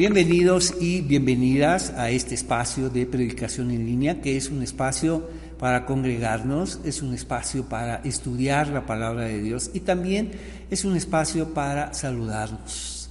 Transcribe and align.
Bienvenidos 0.00 0.76
y 0.80 1.02
bienvenidas 1.02 1.90
a 1.90 2.08
este 2.08 2.34
espacio 2.34 2.88
de 2.88 3.04
predicación 3.04 3.70
en 3.70 3.84
línea, 3.84 4.22
que 4.22 4.38
es 4.38 4.48
un 4.48 4.62
espacio 4.62 5.28
para 5.58 5.84
congregarnos, 5.84 6.80
es 6.86 7.02
un 7.02 7.12
espacio 7.12 7.68
para 7.68 7.96
estudiar 7.96 8.68
la 8.68 8.86
palabra 8.86 9.24
de 9.24 9.42
Dios 9.42 9.70
y 9.74 9.80
también 9.80 10.30
es 10.70 10.86
un 10.86 10.96
espacio 10.96 11.52
para 11.52 11.92
saludarnos. 11.92 13.10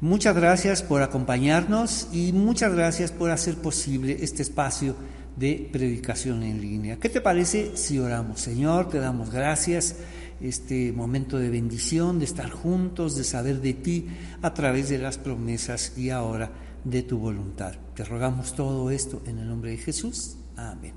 Muchas 0.00 0.34
gracias 0.34 0.82
por 0.82 1.02
acompañarnos 1.02 2.08
y 2.14 2.32
muchas 2.32 2.72
gracias 2.72 3.12
por 3.12 3.30
hacer 3.30 3.56
posible 3.56 4.16
este 4.22 4.40
espacio 4.40 4.96
de 5.36 5.68
predicación 5.70 6.42
en 6.44 6.62
línea. 6.62 6.96
¿Qué 6.96 7.10
te 7.10 7.20
parece 7.20 7.76
si 7.76 7.98
oramos? 7.98 8.40
Señor, 8.40 8.88
te 8.88 9.00
damos 9.00 9.30
gracias 9.30 9.96
este 10.42 10.92
momento 10.92 11.38
de 11.38 11.50
bendición, 11.50 12.18
de 12.18 12.24
estar 12.24 12.50
juntos, 12.50 13.16
de 13.16 13.24
saber 13.24 13.60
de 13.60 13.74
ti 13.74 14.06
a 14.42 14.52
través 14.52 14.88
de 14.88 14.98
las 14.98 15.18
promesas 15.18 15.96
y 15.96 16.10
ahora 16.10 16.50
de 16.84 17.02
tu 17.02 17.18
voluntad. 17.18 17.74
Te 17.94 18.04
rogamos 18.04 18.54
todo 18.54 18.90
esto 18.90 19.22
en 19.26 19.38
el 19.38 19.48
nombre 19.48 19.70
de 19.70 19.78
Jesús. 19.78 20.36
Amén. 20.56 20.92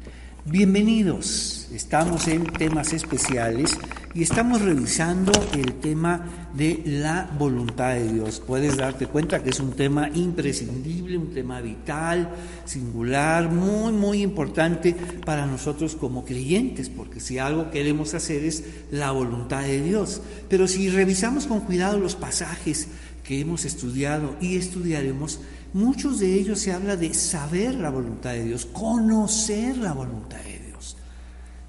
Bienvenidos, 0.45 1.70
estamos 1.71 2.27
en 2.27 2.44
temas 2.45 2.94
especiales 2.94 3.71
y 4.16 4.24
estamos 4.24 4.62
revisando 4.62 5.34
el 5.54 5.74
tema 5.74 6.50
de 6.54 6.82
la 6.86 7.30
voluntad 7.38 7.96
de 7.96 8.14
Dios. 8.14 8.41
Puedes 8.48 8.78
darte 8.78 9.08
cuenta 9.08 9.44
que 9.44 9.50
es 9.50 9.60
un 9.60 9.74
tema 9.74 10.10
imprescindible, 10.14 11.18
un 11.18 11.34
tema 11.34 11.60
vital, 11.60 12.30
singular, 12.64 13.52
muy, 13.52 13.91
muy 13.91 14.22
importante 14.22 14.96
para 15.26 15.46
nosotros 15.46 15.98
como 15.98 16.24
creyentes, 16.24 16.90
porque 16.90 17.20
si 17.20 17.40
algo 17.40 17.72
queremos 17.72 18.14
hacer 18.14 18.46
es 18.46 18.64
la 18.90 19.12
voluntad 19.12 19.64
de 19.64 19.82
Dios. 19.82 20.22
Pero 20.48 20.66
si 20.70 20.90
revisamos 20.90 21.46
con 21.46 21.60
cuidado 21.60 22.00
los 22.00 22.16
pasajes 22.16 22.88
que 23.22 23.41
hemos 23.41 23.66
estudiado 23.66 24.38
y 24.40 24.55
estudiaremos, 24.55 25.41
muchos 25.74 26.20
de 26.20 26.36
ellos 26.36 26.60
se 26.60 26.72
habla 26.72 26.96
de 26.96 27.13
saber 27.13 27.76
la 27.76 27.90
voluntad 27.90 28.32
de 28.32 28.46
Dios, 28.46 28.66
conocer 28.66 29.76
la 29.76 29.91
voluntad 29.91 30.38
de 30.38 30.44
Dios. 30.44 30.54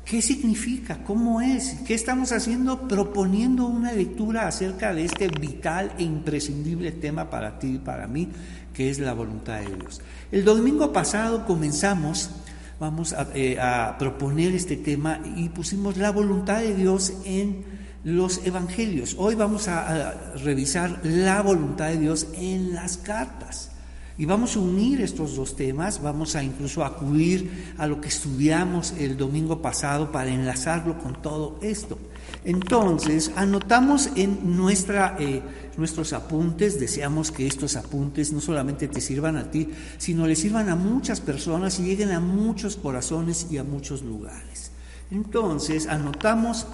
¿Qué 0.06 0.22
significa? 0.22 1.02
¿Cómo 1.02 1.40
es? 1.40 1.78
¿Qué 1.84 1.92
estamos 1.92 2.30
haciendo? 2.30 2.86
Proponiendo 2.86 3.66
una 3.66 3.90
lectura 3.92 4.46
acerca 4.46 4.94
de 4.94 5.04
este 5.04 5.26
vital 5.26 5.90
e 5.98 6.04
imprescindible 6.04 6.92
tema 6.92 7.28
para 7.28 7.58
ti 7.58 7.74
y 7.74 7.78
para 7.78 8.06
mí, 8.06 8.28
que 8.72 8.88
es 8.88 9.00
la 9.00 9.14
voluntad 9.14 9.58
de 9.58 9.74
Dios. 9.74 10.00
El 10.30 10.44
domingo 10.44 10.92
pasado 10.92 11.44
comenzamos, 11.44 12.30
vamos 12.78 13.14
a, 13.14 13.26
eh, 13.34 13.58
proponer 13.98 14.54
este 14.54 14.76
tema 14.76 15.18
y 15.34 15.48
pusimos 15.48 15.96
la 15.96 16.12
voluntad 16.12 16.60
de 16.60 16.76
Dios 16.76 17.12
en 17.24 17.64
los 18.04 18.46
evangelios. 18.46 19.16
Hoy 19.18 19.34
vamos 19.34 19.66
a, 19.66 20.14
revisar 20.36 21.00
la 21.02 21.42
voluntad 21.42 21.88
de 21.88 21.98
Dios 21.98 22.28
en 22.36 22.74
las 22.74 22.96
cartas. 22.96 23.72
Y 24.18 24.24
vamos 24.24 24.56
a 24.56 24.60
unir 24.60 25.02
estos 25.02 25.36
dos 25.36 25.56
temas, 25.56 26.00
vamos 26.00 26.36
a 26.36 26.42
incluso 26.42 26.84
acudir 26.84 27.74
a 27.76 27.86
lo 27.86 28.00
que 28.00 28.08
estudiamos 28.08 28.94
el 28.98 29.18
domingo 29.18 29.60
pasado 29.60 30.10
para 30.10 30.30
enlazarlo 30.30 30.98
con 30.98 31.20
todo 31.20 31.58
esto. 31.60 31.98
Entonces, 32.42 33.30
anotamos 33.36 34.08
en 34.16 34.56
nuestra, 34.56 35.16
eh, 35.18 35.42
nuestros 35.76 36.14
apuntes, 36.14 36.80
deseamos 36.80 37.30
que 37.30 37.46
estos 37.46 37.76
apuntes 37.76 38.32
no 38.32 38.40
solamente 38.40 38.88
te 38.88 39.02
sirvan 39.02 39.36
a 39.36 39.50
ti, 39.50 39.68
sino 39.98 40.26
le 40.26 40.34
sirvan 40.34 40.70
a 40.70 40.76
muchas 40.76 41.20
personas 41.20 41.78
y 41.78 41.84
lleguen 41.84 42.12
a 42.12 42.20
muchos 42.20 42.76
corazones 42.76 43.48
y 43.50 43.58
a 43.58 43.64
muchos 43.64 44.00
lugares. 44.02 44.70
Entonces, 45.10 45.88
anotamos 45.88 46.66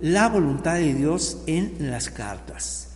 la 0.00 0.28
voluntad 0.28 0.74
de 0.74 0.92
Dios 0.92 1.38
en 1.46 1.90
las 1.90 2.10
cartas. 2.10 2.88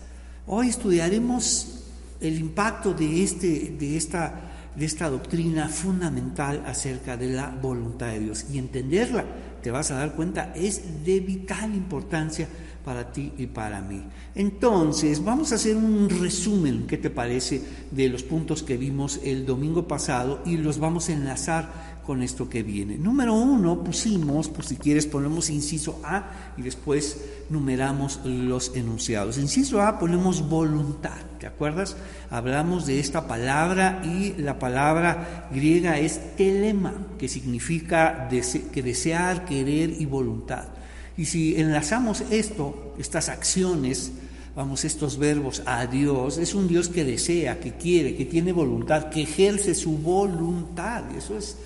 Hoy 0.46 0.68
estudiaremos 0.68 1.85
el 2.20 2.38
impacto 2.38 2.94
de, 2.94 3.22
este, 3.22 3.76
de, 3.78 3.96
esta, 3.96 4.70
de 4.74 4.84
esta 4.84 5.10
doctrina 5.10 5.68
fundamental 5.68 6.62
acerca 6.66 7.16
de 7.16 7.28
la 7.28 7.50
voluntad 7.50 8.08
de 8.08 8.20
Dios 8.20 8.46
y 8.52 8.58
entenderla, 8.58 9.24
te 9.62 9.70
vas 9.70 9.90
a 9.90 9.96
dar 9.96 10.14
cuenta, 10.14 10.52
es 10.54 11.04
de 11.04 11.20
vital 11.20 11.74
importancia 11.74 12.48
para 12.84 13.10
ti 13.10 13.32
y 13.36 13.48
para 13.48 13.80
mí. 13.80 14.04
Entonces, 14.36 15.24
vamos 15.24 15.50
a 15.50 15.56
hacer 15.56 15.74
un 15.74 16.08
resumen, 16.08 16.86
¿qué 16.86 16.96
te 16.96 17.10
parece?, 17.10 17.60
de 17.90 18.08
los 18.08 18.22
puntos 18.22 18.62
que 18.62 18.76
vimos 18.76 19.18
el 19.24 19.44
domingo 19.44 19.88
pasado 19.88 20.40
y 20.46 20.56
los 20.56 20.78
vamos 20.78 21.08
a 21.08 21.14
enlazar 21.14 21.95
con 22.06 22.22
esto 22.22 22.48
que 22.48 22.62
viene. 22.62 22.96
Número 22.96 23.34
uno, 23.34 23.82
pusimos, 23.82 24.48
por 24.48 24.64
si 24.64 24.76
quieres, 24.76 25.06
ponemos 25.06 25.50
inciso 25.50 26.00
A 26.04 26.52
y 26.56 26.62
después 26.62 27.20
numeramos 27.50 28.20
los 28.24 28.76
enunciados. 28.76 29.38
Inciso 29.38 29.82
A 29.82 29.98
ponemos 29.98 30.48
voluntad, 30.48 31.18
¿te 31.40 31.48
acuerdas? 31.48 31.96
Hablamos 32.30 32.86
de 32.86 33.00
esta 33.00 33.26
palabra 33.26 34.02
y 34.04 34.40
la 34.40 34.60
palabra 34.60 35.48
griega 35.52 35.98
es 35.98 36.36
telema, 36.36 36.94
que 37.18 37.28
significa 37.28 38.28
que 38.28 38.82
desear, 38.82 39.44
querer 39.44 39.90
y 39.90 40.06
voluntad. 40.06 40.68
Y 41.16 41.24
si 41.24 41.56
enlazamos 41.56 42.22
esto, 42.30 42.94
estas 42.98 43.28
acciones, 43.28 44.12
vamos, 44.54 44.84
estos 44.84 45.18
verbos 45.18 45.62
a 45.66 45.86
Dios, 45.86 46.38
es 46.38 46.54
un 46.54 46.68
Dios 46.68 46.88
que 46.88 47.04
desea, 47.04 47.58
que 47.58 47.72
quiere, 47.72 48.14
que 48.14 48.26
tiene 48.26 48.52
voluntad, 48.52 49.08
que 49.08 49.22
ejerce 49.22 49.74
su 49.74 49.98
voluntad. 49.98 51.04
Eso 51.16 51.36
es 51.36 51.56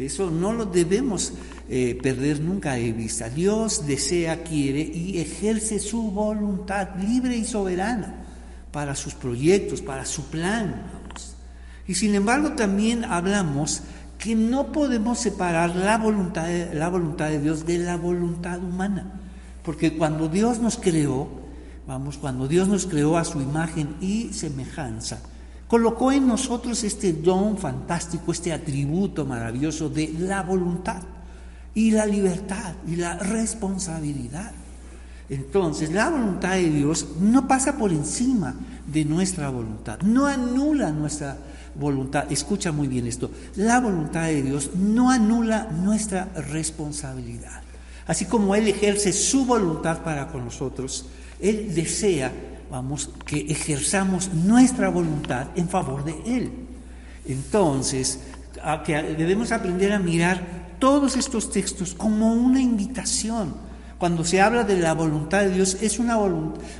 eso 0.00 0.30
no 0.30 0.52
lo 0.52 0.66
debemos 0.66 1.32
eh, 1.68 1.98
perder 2.02 2.40
nunca 2.40 2.74
de 2.74 2.92
vista. 2.92 3.28
Dios 3.28 3.86
desea, 3.86 4.42
quiere 4.42 4.80
y 4.80 5.18
ejerce 5.18 5.78
su 5.78 6.10
voluntad 6.10 6.96
libre 6.96 7.36
y 7.36 7.44
soberana 7.44 8.24
para 8.72 8.94
sus 8.94 9.14
proyectos, 9.14 9.80
para 9.80 10.04
su 10.04 10.24
plan. 10.24 10.82
Y 11.86 11.94
sin 11.94 12.14
embargo 12.14 12.52
también 12.52 13.04
hablamos 13.04 13.82
que 14.18 14.34
no 14.34 14.70
podemos 14.70 15.18
separar 15.18 15.74
la 15.74 15.98
voluntad, 15.98 16.46
la 16.72 16.88
voluntad 16.88 17.30
de 17.30 17.40
Dios 17.40 17.66
de 17.66 17.78
la 17.78 17.96
voluntad 17.96 18.58
humana. 18.58 19.20
Porque 19.64 19.96
cuando 19.96 20.28
Dios 20.28 20.60
nos 20.60 20.76
creó, 20.76 21.28
vamos, 21.86 22.18
cuando 22.18 22.46
Dios 22.46 22.68
nos 22.68 22.86
creó 22.86 23.16
a 23.16 23.24
su 23.24 23.40
imagen 23.40 23.96
y 24.00 24.32
semejanza, 24.32 25.20
colocó 25.70 26.10
en 26.10 26.26
nosotros 26.26 26.82
este 26.82 27.12
don 27.12 27.56
fantástico, 27.56 28.32
este 28.32 28.52
atributo 28.52 29.24
maravilloso 29.24 29.88
de 29.88 30.12
la 30.18 30.42
voluntad 30.42 31.00
y 31.72 31.92
la 31.92 32.06
libertad 32.06 32.74
y 32.88 32.96
la 32.96 33.16
responsabilidad. 33.16 34.50
Entonces, 35.28 35.92
la 35.92 36.10
voluntad 36.10 36.54
de 36.54 36.70
Dios 36.70 37.06
no 37.20 37.46
pasa 37.46 37.78
por 37.78 37.92
encima 37.92 38.56
de 38.84 39.04
nuestra 39.04 39.48
voluntad, 39.48 40.00
no 40.00 40.26
anula 40.26 40.90
nuestra 40.90 41.38
voluntad. 41.76 42.32
Escucha 42.32 42.72
muy 42.72 42.88
bien 42.88 43.06
esto, 43.06 43.30
la 43.54 43.78
voluntad 43.78 44.24
de 44.24 44.42
Dios 44.42 44.72
no 44.74 45.08
anula 45.08 45.68
nuestra 45.70 46.32
responsabilidad. 46.50 47.62
Así 48.08 48.24
como 48.24 48.56
Él 48.56 48.66
ejerce 48.66 49.12
su 49.12 49.46
voluntad 49.46 50.02
para 50.02 50.26
con 50.32 50.46
nosotros, 50.46 51.06
Él 51.38 51.72
desea 51.76 52.32
vamos, 52.70 53.10
que 53.26 53.40
ejerzamos 53.40 54.32
nuestra 54.32 54.88
voluntad 54.88 55.48
en 55.56 55.68
favor 55.68 56.04
de 56.04 56.14
Él. 56.24 56.52
Entonces, 57.26 58.20
que 58.84 59.02
debemos 59.02 59.52
aprender 59.52 59.92
a 59.92 59.98
mirar 59.98 60.76
todos 60.78 61.16
estos 61.16 61.50
textos 61.50 61.94
como 61.94 62.32
una 62.32 62.60
invitación. 62.60 63.54
Cuando 63.98 64.24
se 64.24 64.40
habla 64.40 64.64
de 64.64 64.78
la 64.78 64.94
voluntad 64.94 65.42
de 65.42 65.50
Dios, 65.50 65.76
es 65.82 65.98
una, 65.98 66.16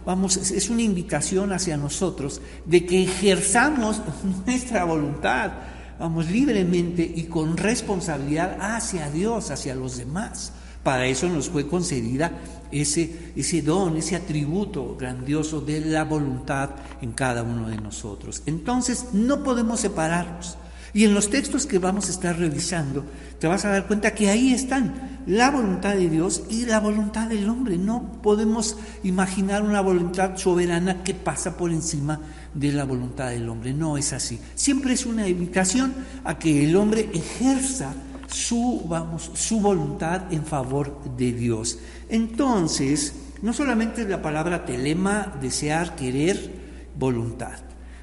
vamos, 0.06 0.36
es 0.38 0.70
una 0.70 0.82
invitación 0.82 1.52
hacia 1.52 1.76
nosotros 1.76 2.40
de 2.64 2.86
que 2.86 3.02
ejerzamos 3.02 4.00
nuestra 4.46 4.84
voluntad, 4.84 5.52
vamos, 5.98 6.30
libremente 6.30 7.02
y 7.02 7.24
con 7.24 7.58
responsabilidad 7.58 8.56
hacia 8.58 9.10
Dios, 9.10 9.50
hacia 9.50 9.74
los 9.74 9.98
demás. 9.98 10.52
Para 10.82 11.06
eso 11.06 11.28
nos 11.28 11.50
fue 11.50 11.66
concedida 11.68 12.32
ese, 12.72 13.32
ese 13.36 13.62
don, 13.62 13.96
ese 13.96 14.16
atributo 14.16 14.96
grandioso 14.98 15.60
de 15.60 15.80
la 15.80 16.04
voluntad 16.04 16.70
en 17.00 17.12
cada 17.12 17.42
uno 17.42 17.68
de 17.68 17.76
nosotros. 17.76 18.42
Entonces 18.46 19.06
no 19.12 19.42
podemos 19.42 19.80
separarnos. 19.80 20.56
Y 20.92 21.04
en 21.04 21.14
los 21.14 21.30
textos 21.30 21.66
que 21.66 21.78
vamos 21.78 22.08
a 22.08 22.10
estar 22.10 22.36
revisando, 22.36 23.04
te 23.38 23.46
vas 23.46 23.64
a 23.64 23.70
dar 23.70 23.86
cuenta 23.86 24.12
que 24.12 24.28
ahí 24.28 24.52
están 24.52 25.20
la 25.26 25.50
voluntad 25.50 25.94
de 25.94 26.08
Dios 26.08 26.42
y 26.50 26.66
la 26.66 26.80
voluntad 26.80 27.28
del 27.28 27.48
hombre. 27.48 27.78
No 27.78 28.20
podemos 28.22 28.76
imaginar 29.04 29.62
una 29.62 29.80
voluntad 29.80 30.36
soberana 30.36 31.04
que 31.04 31.14
pasa 31.14 31.56
por 31.56 31.70
encima 31.70 32.20
de 32.54 32.72
la 32.72 32.84
voluntad 32.84 33.30
del 33.30 33.48
hombre. 33.48 33.72
No 33.72 33.96
es 33.96 34.12
así. 34.12 34.40
Siempre 34.56 34.94
es 34.94 35.06
una 35.06 35.28
invitación 35.28 35.94
a 36.24 36.38
que 36.38 36.64
el 36.64 36.74
hombre 36.74 37.08
ejerza 37.12 37.94
su, 38.26 38.84
vamos, 38.88 39.30
su 39.34 39.60
voluntad 39.60 40.32
en 40.32 40.44
favor 40.44 41.00
de 41.16 41.32
Dios. 41.32 41.78
Entonces, 42.10 43.14
no 43.42 43.52
solamente 43.52 44.06
la 44.06 44.20
palabra 44.20 44.64
telema, 44.64 45.32
desear, 45.40 45.96
querer, 45.96 46.50
voluntad. 46.98 47.58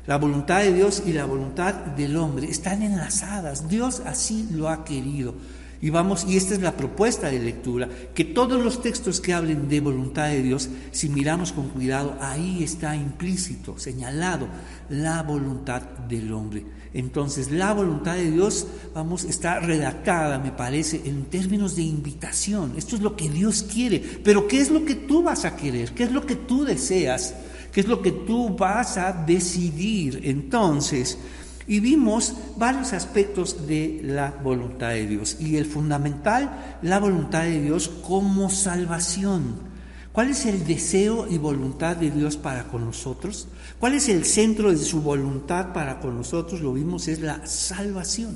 La 0.07 0.17
voluntad 0.17 0.61
de 0.61 0.73
Dios 0.73 1.03
y 1.05 1.13
la 1.13 1.25
voluntad 1.25 1.73
del 1.73 2.15
hombre 2.15 2.49
están 2.49 2.81
enlazadas. 2.81 3.67
Dios 3.67 4.01
así 4.05 4.47
lo 4.51 4.69
ha 4.69 4.85
querido. 4.85 5.35
Y 5.79 5.89
vamos, 5.91 6.25
y 6.27 6.37
esta 6.37 6.55
es 6.55 6.61
la 6.61 6.75
propuesta 6.75 7.27
de 7.27 7.39
lectura, 7.39 7.87
que 8.15 8.25
todos 8.25 8.63
los 8.63 8.81
textos 8.81 9.21
que 9.21 9.33
hablen 9.33 9.69
de 9.69 9.79
voluntad 9.79 10.29
de 10.29 10.41
Dios, 10.41 10.69
si 10.91 11.09
miramos 11.09 11.51
con 11.51 11.69
cuidado, 11.69 12.17
ahí 12.19 12.63
está 12.63 12.95
implícito, 12.95 13.77
señalado, 13.77 14.47
la 14.89 15.21
voluntad 15.21 15.83
del 16.07 16.33
hombre. 16.33 16.65
Entonces, 16.97 17.51
la 17.51 17.75
voluntad 17.75 18.15
de 18.15 18.31
Dios, 18.31 18.65
vamos, 18.95 19.23
está 19.23 19.59
redactada, 19.59 20.39
me 20.39 20.51
parece, 20.51 21.03
en 21.05 21.25
términos 21.25 21.75
de 21.75 21.83
invitación. 21.83 22.73
Esto 22.75 22.95
es 22.95 23.03
lo 23.03 23.15
que 23.15 23.29
Dios 23.29 23.61
quiere. 23.61 23.99
Pero 23.99 24.47
¿qué 24.47 24.59
es 24.59 24.71
lo 24.71 24.83
que 24.83 24.95
tú 24.95 25.21
vas 25.21 25.45
a 25.45 25.55
querer? 25.55 25.91
¿Qué 25.91 26.05
es 26.05 26.11
lo 26.11 26.25
que 26.25 26.35
tú 26.35 26.65
deseas? 26.65 27.35
¿Qué 27.71 27.81
es 27.81 27.87
lo 27.87 28.01
que 28.01 28.11
tú 28.11 28.57
vas 28.57 28.97
a 28.97 29.13
decidir? 29.13 30.21
Entonces, 30.23 31.19
y 31.67 31.81
vimos 31.81 32.33
varios 32.55 32.93
aspectos 32.93 33.67
de 33.67 34.01
la 34.03 34.31
voluntad 34.43 34.89
de 34.89 35.05
Dios. 35.05 35.37
Y 35.39 35.57
el 35.57 35.67
fundamental, 35.67 36.77
la 36.81 36.97
voluntad 36.97 37.43
de 37.43 37.61
Dios 37.61 37.89
como 37.89 38.49
salvación. 38.49 39.67
¿Cuál 40.11 40.31
es 40.31 40.47
el 40.47 40.65
deseo 40.65 41.27
y 41.29 41.37
voluntad 41.37 41.95
de 41.95 42.09
Dios 42.09 42.37
para 42.37 42.63
con 42.63 42.85
nosotros? 42.85 43.49
¿Cuál 43.79 43.93
es 43.93 44.09
el 44.09 44.25
centro 44.25 44.71
de 44.71 44.77
su 44.77 45.01
voluntad 45.01 45.71
para 45.71 45.99
con 45.99 46.17
nosotros? 46.17 46.61
Lo 46.61 46.73
vimos, 46.73 47.07
es 47.07 47.21
la 47.21 47.45
salvación. 47.45 48.35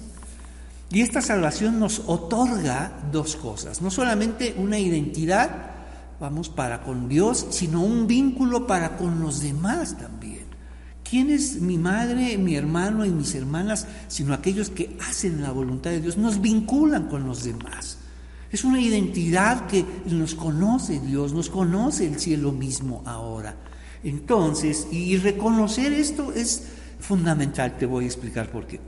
Y 0.91 1.01
esta 1.01 1.21
salvación 1.21 1.79
nos 1.79 2.03
otorga 2.05 2.91
dos 3.11 3.37
cosas, 3.37 3.81
no 3.81 3.89
solamente 3.89 4.53
una 4.57 4.77
identidad, 4.77 5.71
vamos, 6.19 6.49
para 6.49 6.83
con 6.83 7.07
Dios, 7.07 7.47
sino 7.49 7.81
un 7.81 8.07
vínculo 8.07 8.67
para 8.67 8.97
con 8.97 9.21
los 9.21 9.41
demás 9.41 9.97
también. 9.97 10.45
¿Quién 11.09 11.29
es 11.29 11.61
mi 11.61 11.77
madre, 11.77 12.37
mi 12.37 12.55
hermano 12.55 13.05
y 13.05 13.09
mis 13.09 13.33
hermanas, 13.35 13.87
sino 14.09 14.33
aquellos 14.33 14.69
que 14.69 14.97
hacen 15.09 15.41
la 15.41 15.51
voluntad 15.51 15.91
de 15.91 16.01
Dios? 16.01 16.17
Nos 16.17 16.39
vinculan 16.39 17.07
con 17.07 17.25
los 17.25 17.43
demás. 17.43 17.97
Es 18.51 18.63
una 18.65 18.81
identidad 18.81 19.67
que 19.67 19.85
nos 20.05 20.35
conoce 20.35 20.99
Dios, 20.99 21.33
nos 21.33 21.49
conoce 21.49 22.05
el 22.05 22.19
cielo 22.19 22.51
mismo 22.51 23.01
ahora. 23.05 23.55
Entonces, 24.03 24.87
y 24.91 25.17
reconocer 25.17 25.93
esto 25.93 26.33
es 26.33 26.63
fundamental, 26.99 27.77
te 27.77 27.85
voy 27.85 28.05
a 28.05 28.07
explicar 28.07 28.51
por 28.51 28.65
qué. 28.65 28.79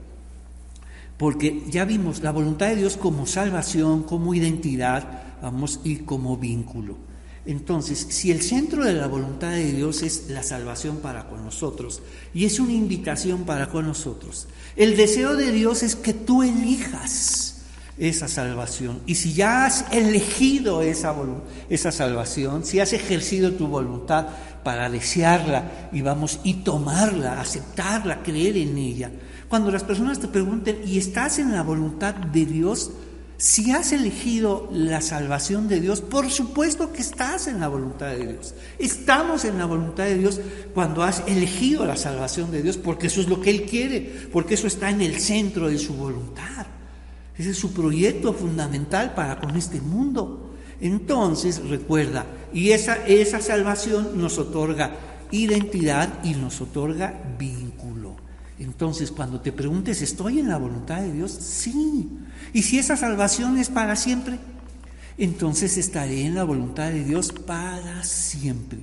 Porque 1.18 1.63
ya 1.69 1.86
vimos 1.86 2.21
la 2.24 2.31
voluntad 2.31 2.68
de 2.68 2.77
Dios 2.77 2.98
como 2.98 3.25
salvación, 3.25 4.04
como 4.04 4.33
identidad, 4.33 5.24
vamos, 5.42 5.80
y 5.83 5.98
como 5.98 6.38
vínculo. 6.38 6.98
Entonces, 7.45 8.07
si 8.10 8.31
el 8.31 8.42
centro 8.42 8.86
de 8.86 8.94
la 8.94 9.07
voluntad 9.07 9.51
de 9.51 9.74
Dios 9.74 10.01
es 10.01 10.30
la 10.30 10.44
salvación 10.44 10.98
para 10.98 11.27
con 11.27 11.44
nosotros 11.44 12.01
y 12.33 12.45
es 12.45 12.59
una 12.59 12.71
invitación 12.71 13.44
para 13.44 13.69
con 13.69 13.86
nosotros, 13.86 14.48
el 14.77 14.95
deseo 14.95 15.36
de 15.36 15.51
Dios 15.51 15.83
es 15.83 15.95
que 15.98 16.13
tú 16.13 16.42
elijas 16.42 17.54
esa 17.98 18.27
salvación. 18.27 19.01
Y 19.06 19.16
si 19.16 19.33
ya 19.33 19.66
has 19.66 19.86
elegido 19.92 20.81
esa, 20.81 21.13
esa 21.69 21.92
salvación, 21.92 22.66
si 22.66 22.80
has 22.80 22.94
ejercido 22.94 23.54
tu 23.54 23.68
voluntad 23.68 24.27
para 24.63 24.89
desearla 24.89 25.89
y 25.92 26.01
vamos 26.01 26.39
y 26.44 26.56
tomarla, 26.56 27.39
aceptarla, 27.39 28.24
creer 28.24 28.57
en 28.57 28.77
ella, 28.77 29.12
cuando 29.54 29.69
las 29.69 29.83
personas 29.83 30.19
te 30.19 30.27
pregunten, 30.27 30.81
¿y 30.86 30.98
estás 30.98 31.38
en 31.38 31.51
la 31.51 31.62
voluntad 31.62 32.15
de 32.15 32.45
Dios? 32.45 32.92
Si 33.38 33.71
has 33.71 33.92
elegido 33.92 34.69
la 34.71 35.01
salvación 35.01 35.68
de 35.68 35.80
Dios, 35.80 36.01
por 36.01 36.31
supuesto 36.31 36.92
que 36.92 37.01
estás 37.01 37.48
en 37.48 37.60
la 37.60 37.68
voluntad 37.68 38.07
de 38.07 38.27
Dios. 38.27 38.56
Estamos 38.80 39.45
en 39.45 39.57
la 39.57 39.65
voluntad 39.65 40.06
de 40.06 40.18
Dios 40.18 40.39
cuando 40.74 41.04
has 41.04 41.24
elegido 41.27 41.86
la 41.86 41.98
salvación 41.98 42.51
de 42.51 42.63
Dios, 42.63 42.77
porque 42.77 43.07
eso 43.07 43.21
es 43.21 43.27
lo 43.27 43.42
que 43.42 43.50
Él 43.50 43.63
quiere, 43.63 44.30
porque 44.31 44.56
eso 44.56 44.66
está 44.66 44.89
en 44.89 45.01
el 45.01 45.19
centro 45.19 45.68
de 45.68 45.77
su 45.77 45.94
voluntad. 45.94 46.66
Ese 47.38 47.51
es 47.51 47.57
su 47.57 47.74
proyecto 47.74 48.33
fundamental 48.33 49.13
para 49.13 49.39
con 49.39 49.56
este 49.56 49.81
mundo. 49.81 50.53
Entonces, 50.83 51.62
recuerda, 51.69 52.25
y 52.53 52.71
esa, 52.71 53.07
esa 53.07 53.39
salvación 53.39 54.19
nos 54.19 54.38
otorga 54.38 54.91
identidad 55.31 56.21
y 56.25 56.33
nos 56.33 56.59
otorga 56.59 57.21
vínculo. 57.39 58.18
Entonces, 58.59 59.09
cuando 59.09 59.39
te 59.39 59.53
preguntes, 59.53 60.01
¿estoy 60.01 60.39
en 60.39 60.50
la 60.50 60.57
voluntad 60.57 61.00
de 61.00 61.13
Dios? 61.13 61.31
Sí. 61.31 62.09
Y 62.51 62.63
si 62.63 62.80
esa 62.80 62.97
salvación 62.97 63.57
es 63.57 63.69
para 63.69 63.95
siempre, 63.95 64.39
entonces 65.18 65.77
estaré 65.77 66.25
en 66.25 66.35
la 66.35 66.44
voluntad 66.44 66.91
de 66.91 67.06
Dios 67.06 67.31
para 67.31 68.03
siempre. 68.03 68.80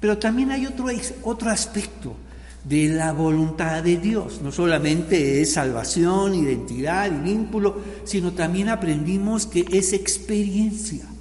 Pero 0.00 0.16
también 0.16 0.52
hay 0.52 0.64
otro, 0.64 0.86
otro 1.22 1.50
aspecto 1.50 2.16
de 2.64 2.88
la 2.88 3.12
voluntad 3.12 3.82
de 3.82 3.98
Dios. 3.98 4.40
No 4.42 4.52
solamente 4.52 5.42
es 5.42 5.52
salvación, 5.52 6.34
identidad 6.34 7.12
y 7.12 7.22
vínculo, 7.22 7.78
sino 8.04 8.32
también 8.32 8.70
aprendimos 8.70 9.44
que 9.44 9.66
es 9.70 9.92
experiencia. 9.92 11.11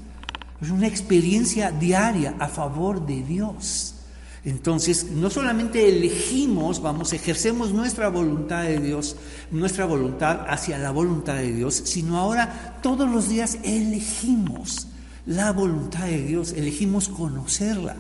Es 0.61 0.69
una 0.69 0.87
experiencia 0.87 1.71
diaria 1.71 2.35
a 2.39 2.47
favor 2.47 3.05
de 3.05 3.23
Dios. 3.23 3.95
Entonces, 4.43 5.11
no 5.11 5.29
solamente 5.29 5.87
elegimos, 5.87 6.81
vamos, 6.81 7.13
ejercemos 7.13 7.73
nuestra 7.73 8.09
voluntad 8.09 8.63
de 8.63 8.79
Dios, 8.79 9.15
nuestra 9.51 9.85
voluntad 9.85 10.45
hacia 10.47 10.79
la 10.79 10.91
voluntad 10.91 11.35
de 11.35 11.51
Dios, 11.51 11.75
sino 11.85 12.17
ahora 12.17 12.79
todos 12.81 13.09
los 13.09 13.29
días 13.29 13.59
elegimos 13.63 14.87
la 15.27 15.51
voluntad 15.51 16.05
de 16.05 16.23
Dios, 16.23 16.53
elegimos 16.53 17.07
conocerla. 17.07 17.95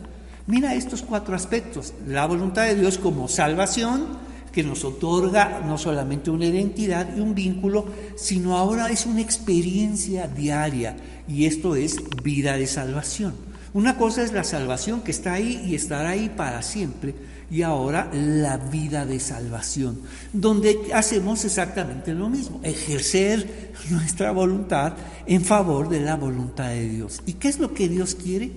Mira 0.47 0.73
estos 0.73 1.03
cuatro 1.03 1.35
aspectos, 1.35 1.93
la 2.07 2.25
voluntad 2.25 2.65
de 2.65 2.75
Dios 2.75 2.97
como 2.97 3.27
salvación, 3.27 4.07
que 4.51 4.63
nos 4.63 4.83
otorga 4.83 5.61
no 5.65 5.77
solamente 5.77 6.29
una 6.29 6.45
identidad 6.45 7.15
y 7.15 7.21
un 7.21 7.33
vínculo, 7.33 7.85
sino 8.15 8.57
ahora 8.57 8.89
es 8.89 9.05
una 9.05 9.21
experiencia 9.21 10.27
diaria, 10.27 10.97
y 11.27 11.45
esto 11.45 11.75
es 11.75 11.97
vida 12.23 12.57
de 12.57 12.67
salvación. 12.67 13.33
Una 13.73 13.97
cosa 13.97 14.21
es 14.21 14.33
la 14.33 14.43
salvación 14.43 15.01
que 15.01 15.11
está 15.11 15.33
ahí 15.33 15.63
y 15.65 15.75
estará 15.75 16.09
ahí 16.09 16.29
para 16.29 16.61
siempre. 16.61 17.15
Y 17.49 17.63
ahora 17.63 18.09
la 18.13 18.57
vida 18.57 19.05
de 19.05 19.19
salvación, 19.19 19.99
donde 20.31 20.89
hacemos 20.93 21.43
exactamente 21.43 22.13
lo 22.13 22.29
mismo, 22.29 22.61
ejercer 22.63 23.73
nuestra 23.89 24.31
voluntad 24.31 24.93
en 25.25 25.43
favor 25.43 25.89
de 25.89 25.99
la 25.99 26.15
voluntad 26.15 26.69
de 26.69 26.87
Dios. 26.87 27.21
¿Y 27.25 27.33
qué 27.33 27.49
es 27.49 27.59
lo 27.59 27.73
que 27.73 27.89
Dios 27.89 28.15
quiere? 28.15 28.51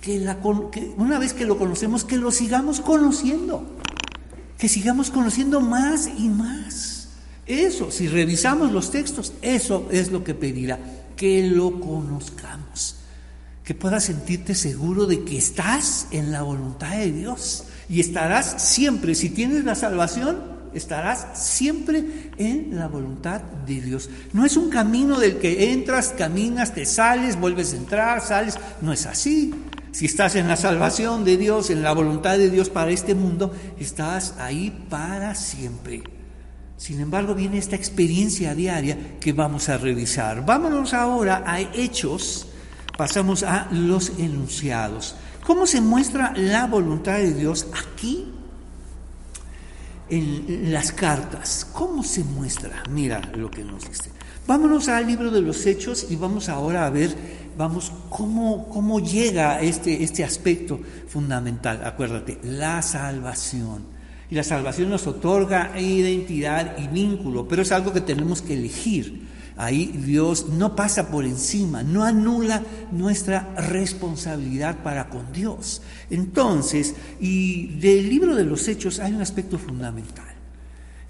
Que, 0.00 0.18
la, 0.18 0.40
que 0.72 0.92
una 0.96 1.20
vez 1.20 1.34
que 1.34 1.46
lo 1.46 1.56
conocemos, 1.56 2.04
que 2.04 2.16
lo 2.16 2.32
sigamos 2.32 2.80
conociendo, 2.80 3.64
que 4.62 4.68
sigamos 4.68 5.10
conociendo 5.10 5.60
más 5.60 6.08
y 6.16 6.28
más. 6.28 7.08
Eso, 7.46 7.90
si 7.90 8.06
revisamos 8.06 8.70
los 8.70 8.92
textos, 8.92 9.32
eso 9.42 9.88
es 9.90 10.12
lo 10.12 10.22
que 10.22 10.34
pedirá, 10.34 10.78
que 11.16 11.48
lo 11.48 11.80
conozcamos 11.80 12.94
que 13.64 13.74
puedas 13.74 14.04
sentirte 14.04 14.54
seguro 14.54 15.06
de 15.06 15.24
que 15.24 15.36
estás 15.36 16.06
en 16.12 16.30
la 16.30 16.42
voluntad 16.42 16.96
de 16.96 17.10
Dios 17.10 17.64
y 17.88 17.98
estarás 17.98 18.62
siempre, 18.62 19.16
si 19.16 19.30
tienes 19.30 19.64
la 19.64 19.74
salvación, 19.74 20.40
estarás 20.74 21.26
siempre 21.34 22.30
en 22.38 22.76
la 22.76 22.86
voluntad 22.86 23.40
de 23.66 23.80
Dios. 23.80 24.10
No 24.32 24.44
es 24.44 24.56
un 24.56 24.70
camino 24.70 25.18
del 25.18 25.38
que 25.38 25.72
entras, 25.72 26.14
caminas, 26.16 26.72
te 26.72 26.86
sales, 26.86 27.38
vuelves 27.38 27.72
a 27.72 27.78
entrar, 27.78 28.20
sales, 28.20 28.58
no 28.80 28.92
es 28.92 29.06
así. 29.06 29.52
Si 29.92 30.06
estás 30.06 30.36
en 30.36 30.48
la 30.48 30.56
salvación 30.56 31.24
de 31.24 31.36
Dios, 31.36 31.70
en 31.70 31.82
la 31.82 31.92
voluntad 31.92 32.38
de 32.38 32.50
Dios 32.50 32.70
para 32.70 32.90
este 32.90 33.14
mundo, 33.14 33.54
estás 33.78 34.34
ahí 34.38 34.86
para 34.88 35.34
siempre. 35.34 36.02
Sin 36.76 37.00
embargo, 37.00 37.34
viene 37.34 37.58
esta 37.58 37.76
experiencia 37.76 38.54
diaria 38.54 39.18
que 39.20 39.32
vamos 39.32 39.68
a 39.68 39.78
revisar. 39.78 40.44
Vámonos 40.44 40.94
ahora 40.94 41.44
a 41.46 41.60
Hechos 41.60 42.48
pasamos 42.96 43.42
a 43.42 43.68
los 43.70 44.10
enunciados. 44.18 45.16
¿Cómo 45.44 45.66
se 45.66 45.80
muestra 45.80 46.32
la 46.36 46.66
voluntad 46.66 47.18
de 47.18 47.34
Dios 47.34 47.66
aquí 47.72 48.32
en 50.08 50.72
las 50.72 50.92
cartas? 50.92 51.66
¿Cómo 51.72 52.02
se 52.02 52.22
muestra? 52.22 52.82
Mira 52.90 53.20
lo 53.34 53.50
que 53.50 53.64
nos 53.64 53.88
dice. 53.88 54.10
Vámonos 54.46 54.88
al 54.88 55.06
libro 55.06 55.30
de 55.30 55.40
los 55.40 55.66
Hechos 55.66 56.06
y 56.10 56.16
vamos 56.16 56.48
ahora 56.48 56.86
a 56.86 56.90
ver, 56.90 57.14
vamos, 57.56 57.92
cómo, 58.08 58.68
cómo 58.68 59.00
llega 59.00 59.60
este, 59.60 60.02
este 60.02 60.24
aspecto 60.24 60.80
fundamental. 61.08 61.82
Acuérdate, 61.84 62.38
la 62.42 62.82
salvación. 62.82 63.84
Y 64.30 64.34
la 64.34 64.42
salvación 64.42 64.88
nos 64.88 65.06
otorga 65.06 65.78
identidad 65.78 66.78
y 66.78 66.88
vínculo, 66.88 67.46
pero 67.46 67.62
es 67.62 67.72
algo 67.72 67.92
que 67.92 68.00
tenemos 68.00 68.40
que 68.40 68.54
elegir. 68.54 69.28
Ahí 69.56 69.86
Dios 69.86 70.48
no 70.48 70.74
pasa 70.74 71.10
por 71.10 71.26
encima, 71.26 71.82
no 71.82 72.04
anula 72.04 72.62
nuestra 72.90 73.54
responsabilidad 73.56 74.82
para 74.82 75.10
con 75.10 75.30
Dios. 75.32 75.82
Entonces, 76.08 76.94
y 77.20 77.78
del 77.78 78.08
libro 78.08 78.34
de 78.34 78.44
los 78.44 78.66
Hechos 78.68 78.98
hay 78.98 79.12
un 79.12 79.20
aspecto 79.20 79.58
fundamental. 79.58 80.32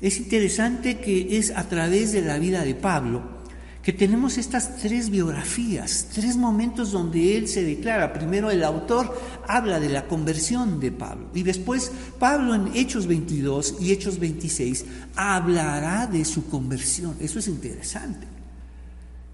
Es 0.00 0.18
interesante 0.18 0.98
que 0.98 1.38
es 1.38 1.52
a 1.52 1.68
través 1.68 2.10
de 2.10 2.22
la 2.22 2.38
vida 2.38 2.64
de 2.64 2.74
Pablo 2.74 3.41
que 3.82 3.92
tenemos 3.92 4.38
estas 4.38 4.76
tres 4.76 5.10
biografías, 5.10 6.06
tres 6.14 6.36
momentos 6.36 6.92
donde 6.92 7.36
él 7.36 7.48
se 7.48 7.64
declara. 7.64 8.12
Primero 8.12 8.50
el 8.50 8.62
autor 8.62 9.18
habla 9.48 9.80
de 9.80 9.88
la 9.88 10.06
conversión 10.06 10.78
de 10.78 10.92
Pablo 10.92 11.28
y 11.34 11.42
después 11.42 11.90
Pablo 12.18 12.54
en 12.54 12.68
Hechos 12.76 13.08
22 13.08 13.76
y 13.80 13.90
Hechos 13.90 14.20
26 14.20 14.84
hablará 15.16 16.06
de 16.06 16.24
su 16.24 16.48
conversión. 16.48 17.16
Eso 17.20 17.40
es 17.40 17.48
interesante. 17.48 18.28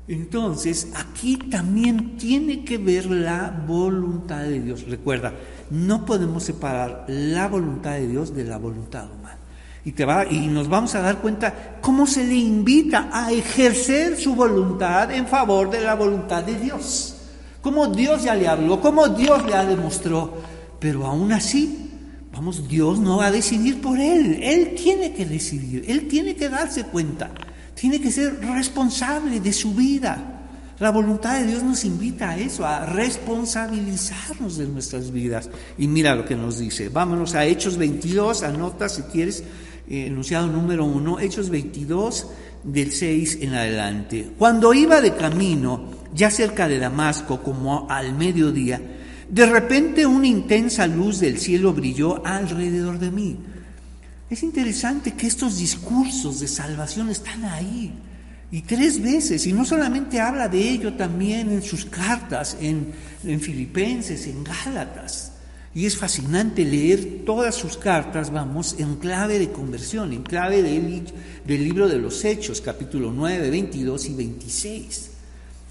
Entonces, 0.09 0.89
aquí 0.97 1.37
también 1.37 2.17
tiene 2.17 2.65
que 2.65 2.79
ver 2.79 3.05
la 3.11 3.65
voluntad 3.67 4.41
de 4.41 4.63
Dios. 4.63 4.89
Recuerda, 4.89 5.35
no 5.71 6.07
podemos 6.07 6.45
separar 6.45 7.05
la 7.09 7.47
voluntad 7.47 7.93
de 7.93 8.09
Dios 8.09 8.35
de 8.35 8.45
la 8.45 8.57
voluntad 8.57 9.07
humana. 9.13 9.38
Y, 9.85 9.93
te 9.93 10.05
va, 10.05 10.27
y 10.27 10.49
nos 10.49 10.69
vamos 10.69 10.95
a 10.95 11.01
dar 11.01 11.19
cuenta 11.19 11.79
cómo 11.81 12.07
se 12.07 12.25
le 12.25 12.35
invita 12.35 13.09
a 13.13 13.33
ejercer 13.33 14.17
su 14.17 14.35
voluntad 14.35 15.11
en 15.13 15.27
favor 15.27 15.71
de 15.71 15.81
la 15.81 15.95
voluntad 15.95 16.43
de 16.43 16.59
Dios. 16.59 17.15
Cómo 17.63 17.87
Dios 17.87 18.23
ya 18.25 18.35
le 18.35 18.49
habló, 18.49 18.81
cómo 18.81 19.09
Dios 19.09 19.45
le 19.47 19.55
ha 19.55 19.65
demostrado. 19.65 20.35
Pero 20.79 21.07
aún 21.07 21.33
así, 21.33 21.91
vamos, 22.33 22.69
Dios 22.69 22.99
no 22.99 23.19
va 23.19 23.27
a 23.27 23.31
decidir 23.31 23.81
por 23.81 23.99
él. 23.99 24.41
Él 24.43 24.75
tiene 24.75 25.13
que 25.13 25.25
decidir, 25.25 25.85
él 25.89 26.07
tiene 26.09 26.37
que 26.37 26.49
darse 26.49 26.85
cuenta 26.85 27.31
tiene 27.79 28.01
que 28.01 28.11
ser 28.11 28.41
responsable 28.41 29.41
de 29.41 29.53
su 29.53 29.73
vida. 29.73 30.35
La 30.81 30.91
voluntad 30.91 31.39
de 31.39 31.47
Dios 31.47 31.63
nos 31.63 31.85
invita 31.85 32.31
a 32.31 32.39
eso, 32.39 32.67
a 32.67 32.87
responsabilizarnos 32.87 34.57
de 34.57 34.67
nuestras 34.67 35.13
vidas. 35.13 35.49
Y 35.77 35.87
mira 35.87 36.15
lo 36.15 36.25
que 36.25 36.35
nos 36.35 36.59
dice. 36.59 36.89
Vámonos 36.89 37.35
a 37.35 37.47
Hechos 37.47 37.77
22, 37.77 38.43
anota 38.43 38.89
si 38.89 39.03
quieres, 39.03 39.45
eh, 39.89 40.07
enunciado 40.07 40.47
número 40.49 40.85
uno, 40.85 41.19
Hechos 41.19 41.51
22 41.51 42.29
del 42.65 42.93
6 42.93 43.39
en 43.43 43.55
adelante. 43.55 44.33
Cuando 44.39 44.75
iba 44.75 45.01
de 45.01 45.15
camino, 45.15 45.91
ya 46.15 46.31
cerca 46.31 46.69
de 46.69 46.79
Damasco, 46.79 47.43
como 47.43 47.91
al 47.91 48.15
mediodía, 48.15 48.81
de 49.29 49.47
repente 49.47 50.07
una 50.07 50.27
intensa 50.27 50.87
luz 50.87 51.21
del 51.21 51.39
cielo 51.39 51.73
brilló 51.73 52.25
alrededor 52.27 52.99
de 52.99 53.11
mí. 53.11 53.37
Es 54.31 54.43
interesante 54.43 55.13
que 55.13 55.27
estos 55.27 55.59
discursos 55.59 56.41
de 56.41 56.49
salvación 56.49 57.11
están 57.11 57.45
ahí. 57.45 57.93
Y 58.51 58.63
tres 58.63 59.03
veces, 59.03 59.47
y 59.47 59.53
no 59.53 59.65
solamente 59.65 60.21
habla 60.21 60.49
de 60.49 60.71
ello 60.71 60.95
también 60.95 61.51
en 61.51 61.63
sus 61.63 61.85
cartas, 61.85 62.57
en, 62.61 62.93
Filipenses, 63.41 64.27
en 64.27 64.43
Gálatas. 64.43 65.33
Y 65.75 65.87
es 65.87 65.97
fascinante 65.97 66.65
leer 66.65 67.23
todas 67.27 67.55
sus 67.55 67.77
cartas, 67.77 68.33
vamos, 68.33 68.77
en 68.79 68.97
clave 68.97 69.39
de 69.39 69.53
conversión, 69.53 70.13
en 70.13 70.23
clave 70.23 70.63
del, 70.63 71.05
libro 71.47 71.89
de 71.89 71.99
los 71.99 72.25
Hechos, 72.25 72.61
capítulo 72.61 73.13
9, 73.13 73.51
22 73.51 74.07
y 74.07 74.15
26. 74.15 75.11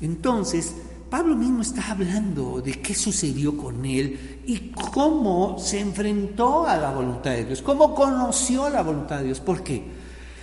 Entonces, 0.02 0.74
Pablo 1.10 1.36
mismo 1.36 1.62
está 1.62 1.92
hablando 1.92 2.62
de 2.62 2.74
qué 2.74 2.94
sucedió 2.94 3.58
con 3.58 3.86
él 3.86 4.42
y 4.46 4.72
cómo 4.94 5.58
se 5.58 5.80
enfrentó 5.80 6.68
a 6.68 6.78
la 6.78 6.92
voluntad 6.92 7.32
de 7.32 7.46
Dios, 7.46 7.62
cómo 7.62 7.96
conoció 7.96 8.70
la 8.70 8.84
voluntad 8.84 9.20
de 9.20 9.26
Dios. 9.26 9.40
¿Por 9.40 9.64
qué? 9.64 9.84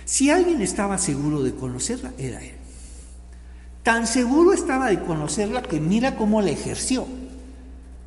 Si 0.03 0.29
alguien 0.29 0.61
estaba 0.61 0.97
seguro 0.97 1.41
de 1.41 1.55
conocerla, 1.55 2.11
era 2.17 2.43
él. 2.43 2.53
Tan 3.83 4.05
seguro 4.07 4.53
estaba 4.53 4.87
de 4.89 4.99
conocerla 4.99 5.61
que 5.61 5.79
mira 5.79 6.15
cómo 6.15 6.41
la 6.41 6.49
ejerció, 6.49 7.05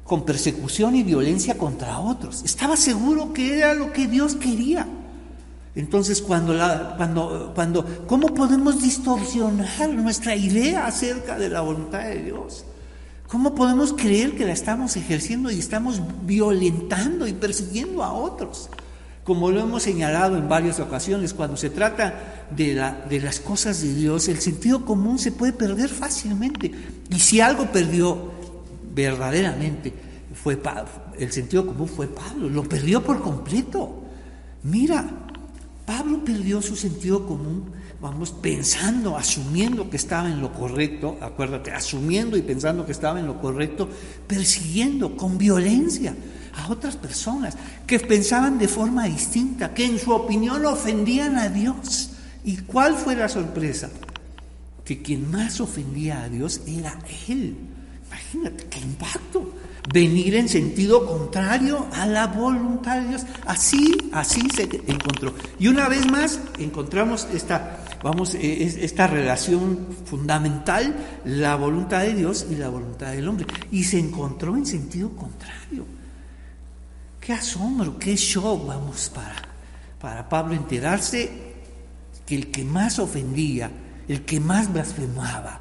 con 0.08 0.24
persecución 0.24 0.96
y 0.96 1.02
violencia 1.02 1.58
contra 1.58 2.00
otros. 2.00 2.42
Estaba 2.42 2.78
seguro 2.78 3.34
que 3.34 3.58
era 3.58 3.74
lo 3.74 3.92
que 3.92 4.06
Dios 4.08 4.36
quería. 4.36 4.88
Entonces, 5.74 6.22
cuando, 6.22 6.54
la, 6.54 6.94
cuando, 6.96 7.52
cuando, 7.54 7.84
¿cómo 8.06 8.28
podemos 8.28 8.80
distorsionar 8.80 9.90
nuestra 9.90 10.34
idea 10.34 10.86
acerca 10.86 11.38
de 11.38 11.50
la 11.50 11.60
voluntad 11.60 12.04
de 12.04 12.22
Dios? 12.22 12.64
¿Cómo 13.28 13.54
podemos 13.54 13.92
creer 13.92 14.34
que 14.34 14.46
la 14.46 14.52
estamos 14.52 14.96
ejerciendo 14.96 15.50
y 15.50 15.58
estamos 15.58 16.00
violentando 16.24 17.26
y 17.26 17.34
persiguiendo 17.34 18.02
a 18.02 18.14
otros? 18.14 18.70
Como 19.24 19.50
lo 19.50 19.60
hemos 19.60 19.82
señalado 19.82 20.38
en 20.38 20.48
varias 20.48 20.80
ocasiones, 20.80 21.34
cuando 21.34 21.58
se 21.58 21.68
trata 21.68 22.46
de, 22.56 22.72
la, 22.72 23.04
de 23.10 23.20
las 23.20 23.40
cosas 23.40 23.82
de 23.82 23.92
Dios, 23.92 24.28
el 24.28 24.40
sentido 24.40 24.86
común 24.86 25.18
se 25.18 25.32
puede 25.32 25.52
perder 25.52 25.90
fácilmente. 25.90 26.72
Y 27.10 27.20
si 27.20 27.42
algo 27.42 27.66
perdió 27.70 28.37
verdaderamente, 28.98 29.94
fue 30.34 30.58
el 31.18 31.30
sentido 31.32 31.66
común 31.66 31.88
fue 31.88 32.08
Pablo, 32.08 32.48
lo 32.48 32.64
perdió 32.64 33.02
por 33.02 33.20
completo. 33.20 34.02
Mira, 34.64 35.08
Pablo 35.86 36.24
perdió 36.24 36.60
su 36.60 36.74
sentido 36.74 37.24
común, 37.24 37.70
vamos, 38.00 38.32
pensando, 38.32 39.16
asumiendo 39.16 39.88
que 39.88 39.96
estaba 39.96 40.28
en 40.28 40.40
lo 40.40 40.52
correcto, 40.52 41.16
acuérdate, 41.20 41.70
asumiendo 41.70 42.36
y 42.36 42.42
pensando 42.42 42.84
que 42.84 42.92
estaba 42.92 43.20
en 43.20 43.26
lo 43.26 43.40
correcto, 43.40 43.88
persiguiendo 44.26 45.16
con 45.16 45.38
violencia 45.38 46.16
a 46.56 46.70
otras 46.70 46.96
personas 46.96 47.56
que 47.86 48.00
pensaban 48.00 48.58
de 48.58 48.66
forma 48.66 49.04
distinta, 49.04 49.72
que 49.74 49.86
en 49.86 49.98
su 49.98 50.10
opinión 50.10 50.66
ofendían 50.66 51.36
a 51.36 51.48
Dios. 51.48 52.10
¿Y 52.44 52.56
cuál 52.58 52.96
fue 52.96 53.14
la 53.14 53.28
sorpresa? 53.28 53.90
Que 54.84 55.02
quien 55.02 55.30
más 55.30 55.60
ofendía 55.60 56.22
a 56.22 56.28
Dios 56.28 56.62
era 56.66 56.98
Él. 57.28 57.77
Imagínate 58.34 58.66
qué 58.66 58.80
impacto 58.80 59.52
venir 59.92 60.34
en 60.34 60.48
sentido 60.48 61.06
contrario 61.06 61.86
a 61.92 62.06
la 62.06 62.26
voluntad 62.26 63.00
de 63.00 63.08
Dios. 63.08 63.26
Así, 63.46 64.10
así 64.12 64.42
se 64.50 64.64
encontró. 64.86 65.34
Y 65.58 65.68
una 65.68 65.88
vez 65.88 66.06
más 66.10 66.40
encontramos 66.58 67.26
esta, 67.32 67.84
vamos, 68.02 68.34
e, 68.34 68.64
esta 68.64 69.06
relación 69.06 69.86
fundamental, 70.04 70.94
la 71.24 71.56
voluntad 71.56 72.02
de 72.02 72.14
Dios 72.14 72.46
y 72.50 72.56
la 72.56 72.68
voluntad 72.68 73.12
del 73.12 73.28
hombre. 73.28 73.46
Y 73.70 73.84
se 73.84 73.98
encontró 73.98 74.56
en 74.56 74.66
sentido 74.66 75.10
contrario. 75.10 75.86
Qué 77.20 77.32
asombro, 77.32 77.98
qué 77.98 78.14
shock, 78.16 78.66
vamos, 78.66 79.10
para, 79.14 79.36
para 80.00 80.28
Pablo 80.28 80.54
enterarse 80.54 81.30
que 82.26 82.34
el 82.34 82.50
que 82.50 82.64
más 82.64 82.98
ofendía, 82.98 83.70
el 84.06 84.24
que 84.24 84.38
más 84.38 84.72
blasfemaba, 84.72 85.60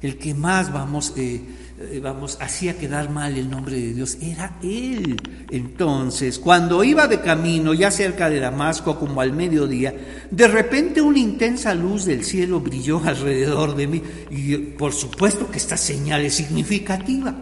el 0.00 0.18
que 0.18 0.34
más, 0.34 0.72
vamos, 0.72 1.12
eh, 1.16 1.34
eh, 1.36 1.67
vamos, 2.02 2.38
hacía 2.40 2.76
quedar 2.76 3.08
mal 3.08 3.36
el 3.36 3.48
nombre 3.48 3.76
de 3.76 3.94
Dios, 3.94 4.18
era 4.20 4.58
Él. 4.62 5.16
Entonces, 5.50 6.38
cuando 6.38 6.82
iba 6.82 7.06
de 7.06 7.20
camino, 7.20 7.72
ya 7.72 7.90
cerca 7.90 8.28
de 8.28 8.40
Damasco, 8.40 8.98
como 8.98 9.20
al 9.20 9.32
mediodía, 9.32 9.94
de 10.30 10.48
repente 10.48 11.00
una 11.00 11.18
intensa 11.18 11.74
luz 11.74 12.04
del 12.04 12.24
cielo 12.24 12.60
brilló 12.60 13.00
alrededor 13.04 13.76
de 13.76 13.86
mí. 13.86 14.02
Y 14.30 14.56
por 14.56 14.92
supuesto 14.92 15.50
que 15.50 15.58
esta 15.58 15.76
señal 15.76 16.24
es 16.24 16.34
significativa. 16.34 17.34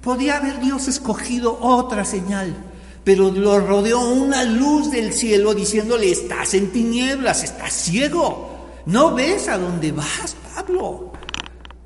Podía 0.00 0.36
haber 0.36 0.60
Dios 0.60 0.86
escogido 0.86 1.58
otra 1.60 2.04
señal, 2.04 2.54
pero 3.02 3.30
lo 3.30 3.58
rodeó 3.58 4.00
una 4.00 4.44
luz 4.44 4.90
del 4.90 5.12
cielo 5.12 5.54
diciéndole, 5.54 6.10
estás 6.10 6.54
en 6.54 6.70
tinieblas, 6.70 7.42
estás 7.42 7.72
ciego, 7.72 8.70
no 8.86 9.14
ves 9.14 9.48
a 9.48 9.58
dónde 9.58 9.92
vas, 9.92 10.36
Pablo. 10.54 11.12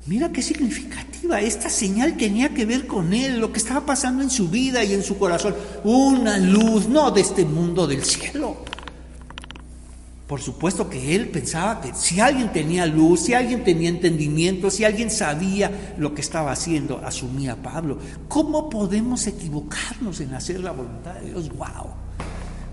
Mira 0.05 0.31
qué 0.31 0.41
Esta 1.37 1.69
señal 1.69 2.17
tenía 2.17 2.49
que 2.49 2.65
ver 2.65 2.87
con 2.87 3.13
él, 3.13 3.39
lo 3.39 3.51
que 3.51 3.59
estaba 3.59 3.85
pasando 3.85 4.23
en 4.23 4.29
su 4.29 4.49
vida 4.49 4.83
y 4.83 4.93
en 4.93 5.03
su 5.03 5.17
corazón. 5.17 5.55
Una 5.83 6.37
luz, 6.37 6.87
no 6.87 7.11
de 7.11 7.21
este 7.21 7.45
mundo 7.45 7.85
del 7.85 8.03
cielo. 8.03 8.57
Por 10.27 10.41
supuesto 10.41 10.87
que 10.87 11.15
él 11.15 11.29
pensaba 11.29 11.81
que 11.81 11.91
si 11.95 12.19
alguien 12.19 12.51
tenía 12.51 12.85
luz, 12.85 13.21
si 13.21 13.33
alguien 13.33 13.63
tenía 13.63 13.89
entendimiento, 13.89 14.69
si 14.69 14.83
alguien 14.83 15.09
sabía 15.09 15.95
lo 15.97 16.13
que 16.13 16.21
estaba 16.21 16.51
haciendo, 16.51 17.01
asumía 17.03 17.55
Pablo. 17.55 17.97
¿Cómo 18.27 18.69
podemos 18.69 19.25
equivocarnos 19.25 20.19
en 20.19 20.35
hacer 20.35 20.59
la 20.59 20.71
voluntad 20.71 21.15
de 21.15 21.31
Dios? 21.31 21.49
¡Wow! 21.49 21.87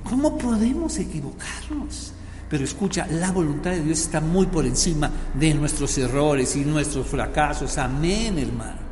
¿Cómo 0.04 0.36
podemos 0.36 0.98
equivocarnos? 0.98 2.12
Pero 2.48 2.64
escucha, 2.64 3.06
la 3.10 3.32
voluntad 3.32 3.72
de 3.72 3.82
Dios 3.82 4.00
está 4.00 4.20
muy 4.20 4.46
por 4.46 4.66
encima 4.66 5.10
de 5.34 5.52
nuestros 5.54 5.98
errores 5.98 6.54
y 6.54 6.64
nuestros 6.64 7.06
fracasos. 7.06 7.76
Amén, 7.78 8.38
hermano. 8.38 8.86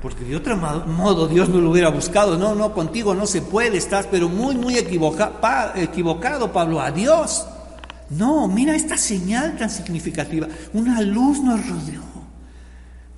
Porque 0.00 0.24
de 0.24 0.36
otro 0.36 0.56
modo 0.56 1.26
Dios 1.26 1.48
no 1.48 1.60
lo 1.60 1.70
hubiera 1.70 1.88
buscado. 1.88 2.38
No, 2.38 2.54
no, 2.54 2.72
contigo 2.72 3.14
no 3.14 3.26
se 3.26 3.42
puede, 3.42 3.78
estás 3.78 4.06
pero 4.08 4.28
muy, 4.28 4.54
muy 4.54 4.76
equivocado, 4.76 6.52
Pablo. 6.52 6.80
Adiós. 6.80 7.46
No, 8.10 8.46
mira 8.46 8.76
esta 8.76 8.96
señal 8.96 9.56
tan 9.56 9.68
significativa. 9.68 10.46
Una 10.72 11.00
luz 11.00 11.40
nos 11.40 11.66
rodeó, 11.66 12.04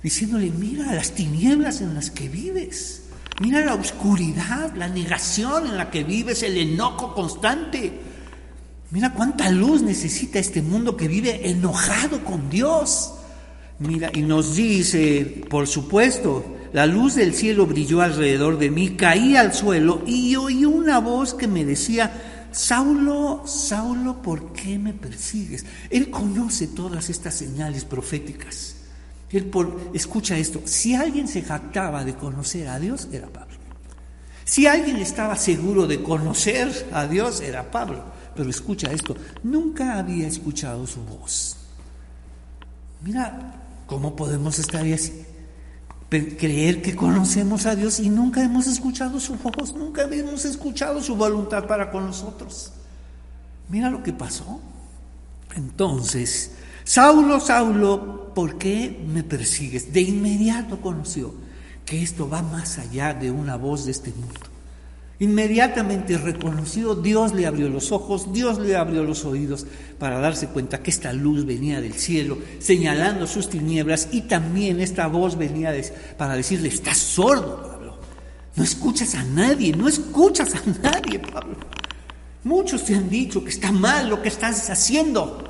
diciéndole, 0.01 0.49
mira 0.49 0.95
las 0.95 1.11
tinieblas 1.11 1.81
en 1.81 1.93
las 1.93 2.09
que 2.09 2.27
vives. 2.27 3.03
Mira 3.39 3.63
la 3.63 3.75
oscuridad, 3.75 4.73
la 4.75 4.87
negación 4.87 5.67
en 5.67 5.77
la 5.77 5.91
que 5.91 6.03
vives, 6.03 6.41
el 6.41 6.57
enojo 6.57 7.13
constante. 7.13 8.08
Mira 8.91 9.13
cuánta 9.13 9.51
luz 9.51 9.83
necesita 9.83 10.39
este 10.39 10.61
mundo 10.61 10.97
que 10.97 11.07
vive 11.07 11.49
enojado 11.49 12.23
con 12.23 12.49
Dios. 12.49 13.13
Mira, 13.77 14.09
y 14.13 14.21
nos 14.21 14.55
dice, 14.55 15.43
por 15.47 15.67
supuesto, 15.67 16.43
la 16.73 16.85
luz 16.85 17.15
del 17.15 17.33
cielo 17.33 17.67
brilló 17.67 18.01
alrededor 18.01 18.57
de 18.57 18.71
mí, 18.71 18.95
caí 18.95 19.35
al 19.35 19.53
suelo 19.53 20.01
y 20.07 20.35
oí 20.35 20.65
una 20.65 20.99
voz 20.99 21.35
que 21.35 21.47
me 21.47 21.65
decía, 21.65 22.47
Saulo, 22.51 23.43
Saulo, 23.45 24.21
¿por 24.23 24.53
qué 24.53 24.79
me 24.79 24.93
persigues? 24.93 25.65
Él 25.91 26.09
conoce 26.09 26.67
todas 26.67 27.09
estas 27.09 27.35
señales 27.35 27.85
proféticas. 27.85 28.75
Él 29.31 29.51
escucha 29.93 30.37
esto, 30.37 30.61
si 30.65 30.95
alguien 30.95 31.27
se 31.27 31.43
jactaba 31.43 32.03
de 32.03 32.15
conocer 32.15 32.67
a 32.67 32.79
Dios, 32.79 33.07
era 33.11 33.27
Pablo. 33.27 33.55
Si 34.43 34.65
alguien 34.65 34.97
estaba 34.97 35.35
seguro 35.35 35.85
de 35.85 36.01
conocer 36.01 36.89
a 36.91 37.05
Dios, 37.05 37.41
era 37.41 37.69
Pablo. 37.69 38.03
Pero 38.35 38.49
escucha 38.49 38.91
esto, 38.91 39.15
nunca 39.43 39.97
había 39.97 40.27
escuchado 40.27 40.85
su 40.87 41.01
voz. 41.03 41.57
Mira, 43.01 43.59
¿Cómo 43.89 44.15
podemos 44.15 44.59
estar 44.59 44.85
así? 44.85 45.25
Creer 46.09 46.83
que 46.83 46.95
conocemos 46.95 47.65
a 47.65 47.75
Dios 47.75 47.99
y 47.99 48.09
nunca 48.09 48.43
hemos 48.43 48.67
escuchado 48.67 49.19
su 49.19 49.33
voz, 49.33 49.73
nunca 49.73 50.03
hemos 50.03 50.45
escuchado 50.45 51.01
su 51.01 51.15
voluntad 51.15 51.65
para 51.65 51.89
con 51.89 52.05
nosotros. 52.05 52.71
Mira 53.67 53.89
lo 53.89 54.03
que 54.03 54.13
pasó. 54.13 54.61
Entonces, 55.55 56.51
Saulo, 56.83 57.39
Saulo, 57.39 58.31
¿por 58.35 58.59
qué 58.59 59.03
me 59.07 59.23
persigues? 59.23 59.91
De 59.91 60.01
inmediato 60.01 60.79
conoció 60.81 61.33
que 61.83 62.03
esto 62.03 62.29
va 62.29 62.43
más 62.43 62.77
allá 62.77 63.15
de 63.15 63.31
una 63.31 63.55
voz 63.55 63.85
de 63.85 63.91
este 63.91 64.11
mundo. 64.11 64.48
Inmediatamente 65.21 66.17
reconoció, 66.17 66.95
Dios 66.95 67.33
le 67.33 67.45
abrió 67.45 67.67
los 67.67 67.91
ojos, 67.91 68.31
Dios 68.31 68.57
le 68.57 68.77
abrió 68.77 69.03
los 69.03 69.25
oídos 69.25 69.65
para 69.97 70.19
darse 70.19 70.47
cuenta 70.47 70.81
que 70.81 70.91
esta 70.91 71.11
luz 71.11 71.45
venía 71.45 71.81
del 71.81 71.93
cielo, 71.93 72.37
señalando 72.59 73.27
sus 73.27 73.49
tinieblas, 73.49 74.07
y 74.13 74.21
también 74.21 74.79
esta 74.79 75.07
voz 75.07 75.37
venía 75.37 75.73
para 76.17 76.35
decirle, 76.35 76.69
estás 76.69 76.97
sordo, 76.97 77.61
Pablo, 77.61 77.97
no 78.55 78.63
escuchas 78.63 79.13
a 79.15 79.23
nadie, 79.25 79.73
no 79.73 79.89
escuchas 79.89 80.55
a 80.55 80.61
nadie, 80.81 81.19
Pablo. 81.19 81.57
Muchos 82.45 82.85
te 82.85 82.95
han 82.95 83.09
dicho 83.09 83.43
que 83.43 83.49
está 83.49 83.73
mal 83.73 84.09
lo 84.09 84.21
que 84.21 84.29
estás 84.29 84.69
haciendo. 84.69 85.43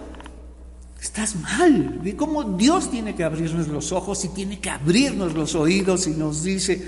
Estás 0.99 1.35
mal. 1.35 2.01
¿Y 2.03 2.13
cómo 2.13 2.43
Dios 2.43 2.89
tiene 2.89 3.15
que 3.15 3.23
abrirnos 3.23 3.67
los 3.67 3.91
ojos 3.91 4.25
y 4.25 4.29
tiene 4.29 4.59
que 4.59 4.71
abrirnos 4.71 5.35
los 5.35 5.53
oídos 5.53 6.07
y 6.07 6.11
nos 6.11 6.43
dice, 6.43 6.83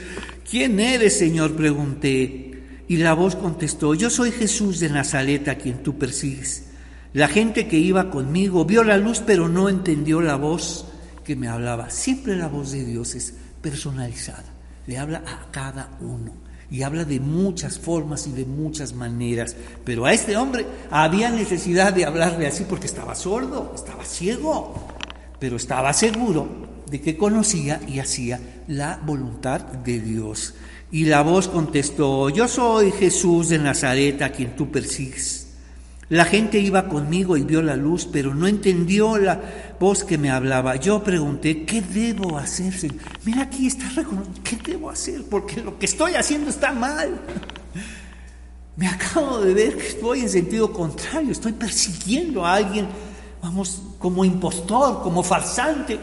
¿quién 0.50 0.80
eres, 0.80 1.18
Señor? 1.18 1.56
Pregunté. 1.56 2.51
Y 2.88 2.98
la 2.98 3.14
voz 3.14 3.36
contestó, 3.36 3.94
yo 3.94 4.10
soy 4.10 4.32
Jesús 4.32 4.80
de 4.80 4.90
Nazaret 4.90 5.48
a 5.48 5.56
quien 5.56 5.84
tú 5.84 5.98
persigues. 5.98 6.66
La 7.14 7.28
gente 7.28 7.68
que 7.68 7.78
iba 7.78 8.10
conmigo 8.10 8.64
vio 8.66 8.84
la 8.84 8.98
luz 8.98 9.22
pero 9.26 9.50
no 9.50 9.68
entendió 9.68 10.22
la 10.22 10.36
voz 10.36 10.86
que 11.24 11.36
me 11.36 11.48
hablaba. 11.48 11.90
Siempre 11.90 12.36
la 12.36 12.48
voz 12.48 12.72
de 12.72 12.86
Dios 12.86 13.16
es 13.16 13.34
personalizada, 13.62 14.46
le 14.88 14.98
habla 14.98 15.24
a 15.28 15.52
cada 15.52 15.90
uno 16.00 16.34
y 16.72 16.84
habla 16.84 17.04
de 17.04 17.20
muchas 17.20 17.78
formas 17.78 18.28
y 18.28 18.32
de 18.32 18.46
muchas 18.46 18.94
maneras. 18.94 19.56
Pero 19.84 20.06
a 20.06 20.14
este 20.14 20.38
hombre 20.38 20.66
había 20.90 21.30
necesidad 21.30 21.94
de 21.94 22.06
hablarle 22.06 22.48
así 22.48 22.64
porque 22.64 22.88
estaba 22.88 23.14
sordo, 23.14 23.74
estaba 23.76 24.06
ciego, 24.06 24.88
pero 25.38 25.58
estaba 25.58 25.92
seguro 25.92 26.48
de 26.90 27.02
que 27.02 27.18
conocía 27.18 27.82
y 27.88 28.00
hacía 28.00 28.40
la 28.68 29.02
voluntad 29.06 29.60
de 29.60 30.00
Dios. 30.00 30.54
Y 30.92 31.06
la 31.06 31.22
voz 31.22 31.48
contestó, 31.48 32.30
yo 32.30 32.50
soy 32.50 32.92
Jesús 32.92 33.48
de 33.50 33.60
Nazaret 33.60 34.22
a 34.22 34.32
quien 34.32 34.56
tú 34.58 34.70
persigues. 34.70 35.48
La 36.10 36.26
gente 36.26 36.60
iba 36.60 36.90
conmigo 36.90 37.38
y 37.38 37.44
vio 37.44 37.62
la 37.62 37.78
luz, 37.78 38.06
pero 38.12 38.36
no 38.36 38.46
entendió 38.46 39.18
la 39.18 39.40
voz 39.80 40.04
que 40.04 40.18
me 40.18 40.30
hablaba. 40.30 40.76
Yo 40.76 41.02
pregunté, 41.02 41.64
¿qué 41.64 41.82
debo 41.82 42.38
hacer? 42.38 42.74
Mira, 43.24 43.44
aquí 43.44 43.68
está 43.68 43.88
reconociendo, 43.96 44.42
¿qué 44.44 44.58
debo 44.58 44.90
hacer? 44.90 45.24
Porque 45.30 45.62
lo 45.62 45.80
que 45.80 45.86
estoy 45.86 46.16
haciendo 46.16 46.50
está 46.50 46.74
mal. 46.74 47.22
Me 48.76 48.88
acabo 48.88 49.40
de 49.40 49.54
ver 49.54 49.78
que 49.78 49.88
estoy 49.88 50.20
en 50.20 50.30
sentido 50.30 50.74
contrario, 50.74 51.32
estoy 51.32 51.54
persiguiendo 51.54 52.46
a 52.46 52.56
alguien, 52.56 52.88
vamos, 53.42 53.82
como 53.98 54.26
impostor, 54.26 55.02
como 55.02 55.24
farsante, 55.24 55.98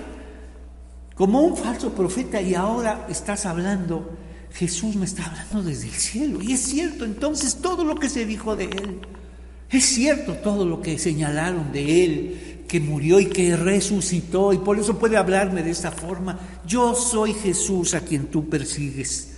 como 1.14 1.42
un 1.42 1.54
falso 1.54 1.92
profeta 1.92 2.40
y 2.40 2.54
ahora 2.54 3.06
estás 3.10 3.44
hablando 3.44 4.16
Jesús 4.52 4.96
me 4.96 5.04
está 5.04 5.26
hablando 5.26 5.62
desde 5.62 5.86
el 5.88 5.94
cielo. 5.94 6.42
Y 6.42 6.52
es 6.52 6.60
cierto 6.60 7.04
entonces 7.04 7.56
todo 7.56 7.84
lo 7.84 7.96
que 7.96 8.08
se 8.08 8.26
dijo 8.26 8.56
de 8.56 8.64
Él. 8.64 9.00
Es 9.70 9.84
cierto 9.84 10.34
todo 10.34 10.64
lo 10.64 10.80
que 10.80 10.98
señalaron 10.98 11.72
de 11.72 12.04
Él, 12.04 12.64
que 12.66 12.80
murió 12.80 13.20
y 13.20 13.26
que 13.26 13.56
resucitó. 13.56 14.52
Y 14.52 14.58
por 14.58 14.78
eso 14.78 14.98
puede 14.98 15.16
hablarme 15.16 15.62
de 15.62 15.70
esta 15.70 15.92
forma. 15.92 16.38
Yo 16.66 16.94
soy 16.94 17.34
Jesús 17.34 17.94
a 17.94 18.00
quien 18.00 18.26
tú 18.26 18.48
persigues. 18.48 19.34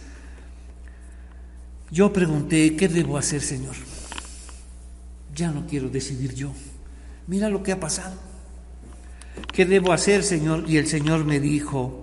Yo 1.91 2.13
pregunté, 2.13 2.77
¿qué 2.77 2.89
debo 2.89 3.19
hacer, 3.19 3.41
Señor? 3.41 3.75
Ya 5.35 5.51
no 5.51 5.67
quiero 5.67 5.89
decidir 5.89 6.35
yo. 6.35 6.53
Mira 7.27 7.49
lo 7.49 7.63
que 7.63 7.73
ha 7.73 7.81
pasado. 7.81 8.15
¿Qué 9.53 9.67
debo 9.67 9.93
hacer, 9.93 10.23
Señor? 10.23 10.65
Y 10.69 10.77
el 10.77 10.87
Señor 10.87 11.25
me 11.25 11.41
dijo, 11.41 12.00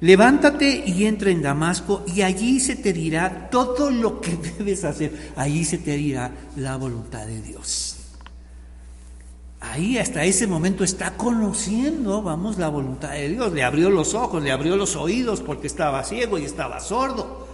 Levántate 0.00 0.84
y 0.86 1.06
entra 1.06 1.30
en 1.30 1.40
Damasco 1.40 2.04
y 2.06 2.22
allí 2.22 2.60
se 2.60 2.76
te 2.76 2.92
dirá 2.92 3.48
todo 3.50 3.90
lo 3.90 4.20
que 4.20 4.36
debes 4.58 4.84
hacer. 4.84 5.32
Allí 5.36 5.64
se 5.64 5.78
te 5.78 5.96
dirá 5.96 6.30
la 6.56 6.76
voluntad 6.76 7.26
de 7.26 7.40
Dios. 7.40 7.96
Ahí 9.60 9.98
hasta 9.98 10.24
ese 10.24 10.46
momento 10.46 10.84
está 10.84 11.16
conociendo, 11.16 12.22
vamos, 12.22 12.58
la 12.58 12.68
voluntad 12.68 13.12
de 13.12 13.30
Dios. 13.30 13.52
Le 13.52 13.64
abrió 13.64 13.90
los 13.90 14.14
ojos, 14.14 14.42
le 14.42 14.52
abrió 14.52 14.76
los 14.76 14.96
oídos 14.96 15.40
porque 15.40 15.66
estaba 15.66 16.04
ciego 16.04 16.38
y 16.38 16.44
estaba 16.44 16.78
sordo. 16.80 17.48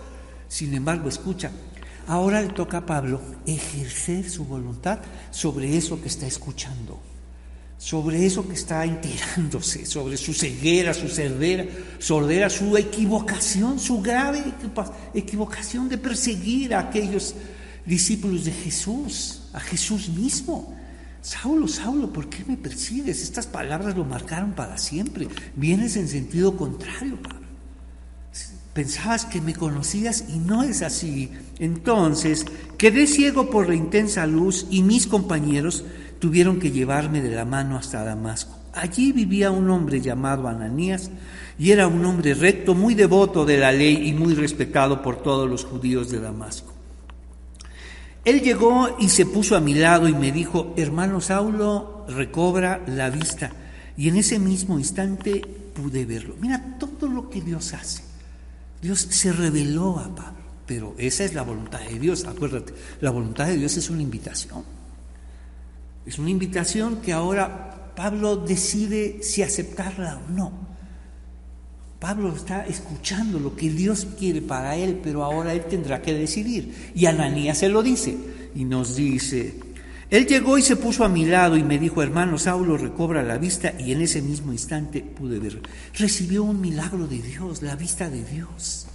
Sin 0.49 0.75
embargo, 0.75 1.09
escucha, 1.09 1.53
ahora 2.09 2.43
le 2.43 2.49
toca 2.49 2.79
a 2.79 2.87
Pablo 2.87 3.21
ejercer 3.47 4.29
su 4.29 4.45
voluntad 4.45 4.99
sobre 5.31 5.77
eso 5.77 6.01
que 6.03 6.09
está 6.09 6.27
escuchando 6.27 7.01
sobre 7.83 8.25
eso 8.25 8.47
que 8.47 8.55
está 8.55 8.85
enterándose, 8.85 9.85
sobre 9.87 10.17
su 10.17 10.33
ceguera, 10.33 10.95
su 10.95 11.09
cerdera, 11.09 11.67
sordera, 11.99 12.49
su 12.49 12.77
equivocación, 12.77 13.81
su 13.81 14.01
grave 14.01 14.41
equivocación 15.13 15.89
de 15.89 15.99
perseguir 15.99 16.75
a 16.75 16.79
aquellos 16.79 17.35
discípulos 17.85 18.45
de 18.45 18.53
Jesús, 18.53 19.49
a 19.53 19.59
Jesús 19.59 20.09
mismo. 20.11 20.73
Saulo, 21.23 21.67
Saulo, 21.67 22.13
¿por 22.13 22.29
qué 22.29 22.45
me 22.47 22.57
persigues? 22.57 23.21
Estas 23.21 23.49
palabras 23.49 23.97
lo 23.97 24.05
marcaron 24.05 24.53
para 24.53 24.79
siempre. 24.79 25.27
Vienes 25.57 25.97
en 25.97 26.07
sentido 26.07 26.57
contrario, 26.57 27.21
Pablo. 27.21 27.49
Pensabas 28.75 29.25
que 29.25 29.41
me 29.41 29.55
conocías 29.55 30.27
y 30.29 30.39
no 30.39 30.63
es 30.63 30.83
así. 30.83 31.33
Entonces, 31.59 32.47
quedé 32.79 33.09
ciego 33.09 33.51
por 33.51 33.69
la 33.69 33.75
intensa 33.75 34.25
luz 34.29 34.69
y 34.71 34.85
mis 34.85 35.09
compañeros 35.09 35.85
tuvieron 36.23 36.61
que 36.61 36.71
llevarme 36.71 37.21
de 37.21 37.33
la 37.33 37.45
mano 37.45 37.77
hasta 37.77 38.05
Damasco. 38.05 38.57
Allí 38.75 39.11
vivía 39.11 39.51
un 39.51 39.69
hombre 39.71 40.01
llamado 40.01 40.47
Ananías 40.47 41.11
y 41.59 41.73
era 41.73 41.89
un 41.89 42.05
hombre 42.05 42.33
recto, 42.35 42.77
muy 42.77 42.95
devoto 42.95 43.45
de 43.45 43.59
la 43.59 43.73
ley 43.73 44.09
y 44.09 44.13
muy 44.13 44.35
respetado 44.35 45.03
por 45.03 45.21
todos 45.21 45.51
los 45.51 45.65
judíos 45.65 46.13
de 46.13 46.21
Damasco. 46.21 46.73
Él 48.25 48.41
llegó 48.41 48.97
y 49.01 49.09
se 49.09 49.27
puso 49.27 49.57
a 49.57 49.61
mi 49.61 49.75
lado 49.75 50.07
y 50.07 50.15
me 50.15 50.31
dijo, 50.31 50.75
hermano 50.77 51.21
Saulo, 51.21 52.07
recobra 52.09 52.85
la 52.87 53.11
vista. 53.11 53.51
Y 53.97 54.09
en 54.09 54.15
ese 54.15 54.39
mismo 54.39 54.79
instante 54.79 55.41
pude 55.75 56.05
verlo. 56.07 56.37
Mira 56.41 56.79
todo 56.79 57.09
lo 57.09 57.31
que 57.31 57.41
Dios 57.41 57.75
hace. 57.75 58.05
Dios 58.81 59.01
se 59.11 59.33
reveló 59.33 59.99
a 59.99 60.15
Pablo, 60.15 60.45
pero 60.67 60.95
esa 60.99 61.25
es 61.25 61.35
la 61.35 61.43
voluntad 61.43 61.81
de 61.81 61.99
Dios. 61.99 62.27
Acuérdate, 62.27 62.73
la 63.01 63.11
voluntad 63.11 63.47
de 63.47 63.57
Dios 63.57 63.77
es 63.77 63.91
una 63.91 64.03
invitación. 64.03 64.82
Es 66.07 66.19
una 66.19 66.31
invitación 66.31 66.97
que 66.97 67.13
ahora 67.13 67.93
Pablo 67.95 68.37
decide 68.37 69.23
si 69.23 69.43
aceptarla 69.43 70.21
o 70.27 70.31
no. 70.31 70.53
Pablo 72.01 72.35
está 72.35 72.67
escuchando 72.67 73.39
lo 73.39 73.55
que 73.55 73.71
Dios 73.71 74.09
quiere 74.19 74.43
para 74.43 74.77
él, 74.77 75.01
pero 75.03 75.23
ahora 75.23 75.53
él 75.53 75.65
tendrá 75.67 76.03
que 76.03 76.13
decidir. 76.13 76.93
Y 76.97 77.07
Ananías 77.07 77.59
se 77.59 77.69
lo 77.69 77.83
dice 77.83 78.17
y 78.57 78.65
nos 78.65 78.97
dice, 78.97 79.55
él 80.11 80.27
llegó 80.27 80.59
y 80.59 80.63
se 80.63 80.77
puso 80.77 81.05
a 81.05 81.09
mi 81.09 81.25
lado 81.25 81.57
y 81.57 81.63
me 81.63 81.79
dijo, 81.79 82.03
hermano 82.03 82.39
Saulo, 82.39 82.77
recobra 82.77 83.23
la 83.23 83.39
vista 83.39 83.73
y 83.79 83.93
en 83.93 84.03
ese 84.03 84.21
mismo 84.21 84.53
instante 84.53 85.01
pude 85.01 85.39
ver. 85.39 85.63
Recibió 85.95 86.43
un 86.43 86.61
milagro 86.61 87.07
de 87.07 87.23
Dios, 87.23 87.63
la 87.63 87.77
vista 87.77 88.11
de 88.11 88.25
Dios. 88.25 88.89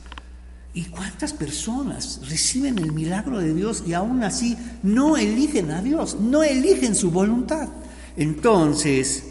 ¿Y 0.78 0.84
cuántas 0.84 1.34
personas 1.34 2.22
reciben 2.30 2.78
el 2.78 2.92
milagro 2.92 3.40
de 3.40 3.52
Dios 3.52 3.84
y 3.88 3.94
aún 3.94 4.24
así 4.24 4.56
no 4.84 5.18
eligen 5.18 5.72
a 5.72 5.82
Dios, 5.82 6.18
no 6.22 6.44
eligen 6.44 6.94
su 6.94 7.10
voluntad? 7.10 7.70
Entonces, 8.16 9.24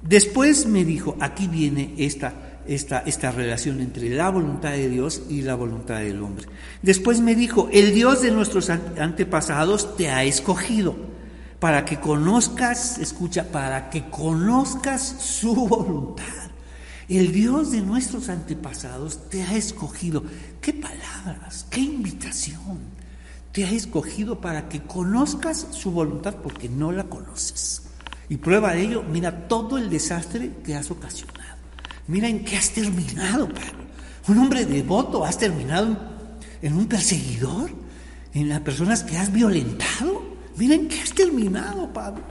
después 0.00 0.64
me 0.64 0.86
dijo, 0.86 1.18
aquí 1.20 1.48
viene 1.48 1.92
esta, 1.98 2.62
esta, 2.66 3.00
esta 3.00 3.30
relación 3.30 3.82
entre 3.82 4.08
la 4.08 4.30
voluntad 4.30 4.70
de 4.70 4.88
Dios 4.88 5.24
y 5.28 5.42
la 5.42 5.54
voluntad 5.54 5.98
del 5.98 6.22
hombre. 6.22 6.46
Después 6.80 7.20
me 7.20 7.34
dijo, 7.34 7.68
el 7.70 7.92
Dios 7.92 8.22
de 8.22 8.30
nuestros 8.30 8.70
antepasados 8.70 9.98
te 9.98 10.08
ha 10.08 10.24
escogido 10.24 10.96
para 11.58 11.84
que 11.84 12.00
conozcas, 12.00 12.96
escucha, 12.96 13.52
para 13.52 13.90
que 13.90 14.08
conozcas 14.08 15.02
su 15.02 15.54
voluntad. 15.54 16.49
El 17.10 17.32
Dios 17.32 17.72
de 17.72 17.80
nuestros 17.80 18.28
antepasados 18.28 19.28
te 19.28 19.42
ha 19.42 19.56
escogido. 19.56 20.22
¿Qué 20.60 20.72
palabras? 20.72 21.66
¿Qué 21.68 21.80
invitación? 21.80 22.78
Te 23.50 23.64
ha 23.64 23.70
escogido 23.72 24.40
para 24.40 24.68
que 24.68 24.80
conozcas 24.82 25.66
su 25.72 25.90
voluntad 25.90 26.36
porque 26.36 26.68
no 26.68 26.92
la 26.92 27.02
conoces. 27.02 27.82
Y 28.28 28.36
prueba 28.36 28.74
de 28.74 28.82
ello, 28.82 29.02
mira 29.02 29.48
todo 29.48 29.76
el 29.76 29.90
desastre 29.90 30.52
que 30.62 30.76
has 30.76 30.92
ocasionado. 30.92 31.56
Mira 32.06 32.28
en 32.28 32.44
qué 32.44 32.56
has 32.56 32.70
terminado, 32.70 33.48
Pablo. 33.48 33.86
Un 34.28 34.38
hombre 34.38 34.64
devoto, 34.64 35.24
has 35.24 35.36
terminado 35.36 35.98
en 36.62 36.74
un 36.74 36.86
perseguidor, 36.86 37.72
en 38.34 38.48
las 38.48 38.60
personas 38.60 39.02
que 39.02 39.18
has 39.18 39.32
violentado. 39.32 40.22
Mira 40.56 40.76
en 40.76 40.86
qué 40.86 41.00
has 41.00 41.12
terminado, 41.12 41.92
Pablo. 41.92 42.22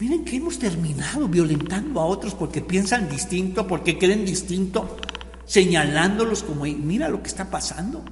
Miren 0.00 0.24
que 0.24 0.36
hemos 0.36 0.58
terminado 0.58 1.28
violentando 1.28 2.00
a 2.00 2.06
otros 2.06 2.34
porque 2.34 2.60
piensan 2.60 3.08
distinto, 3.08 3.66
porque 3.66 3.96
creen 3.96 4.24
distinto, 4.24 4.96
señalándolos 5.46 6.42
como, 6.42 6.64
mira 6.64 7.08
lo 7.08 7.22
que 7.22 7.28
está 7.28 7.48
pasando, 7.48 8.04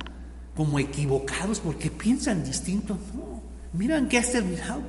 como 0.55 0.79
equivocados 0.79 1.59
porque 1.59 1.91
piensan 1.91 2.45
distinto. 2.45 2.97
No, 3.15 3.43
miren 3.73 4.09
que 4.09 4.19
has 4.19 4.31
terminado. 4.31 4.83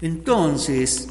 Entonces, 0.00 1.08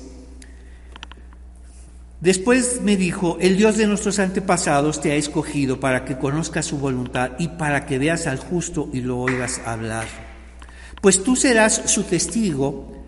después 2.21 2.81
me 2.81 2.95
dijo, 2.95 3.37
el 3.41 3.57
Dios 3.57 3.75
de 3.75 3.85
nuestros 3.85 4.17
antepasados 4.19 5.01
te 5.01 5.11
ha 5.11 5.15
escogido 5.15 5.81
para 5.81 6.05
que 6.05 6.17
conozcas 6.17 6.65
su 6.65 6.77
voluntad 6.77 7.31
y 7.37 7.49
para 7.49 7.85
que 7.85 7.99
veas 7.99 8.27
al 8.27 8.39
justo 8.39 8.89
y 8.93 9.01
lo 9.01 9.19
oigas 9.19 9.59
hablar. 9.65 10.07
Pues 11.01 11.21
tú 11.21 11.35
serás 11.35 11.81
su 11.91 12.03
testigo 12.03 12.98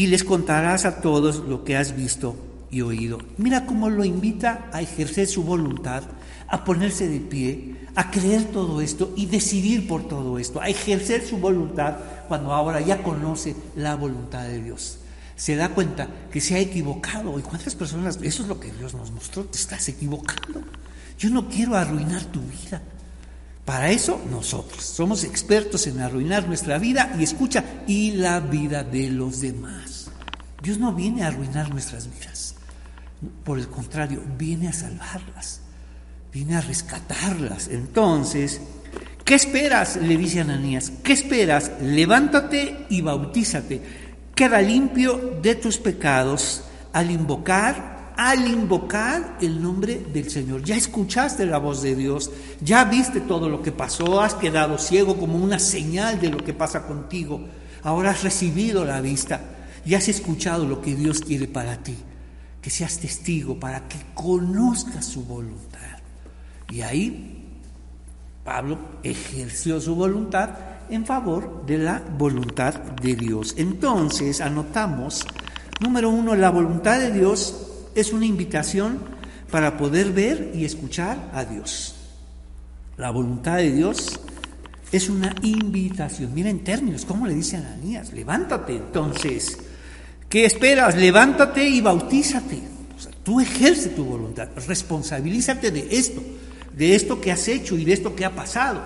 y 0.00 0.06
les 0.06 0.24
contarás 0.24 0.86
a 0.86 1.02
todos 1.02 1.44
lo 1.46 1.62
que 1.62 1.76
has 1.76 1.94
visto 1.94 2.34
y 2.70 2.80
oído. 2.80 3.18
Mira 3.36 3.66
cómo 3.66 3.90
lo 3.90 4.02
invita 4.02 4.70
a 4.72 4.80
ejercer 4.80 5.26
su 5.26 5.42
voluntad, 5.42 6.04
a 6.48 6.64
ponerse 6.64 7.06
de 7.06 7.20
pie, 7.20 7.74
a 7.94 8.10
creer 8.10 8.44
todo 8.44 8.80
esto 8.80 9.12
y 9.14 9.26
decidir 9.26 9.86
por 9.86 10.08
todo 10.08 10.38
esto, 10.38 10.58
a 10.58 10.70
ejercer 10.70 11.26
su 11.26 11.36
voluntad 11.36 11.98
cuando 12.28 12.54
ahora 12.54 12.80
ya 12.80 13.02
conoce 13.02 13.54
la 13.76 13.94
voluntad 13.94 14.44
de 14.44 14.62
Dios. 14.62 15.00
Se 15.36 15.54
da 15.54 15.68
cuenta 15.68 16.08
que 16.32 16.40
se 16.40 16.54
ha 16.54 16.60
equivocado. 16.60 17.38
¿Y 17.38 17.42
cuántas 17.42 17.74
personas? 17.74 18.18
Eso 18.22 18.42
es 18.44 18.48
lo 18.48 18.58
que 18.58 18.72
Dios 18.72 18.94
nos 18.94 19.10
mostró. 19.10 19.44
Te 19.44 19.58
estás 19.58 19.86
equivocando. 19.90 20.62
Yo 21.18 21.28
no 21.28 21.46
quiero 21.46 21.76
arruinar 21.76 22.24
tu 22.24 22.40
vida. 22.40 22.80
Para 23.66 23.90
eso 23.90 24.18
nosotros 24.30 24.82
somos 24.82 25.24
expertos 25.24 25.86
en 25.86 26.00
arruinar 26.00 26.48
nuestra 26.48 26.78
vida 26.78 27.14
y 27.18 27.22
escucha, 27.22 27.62
y 27.86 28.12
la 28.12 28.40
vida 28.40 28.82
de 28.82 29.10
los 29.10 29.42
demás. 29.42 29.89
Dios 30.62 30.78
no 30.78 30.92
viene 30.92 31.22
a 31.22 31.28
arruinar 31.28 31.70
nuestras 31.70 32.08
vidas. 32.10 32.54
Por 33.44 33.58
el 33.58 33.68
contrario, 33.68 34.22
viene 34.38 34.68
a 34.68 34.72
salvarlas. 34.72 35.60
Viene 36.32 36.56
a 36.56 36.60
rescatarlas. 36.60 37.68
Entonces, 37.68 38.60
¿qué 39.24 39.34
esperas? 39.34 39.96
Le 39.96 40.16
dice 40.16 40.40
Ananías. 40.40 40.92
¿Qué 41.02 41.12
esperas? 41.12 41.72
Levántate 41.80 42.86
y 42.90 43.00
bautízate. 43.00 43.80
Queda 44.34 44.60
limpio 44.60 45.38
de 45.42 45.54
tus 45.54 45.78
pecados 45.78 46.64
al 46.92 47.10
invocar 47.10 48.00
al 48.20 48.46
invocar 48.46 49.38
el 49.40 49.62
nombre 49.62 49.96
del 50.12 50.28
Señor. 50.28 50.62
Ya 50.62 50.76
escuchaste 50.76 51.46
la 51.46 51.56
voz 51.56 51.80
de 51.80 51.94
Dios, 51.94 52.30
ya 52.60 52.84
viste 52.84 53.20
todo 53.20 53.48
lo 53.48 53.62
que 53.62 53.72
pasó, 53.72 54.20
has 54.20 54.34
quedado 54.34 54.76
ciego 54.76 55.16
como 55.16 55.38
una 55.38 55.58
señal 55.58 56.20
de 56.20 56.28
lo 56.28 56.36
que 56.36 56.52
pasa 56.52 56.82
contigo. 56.82 57.40
Ahora 57.82 58.10
has 58.10 58.22
recibido 58.22 58.84
la 58.84 59.00
vista 59.00 59.40
y 59.84 59.94
has 59.94 60.08
escuchado 60.08 60.66
lo 60.66 60.80
que 60.80 60.94
Dios 60.94 61.20
quiere 61.20 61.48
para 61.48 61.82
ti. 61.82 61.96
Que 62.60 62.70
seas 62.70 62.98
testigo 62.98 63.58
para 63.58 63.88
que 63.88 63.98
conozcas 64.14 65.06
su 65.06 65.24
voluntad. 65.24 65.98
Y 66.70 66.82
ahí 66.82 67.40
Pablo 68.44 68.78
ejerció 69.02 69.80
su 69.80 69.94
voluntad 69.94 70.50
en 70.90 71.06
favor 71.06 71.64
de 71.66 71.78
la 71.78 72.02
voluntad 72.18 72.74
de 72.74 73.14
Dios. 73.14 73.54
Entonces 73.56 74.40
anotamos, 74.40 75.26
número 75.80 76.10
uno, 76.10 76.34
la 76.34 76.50
voluntad 76.50 76.98
de 76.98 77.12
Dios 77.12 77.66
es 77.94 78.12
una 78.12 78.26
invitación 78.26 78.98
para 79.50 79.76
poder 79.76 80.12
ver 80.12 80.52
y 80.54 80.64
escuchar 80.64 81.30
a 81.32 81.44
Dios. 81.44 81.96
La 82.96 83.10
voluntad 83.10 83.56
de 83.56 83.72
Dios 83.72 84.20
es 84.92 85.08
una 85.08 85.34
invitación. 85.42 86.34
Mira 86.34 86.50
en 86.50 86.64
términos, 86.64 87.04
¿cómo 87.04 87.26
le 87.26 87.34
dice 87.34 87.56
a 87.56 87.60
Ananías? 87.60 88.12
Levántate 88.12 88.76
entonces. 88.76 89.58
¿Qué 90.30 90.46
esperas? 90.46 90.96
Levántate 90.96 91.68
y 91.68 91.82
bautízate. 91.82 92.58
tú 93.22 93.40
ejerce 93.40 93.90
tu 93.90 94.04
voluntad, 94.04 94.48
responsabilízate 94.66 95.70
de 95.70 95.88
esto, 95.90 96.22
de 96.74 96.94
esto 96.94 97.20
que 97.20 97.30
has 97.30 97.46
hecho 97.48 97.76
y 97.76 97.84
de 97.84 97.92
esto 97.92 98.16
que 98.16 98.24
ha 98.24 98.34
pasado. 98.34 98.80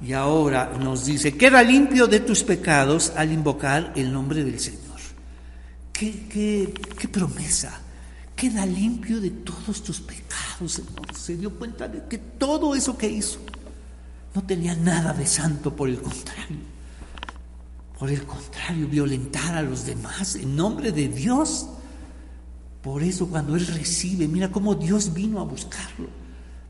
Y 0.00 0.12
ahora 0.12 0.72
nos 0.78 1.06
dice, 1.06 1.36
queda 1.36 1.60
limpio 1.62 2.06
de 2.06 2.20
tus 2.20 2.44
pecados 2.44 3.12
al 3.16 3.32
invocar 3.32 3.92
el 3.96 4.12
nombre 4.12 4.44
del 4.44 4.60
Señor. 4.60 5.00
¿Qué, 5.92 6.28
qué, 6.28 6.72
qué 6.96 7.08
promesa? 7.08 7.80
queda 8.34 8.66
limpio 8.66 9.20
de 9.20 9.30
todos 9.30 9.82
tus 9.82 10.00
pecados, 10.00 10.82
Se 11.14 11.36
dio 11.36 11.50
cuenta 11.50 11.88
de 11.88 12.06
que 12.08 12.18
todo 12.18 12.74
eso 12.74 12.96
que 12.98 13.08
hizo 13.08 13.38
no 14.34 14.42
tenía 14.42 14.74
nada 14.74 15.12
de 15.12 15.26
santo, 15.26 15.74
por 15.74 15.88
el 15.88 16.00
contrario. 16.00 16.73
Por 18.04 18.12
el 18.12 18.26
contrario, 18.26 18.86
violentar 18.86 19.54
a 19.54 19.62
los 19.62 19.86
demás 19.86 20.34
en 20.34 20.54
nombre 20.54 20.92
de 20.92 21.08
Dios. 21.08 21.70
Por 22.82 23.02
eso 23.02 23.30
cuando 23.30 23.56
Él 23.56 23.66
recibe, 23.66 24.28
mira 24.28 24.52
cómo 24.52 24.74
Dios 24.74 25.14
vino 25.14 25.40
a 25.40 25.44
buscarlo 25.44 26.08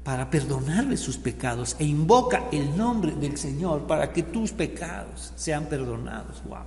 para 0.05 0.31
perdonarle 0.31 0.97
sus 0.97 1.16
pecados 1.16 1.75
e 1.81 1.87
invoca 1.87 2.44
el 2.53 2.77
nombre 2.77 3.16
del 3.16 3.37
Señor 3.37 3.85
para 3.88 4.12
que 4.12 4.23
tus 4.23 4.53
pecados 4.53 5.33
sean 5.35 5.64
perdonados. 5.64 6.40
Wow. 6.44 6.66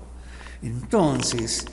Entonces, 0.61 1.65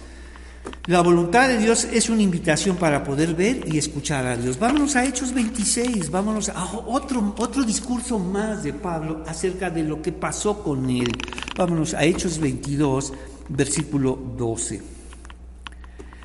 la 0.86 1.00
voluntad 1.00 1.48
de 1.48 1.56
Dios 1.56 1.84
es 1.84 2.10
una 2.10 2.20
invitación 2.20 2.76
para 2.76 3.04
poder 3.04 3.34
ver 3.34 3.64
y 3.66 3.78
escuchar 3.78 4.26
a 4.26 4.36
Dios. 4.36 4.58
Vámonos 4.58 4.96
a 4.96 5.04
Hechos 5.04 5.32
26, 5.32 6.10
vámonos 6.10 6.50
a 6.50 6.64
otro, 6.86 7.34
otro 7.38 7.64
discurso 7.64 8.18
más 8.18 8.62
de 8.62 8.74
Pablo 8.74 9.24
acerca 9.26 9.70
de 9.70 9.82
lo 9.82 10.02
que 10.02 10.12
pasó 10.12 10.62
con 10.62 10.90
él. 10.90 11.10
Vámonos 11.56 11.94
a 11.94 12.04
Hechos 12.04 12.38
22, 12.38 13.14
versículo 13.48 14.18
12. 14.36 14.82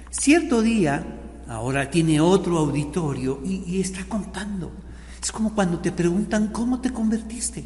Cierto 0.09 0.61
día, 0.61 1.05
ahora 1.47 1.89
tiene 1.89 2.19
otro 2.19 2.57
auditorio 2.57 3.39
y, 3.45 3.63
y 3.65 3.79
está 3.79 4.03
contando. 4.09 4.73
Es 5.21 5.31
como 5.31 5.55
cuando 5.55 5.79
te 5.79 5.93
preguntan 5.93 6.49
cómo 6.49 6.81
te 6.81 6.91
convertiste 6.91 7.63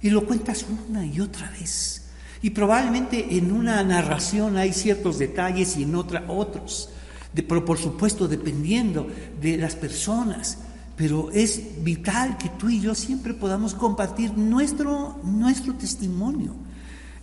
y 0.00 0.10
lo 0.10 0.26
cuentas 0.26 0.66
una 0.88 1.06
y 1.06 1.20
otra 1.20 1.48
vez. 1.50 2.01
Y 2.42 2.50
probablemente 2.50 3.36
en 3.36 3.52
una 3.52 3.82
narración 3.84 4.56
hay 4.56 4.72
ciertos 4.72 5.18
detalles 5.18 5.76
y 5.76 5.84
en 5.84 5.94
otra 5.94 6.24
otros, 6.26 6.90
pero 7.34 7.64
por 7.64 7.78
supuesto 7.78 8.26
dependiendo 8.26 9.06
de 9.40 9.56
las 9.56 9.76
personas. 9.76 10.58
Pero 10.96 11.30
es 11.30 11.82
vital 11.82 12.36
que 12.36 12.50
tú 12.50 12.68
y 12.68 12.80
yo 12.80 12.94
siempre 12.94 13.32
podamos 13.32 13.74
compartir 13.74 14.36
nuestro, 14.36 15.20
nuestro 15.24 15.74
testimonio. 15.74 16.54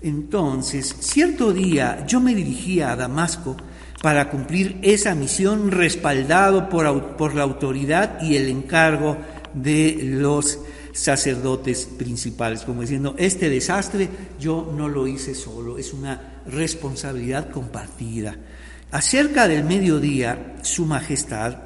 Entonces, 0.02 0.96
cierto 1.00 1.52
día 1.52 2.06
yo 2.08 2.22
me 2.22 2.34
dirigía 2.34 2.92
a 2.92 2.96
Damasco 2.96 3.58
para 4.02 4.30
cumplir 4.30 4.80
esa 4.82 5.14
misión 5.14 5.72
respaldado 5.72 6.70
por, 6.70 7.18
por 7.18 7.36
la 7.36 7.44
autoridad 7.44 8.22
y 8.22 8.38
el 8.38 8.48
encargo 8.48 9.18
de 9.54 10.00
los 10.02 10.60
sacerdotes 11.00 11.86
principales, 11.86 12.64
como 12.64 12.82
diciendo, 12.82 13.16
este 13.18 13.50
desastre 13.50 14.10
yo 14.38 14.74
no 14.76 14.90
lo 14.90 15.08
hice 15.08 15.34
solo, 15.34 15.78
es 15.78 15.94
una 15.94 16.42
responsabilidad 16.46 17.50
compartida. 17.52 18.36
Acerca 18.92 19.48
del 19.48 19.64
mediodía, 19.64 20.58
Su 20.62 20.86
Majestad, 20.86 21.58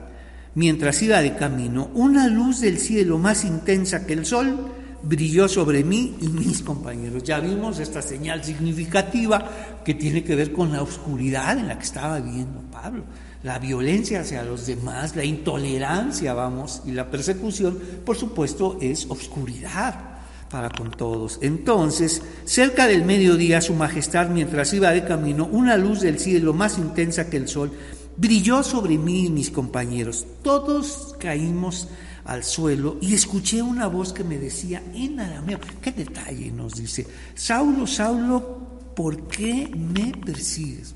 mientras 0.53 1.01
iba 1.01 1.21
de 1.21 1.35
camino, 1.35 1.89
una 1.95 2.27
luz 2.27 2.61
del 2.61 2.77
cielo 2.77 3.17
más 3.17 3.43
intensa 3.43 4.05
que 4.05 4.13
el 4.13 4.25
sol 4.25 4.71
brilló 5.01 5.47
sobre 5.47 5.83
mí 5.83 6.15
y 6.21 6.27
mis 6.27 6.61
compañeros. 6.61 7.23
Ya 7.23 7.39
vimos 7.39 7.79
esta 7.79 8.03
señal 8.03 8.43
significativa 8.43 9.81
que 9.83 9.95
tiene 9.95 10.23
que 10.23 10.35
ver 10.35 10.53
con 10.53 10.71
la 10.71 10.83
oscuridad 10.83 11.57
en 11.57 11.69
la 11.69 11.77
que 11.77 11.85
estaba 11.85 12.19
viviendo 12.19 12.61
Pablo 12.71 13.03
la 13.43 13.59
violencia 13.59 14.21
hacia 14.21 14.43
los 14.43 14.65
demás, 14.65 15.15
la 15.15 15.25
intolerancia, 15.25 16.33
vamos, 16.33 16.81
y 16.85 16.91
la 16.91 17.11
persecución, 17.11 17.77
por 18.05 18.15
supuesto, 18.15 18.77
es 18.81 19.05
oscuridad 19.09 20.13
para 20.49 20.69
con 20.69 20.91
todos. 20.91 21.39
Entonces, 21.41 22.21
cerca 22.45 22.87
del 22.87 23.03
mediodía, 23.03 23.59
Su 23.59 23.73
Majestad, 23.73 24.29
mientras 24.29 24.73
iba 24.73 24.91
de 24.91 25.03
camino, 25.03 25.45
una 25.51 25.77
luz 25.77 26.01
del 26.01 26.19
cielo 26.19 26.53
más 26.53 26.77
intensa 26.77 27.29
que 27.29 27.37
el 27.37 27.47
sol 27.47 27.71
brilló 28.15 28.63
sobre 28.63 28.97
mí 28.97 29.25
y 29.25 29.29
mis 29.29 29.49
compañeros. 29.49 30.25
Todos 30.41 31.15
caímos 31.19 31.89
al 32.23 32.43
suelo 32.43 32.97
y 33.01 33.13
escuché 33.13 33.61
una 33.61 33.87
voz 33.87 34.13
que 34.13 34.23
me 34.23 34.37
decía 34.37 34.81
en 34.93 35.19
arameo, 35.19 35.59
qué 35.81 35.91
detalle 35.91 36.51
nos 36.51 36.75
dice, 36.75 37.05
Saulo, 37.35 37.87
Saulo, 37.87 38.91
¿por 38.95 39.27
qué 39.27 39.69
me 39.75 40.13
persigues? 40.23 40.95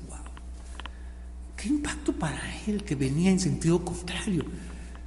Qué 1.60 1.68
impacto 1.70 2.12
para 2.12 2.40
él 2.68 2.84
que 2.84 2.94
venía 2.94 3.30
en 3.32 3.40
sentido 3.40 3.84
contrario. 3.84 4.44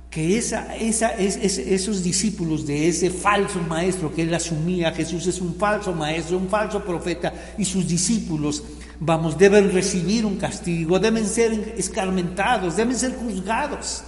Que 0.10 0.38
esos 0.38 2.04
discípulos 2.04 2.68
de 2.68 2.90
ese 2.90 3.10
falso 3.10 3.62
maestro 3.62 4.14
que 4.14 4.24
él 4.24 4.34
asumía, 4.34 4.92
Jesús 4.92 5.26
es 5.28 5.40
un 5.40 5.56
falso 5.56 5.94
maestro, 5.94 6.38
un 6.38 6.50
falso 6.50 6.84
profeta, 6.84 7.34
y 7.58 7.64
sus 7.64 7.88
discípulos, 7.88 8.62
vamos, 9.00 9.38
deben 9.38 9.72
recibir 9.72 10.26
un 10.26 10.36
castigo, 10.36 11.00
deben 11.00 11.26
ser 11.26 11.76
escarmentados, 11.78 12.76
deben 12.76 12.98
ser 12.98 13.16
juzgados. 13.16 14.04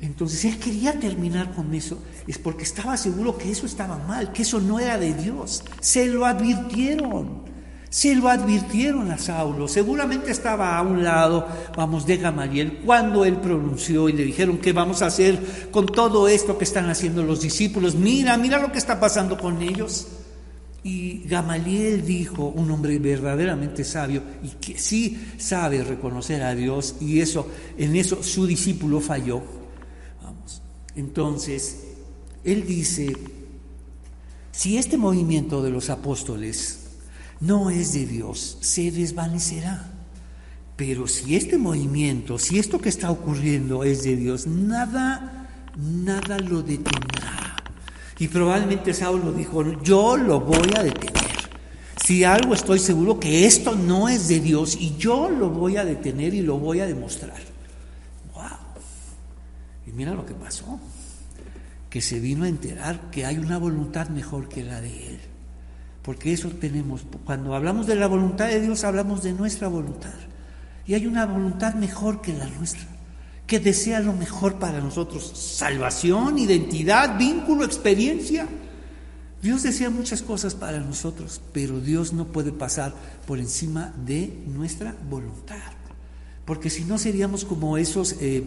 Entonces 0.00 0.44
él 0.46 0.58
quería 0.58 0.98
terminar 0.98 1.54
con 1.54 1.72
eso, 1.72 2.02
es 2.26 2.38
porque 2.38 2.64
estaba 2.64 2.96
seguro 2.96 3.38
que 3.38 3.52
eso 3.52 3.66
estaba 3.66 3.98
mal, 3.98 4.32
que 4.32 4.42
eso 4.42 4.60
no 4.60 4.80
era 4.80 4.98
de 4.98 5.14
Dios. 5.14 5.62
Se 5.80 6.06
lo 6.06 6.26
advirtieron. 6.26 7.48
Se 7.90 8.14
lo 8.14 8.28
advirtieron 8.28 9.10
a 9.10 9.18
Saulo, 9.18 9.66
seguramente 9.66 10.30
estaba 10.30 10.78
a 10.78 10.82
un 10.82 11.02
lado, 11.02 11.44
vamos, 11.76 12.06
de 12.06 12.18
Gamaliel, 12.18 12.78
cuando 12.86 13.24
él 13.24 13.38
pronunció 13.38 14.08
y 14.08 14.12
le 14.12 14.24
dijeron, 14.24 14.58
¿qué 14.58 14.72
vamos 14.72 15.02
a 15.02 15.06
hacer 15.06 15.68
con 15.72 15.86
todo 15.86 16.28
esto 16.28 16.56
que 16.56 16.62
están 16.62 16.88
haciendo 16.88 17.24
los 17.24 17.40
discípulos? 17.40 17.96
Mira, 17.96 18.36
mira 18.36 18.60
lo 18.60 18.70
que 18.70 18.78
está 18.78 19.00
pasando 19.00 19.36
con 19.36 19.60
ellos. 19.60 20.06
Y 20.84 21.24
Gamaliel 21.24 22.06
dijo, 22.06 22.46
un 22.46 22.70
hombre 22.70 22.96
verdaderamente 23.00 23.82
sabio 23.82 24.22
y 24.40 24.50
que 24.50 24.78
sí 24.78 25.32
sabe 25.36 25.82
reconocer 25.82 26.44
a 26.44 26.54
Dios, 26.54 26.94
y 27.00 27.18
eso, 27.18 27.48
en 27.76 27.96
eso 27.96 28.22
su 28.22 28.46
discípulo 28.46 29.00
falló. 29.00 29.42
Vamos. 30.22 30.62
Entonces, 30.94 31.88
él 32.44 32.64
dice, 32.64 33.16
si 34.52 34.78
este 34.78 34.96
movimiento 34.96 35.60
de 35.60 35.70
los 35.70 35.90
apóstoles 35.90 36.79
no 37.40 37.70
es 37.70 37.94
de 37.94 38.06
Dios, 38.06 38.58
se 38.60 38.90
desvanecerá. 38.90 39.86
Pero 40.76 41.06
si 41.06 41.36
este 41.36 41.58
movimiento, 41.58 42.38
si 42.38 42.58
esto 42.58 42.80
que 42.80 42.88
está 42.88 43.10
ocurriendo 43.10 43.84
es 43.84 44.02
de 44.02 44.16
Dios, 44.16 44.46
nada, 44.46 45.48
nada 45.76 46.38
lo 46.38 46.62
detendrá. 46.62 47.56
Y 48.18 48.28
probablemente 48.28 48.94
Saulo 48.94 49.32
dijo, 49.32 49.82
yo 49.82 50.16
lo 50.16 50.40
voy 50.40 50.70
a 50.76 50.82
detener. 50.82 51.20
Si 52.02 52.24
algo 52.24 52.54
estoy 52.54 52.78
seguro 52.78 53.20
que 53.20 53.46
esto 53.46 53.74
no 53.74 54.08
es 54.08 54.28
de 54.28 54.40
Dios 54.40 54.76
y 54.78 54.96
yo 54.96 55.28
lo 55.28 55.50
voy 55.50 55.76
a 55.76 55.84
detener 55.84 56.34
y 56.34 56.42
lo 56.42 56.58
voy 56.58 56.80
a 56.80 56.86
demostrar. 56.86 57.38
¡Wow! 58.34 58.44
Y 59.86 59.92
mira 59.92 60.14
lo 60.14 60.26
que 60.26 60.34
pasó. 60.34 60.80
Que 61.88 62.00
se 62.00 62.20
vino 62.20 62.44
a 62.44 62.48
enterar 62.48 63.10
que 63.10 63.26
hay 63.26 63.38
una 63.38 63.58
voluntad 63.58 64.08
mejor 64.08 64.48
que 64.48 64.64
la 64.64 64.80
de 64.80 65.08
Él 65.08 65.29
porque 66.02 66.32
eso 66.32 66.48
tenemos. 66.48 67.02
Cuando 67.24 67.54
hablamos 67.54 67.86
de 67.86 67.96
la 67.96 68.06
voluntad 68.06 68.48
de 68.48 68.60
Dios, 68.60 68.84
hablamos 68.84 69.22
de 69.22 69.32
nuestra 69.32 69.68
voluntad. 69.68 70.14
Y 70.86 70.94
hay 70.94 71.06
una 71.06 71.26
voluntad 71.26 71.74
mejor 71.74 72.20
que 72.20 72.32
la 72.32 72.46
nuestra, 72.46 72.86
que 73.46 73.60
desea 73.60 74.00
lo 74.00 74.12
mejor 74.12 74.58
para 74.58 74.80
nosotros. 74.80 75.32
Salvación, 75.34 76.38
identidad, 76.38 77.18
vínculo, 77.18 77.64
experiencia. 77.64 78.48
Dios 79.42 79.62
desea 79.62 79.88
muchas 79.88 80.22
cosas 80.22 80.54
para 80.54 80.80
nosotros, 80.80 81.40
pero 81.52 81.80
Dios 81.80 82.12
no 82.12 82.26
puede 82.26 82.52
pasar 82.52 82.94
por 83.26 83.38
encima 83.38 83.94
de 84.04 84.42
nuestra 84.46 84.94
voluntad. 85.08 85.72
Porque 86.44 86.70
si 86.70 86.84
no 86.84 86.98
seríamos 86.98 87.44
como 87.44 87.76
esos... 87.76 88.16
Eh, 88.20 88.44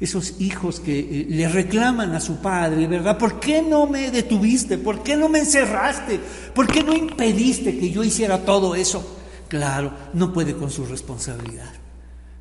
esos 0.00 0.40
hijos 0.40 0.80
que 0.80 0.98
eh, 0.98 1.26
le 1.28 1.48
reclaman 1.48 2.14
a 2.14 2.20
su 2.20 2.36
padre, 2.36 2.86
¿verdad? 2.86 3.18
¿Por 3.18 3.40
qué 3.40 3.62
no 3.62 3.86
me 3.86 4.10
detuviste? 4.10 4.78
¿Por 4.78 5.02
qué 5.02 5.16
no 5.16 5.28
me 5.28 5.40
encerraste? 5.40 6.20
¿Por 6.54 6.68
qué 6.68 6.84
no 6.84 6.94
impediste 6.94 7.78
que 7.78 7.90
yo 7.90 8.04
hiciera 8.04 8.44
todo 8.44 8.74
eso? 8.74 9.16
Claro, 9.48 9.92
no 10.14 10.32
puede 10.32 10.54
con 10.54 10.70
su 10.70 10.84
responsabilidad. 10.84 11.72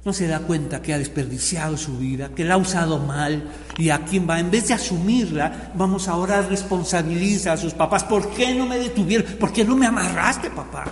No 0.05 0.13
se 0.13 0.27
da 0.27 0.39
cuenta 0.39 0.81
que 0.81 0.93
ha 0.93 0.97
desperdiciado 0.99 1.75
su 1.75 1.97
vida, 1.97 2.29
que 2.33 2.45
la 2.45 2.53
ha 2.53 2.57
usado 2.57 2.99
mal 2.99 3.49
y 3.77 3.89
a 3.89 4.05
quién 4.05 4.29
va. 4.29 4.39
En 4.39 4.51
vez 4.51 4.67
de 4.67 4.73
asumirla, 4.73 5.73
vamos 5.75 6.07
ahora 6.07 6.39
a 6.39 6.41
responsabilizar 6.43 7.55
a 7.55 7.57
sus 7.57 7.73
papás. 7.73 8.03
¿Por 8.03 8.29
qué 8.29 8.53
no 8.53 8.65
me 8.67 8.77
detuvieron? 8.77 9.33
¿Por 9.33 9.51
qué 9.51 9.65
no 9.65 9.75
me 9.75 9.87
amarraste, 9.87 10.49
papá? 10.49 10.85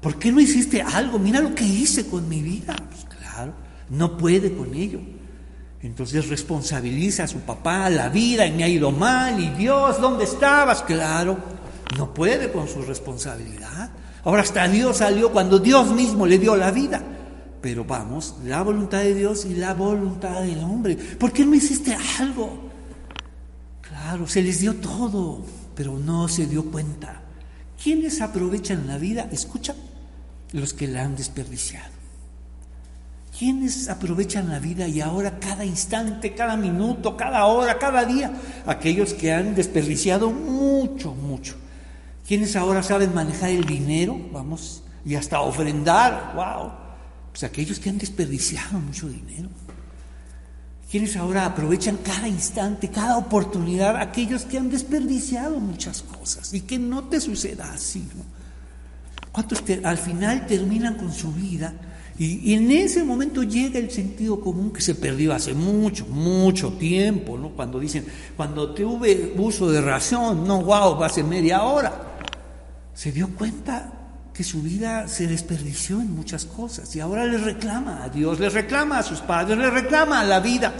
¿Por 0.00 0.18
qué 0.18 0.32
no 0.32 0.40
hiciste 0.40 0.82
algo? 0.82 1.18
Mira 1.18 1.40
lo 1.40 1.54
que 1.54 1.64
hice 1.64 2.08
con 2.08 2.28
mi 2.28 2.42
vida. 2.42 2.76
Pues 2.90 3.06
claro, 3.18 3.54
no 3.88 4.18
puede 4.18 4.54
con 4.54 4.74
ello. 4.74 5.00
Entonces 5.82 6.28
responsabiliza 6.28 7.24
a 7.24 7.28
su 7.28 7.40
papá, 7.40 7.88
la 7.90 8.08
vida, 8.08 8.46
y 8.46 8.52
me 8.52 8.64
ha 8.64 8.68
ido 8.68 8.90
mal, 8.90 9.38
y 9.38 9.50
Dios, 9.50 10.00
¿dónde 10.00 10.24
estabas? 10.24 10.82
Claro, 10.82 11.36
no 11.96 12.12
puede 12.12 12.50
con 12.50 12.66
su 12.68 12.82
responsabilidad. 12.82 13.90
Ahora 14.24 14.42
hasta 14.42 14.66
Dios 14.66 14.96
salió 14.98 15.30
cuando 15.30 15.58
Dios 15.58 15.92
mismo 15.92 16.26
le 16.26 16.38
dio 16.38 16.56
la 16.56 16.70
vida. 16.70 17.02
Pero 17.60 17.84
vamos, 17.84 18.36
la 18.44 18.62
voluntad 18.62 18.98
de 18.98 19.14
Dios 19.14 19.44
y 19.44 19.54
la 19.54 19.74
voluntad 19.74 20.42
del 20.42 20.58
hombre. 20.60 20.96
¿Por 20.96 21.32
qué 21.32 21.44
no 21.44 21.54
hiciste 21.54 21.96
algo? 22.18 22.70
Claro, 23.80 24.26
se 24.26 24.42
les 24.42 24.60
dio 24.60 24.74
todo, 24.74 25.44
pero 25.74 25.98
no 25.98 26.28
se 26.28 26.46
dio 26.46 26.64
cuenta. 26.64 27.22
¿Quiénes 27.82 28.20
aprovechan 28.20 28.86
la 28.86 28.98
vida? 28.98 29.28
Escucha, 29.30 29.74
los 30.52 30.74
que 30.74 30.88
la 30.88 31.02
han 31.02 31.16
desperdiciado. 31.16 31.95
¿Quiénes 33.38 33.88
aprovechan 33.90 34.48
la 34.48 34.58
vida 34.58 34.88
y 34.88 35.02
ahora 35.02 35.38
cada 35.38 35.64
instante, 35.64 36.34
cada 36.34 36.56
minuto, 36.56 37.16
cada 37.16 37.44
hora, 37.44 37.78
cada 37.78 38.04
día? 38.04 38.32
Aquellos 38.64 39.12
que 39.12 39.30
han 39.30 39.54
desperdiciado 39.54 40.30
mucho, 40.30 41.14
mucho. 41.14 41.54
¿Quiénes 42.26 42.56
ahora 42.56 42.82
saben 42.82 43.14
manejar 43.14 43.50
el 43.50 43.66
dinero? 43.66 44.18
Vamos, 44.32 44.82
y 45.04 45.16
hasta 45.16 45.40
ofrendar, 45.40 46.32
wow. 46.34 46.72
Pues 47.30 47.44
aquellos 47.44 47.78
que 47.78 47.90
han 47.90 47.98
desperdiciado 47.98 48.78
mucho 48.78 49.06
dinero. 49.06 49.50
¿Quiénes 50.90 51.14
ahora 51.16 51.44
aprovechan 51.44 51.98
cada 51.98 52.28
instante, 52.28 52.88
cada 52.88 53.18
oportunidad? 53.18 53.96
Aquellos 53.96 54.46
que 54.46 54.56
han 54.56 54.70
desperdiciado 54.70 55.60
muchas 55.60 56.02
cosas 56.02 56.54
y 56.54 56.62
que 56.62 56.78
no 56.78 57.04
te 57.04 57.20
suceda 57.20 57.70
así. 57.72 58.08
¿no? 58.16 58.24
¿Cuántos 59.30 59.62
al 59.84 59.98
final 59.98 60.46
terminan 60.46 60.94
con 60.94 61.12
su 61.12 61.32
vida? 61.32 61.74
Y, 62.18 62.54
en 62.54 62.70
ese 62.70 63.04
momento 63.04 63.42
llega 63.42 63.78
el 63.78 63.90
sentido 63.90 64.40
común 64.40 64.72
que 64.72 64.80
se 64.80 64.94
perdió 64.94 65.34
hace 65.34 65.52
mucho, 65.52 66.06
mucho 66.06 66.72
tiempo, 66.72 67.36
¿no? 67.36 67.50
Cuando 67.50 67.78
dicen, 67.78 68.06
cuando 68.36 68.72
tuve 68.72 69.34
uso 69.36 69.70
de 69.70 69.82
razón, 69.82 70.46
no, 70.46 70.62
wow, 70.62 71.02
hace 71.04 71.22
media 71.22 71.62
hora. 71.62 72.18
Se 72.94 73.12
dio 73.12 73.28
cuenta 73.34 73.92
que 74.32 74.44
su 74.44 74.62
vida 74.62 75.08
se 75.08 75.26
desperdició 75.26 76.00
en 76.00 76.14
muchas 76.14 76.46
cosas 76.46 76.94
y 76.96 77.00
ahora 77.00 77.26
le 77.26 77.38
reclama 77.38 78.02
a 78.02 78.08
Dios, 78.08 78.40
le 78.40 78.48
reclama 78.48 78.98
a 78.98 79.02
sus 79.02 79.20
padres, 79.20 79.58
le 79.58 79.70
reclama 79.70 80.20
a 80.20 80.24
la 80.24 80.40
vida. 80.40 80.72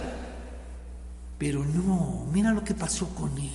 Pero 1.37 1.63
no, 1.63 2.27
mira 2.33 2.51
lo 2.51 2.63
que 2.63 2.73
pasó 2.73 3.09
con 3.09 3.37
él. 3.37 3.51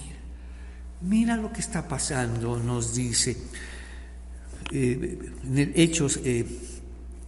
Mira 1.01 1.37
lo 1.37 1.53
que 1.53 1.61
está 1.61 1.89
pasando, 1.89 2.59
nos 2.59 2.95
dice 2.95 3.37
eh, 4.71 5.19
en 5.45 5.73
Hechos 5.75 6.21
eh, 6.25 6.47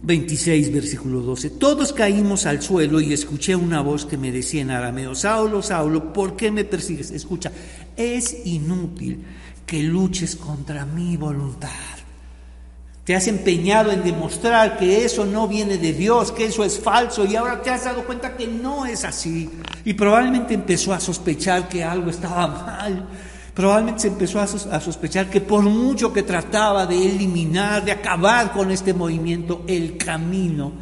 26, 0.05 0.71
versículo 0.71 1.21
12. 1.21 1.49
Todos 1.51 1.91
caímos 1.91 2.45
al 2.45 2.61
suelo 2.61 3.01
y 3.01 3.11
escuché 3.11 3.55
una 3.55 3.81
voz 3.81 4.05
que 4.05 4.17
me 4.17 4.31
decía 4.31 4.61
en 4.61 4.69
arameo, 4.69 5.15
Saulo, 5.15 5.63
Saulo, 5.63 6.13
¿por 6.13 6.35
qué 6.35 6.51
me 6.51 6.63
persigues? 6.63 7.09
Escucha, 7.09 7.51
es 7.97 8.45
inútil 8.45 9.23
que 9.65 9.81
luches 9.81 10.35
contra 10.35 10.85
mi 10.85 11.17
voluntad. 11.17 11.69
Te 13.03 13.15
has 13.15 13.27
empeñado 13.27 13.91
en 13.91 14.03
demostrar 14.03 14.77
que 14.77 15.05
eso 15.05 15.25
no 15.25 15.47
viene 15.47 15.77
de 15.77 15.93
Dios, 15.93 16.31
que 16.31 16.45
eso 16.45 16.63
es 16.63 16.79
falso 16.79 17.25
y 17.25 17.35
ahora 17.35 17.61
te 17.61 17.69
has 17.71 17.85
dado 17.85 18.03
cuenta 18.03 18.35
que 18.35 18.47
no 18.47 18.85
es 18.85 19.03
así. 19.03 19.49
Y 19.83 19.93
probablemente 19.93 20.53
empezó 20.53 20.93
a 20.93 20.99
sospechar 20.99 21.67
que 21.67 21.83
algo 21.83 22.09
estaba 22.11 22.47
mal 22.47 23.07
Probablemente 23.55 24.01
se 24.01 24.07
empezó 24.09 24.41
a, 24.41 24.81
sospechar 24.81 25.29
que 25.29 25.39
por 25.39 25.63
mucho 25.63 26.11
que 26.11 26.23
trataba 26.23 26.85
de 26.85 27.09
eliminar, 27.09 27.85
de 27.85 27.93
acabar 27.93 28.51
con 28.51 28.69
este 28.69 28.93
movimiento, 28.93 29.63
el 29.65 29.95
camino 29.95 30.73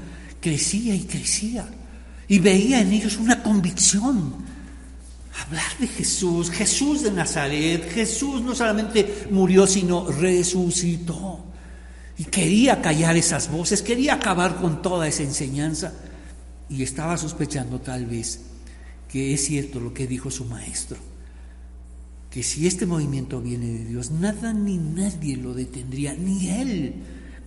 crecía 0.41 0.95
y 0.95 1.01
crecía. 1.01 1.69
Y 2.27 2.39
veía 2.39 2.81
en 2.81 2.91
ellos 2.91 3.17
una 3.17 3.43
convicción. 3.43 4.33
Hablar 5.45 5.71
de 5.79 5.87
Jesús, 5.87 6.49
Jesús 6.49 7.03
de 7.03 7.11
Nazaret, 7.11 7.91
Jesús 7.91 8.41
no 8.41 8.55
solamente 8.55 9.27
murió, 9.29 9.67
sino 9.67 10.07
resucitó. 10.07 11.45
Y 12.17 12.23
quería 12.23 12.81
callar 12.81 13.15
esas 13.15 13.51
voces, 13.51 13.83
quería 13.83 14.15
acabar 14.15 14.55
con 14.55 14.81
toda 14.81 15.07
esa 15.07 15.21
enseñanza. 15.21 15.93
Y 16.69 16.81
estaba 16.81 17.17
sospechando 17.17 17.79
tal 17.79 18.07
vez 18.07 18.39
que 19.07 19.35
es 19.35 19.45
cierto 19.45 19.79
lo 19.79 19.93
que 19.93 20.07
dijo 20.07 20.31
su 20.31 20.45
maestro 20.45 21.12
que 22.33 22.41
si 22.41 22.65
este 22.65 22.87
movimiento 22.87 23.39
viene 23.41 23.67
de 23.67 23.85
Dios, 23.85 24.09
nada 24.09 24.53
ni 24.53 24.77
nadie 24.77 25.37
lo 25.37 25.53
detendría, 25.53 26.15
ni 26.15 26.49
Él, 26.49 26.95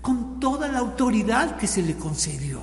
con 0.01 0.39
toda 0.39 0.69
la 0.69 0.79
autoridad 0.79 1.57
que 1.57 1.67
se 1.67 1.83
le 1.83 1.97
concedió. 1.97 2.63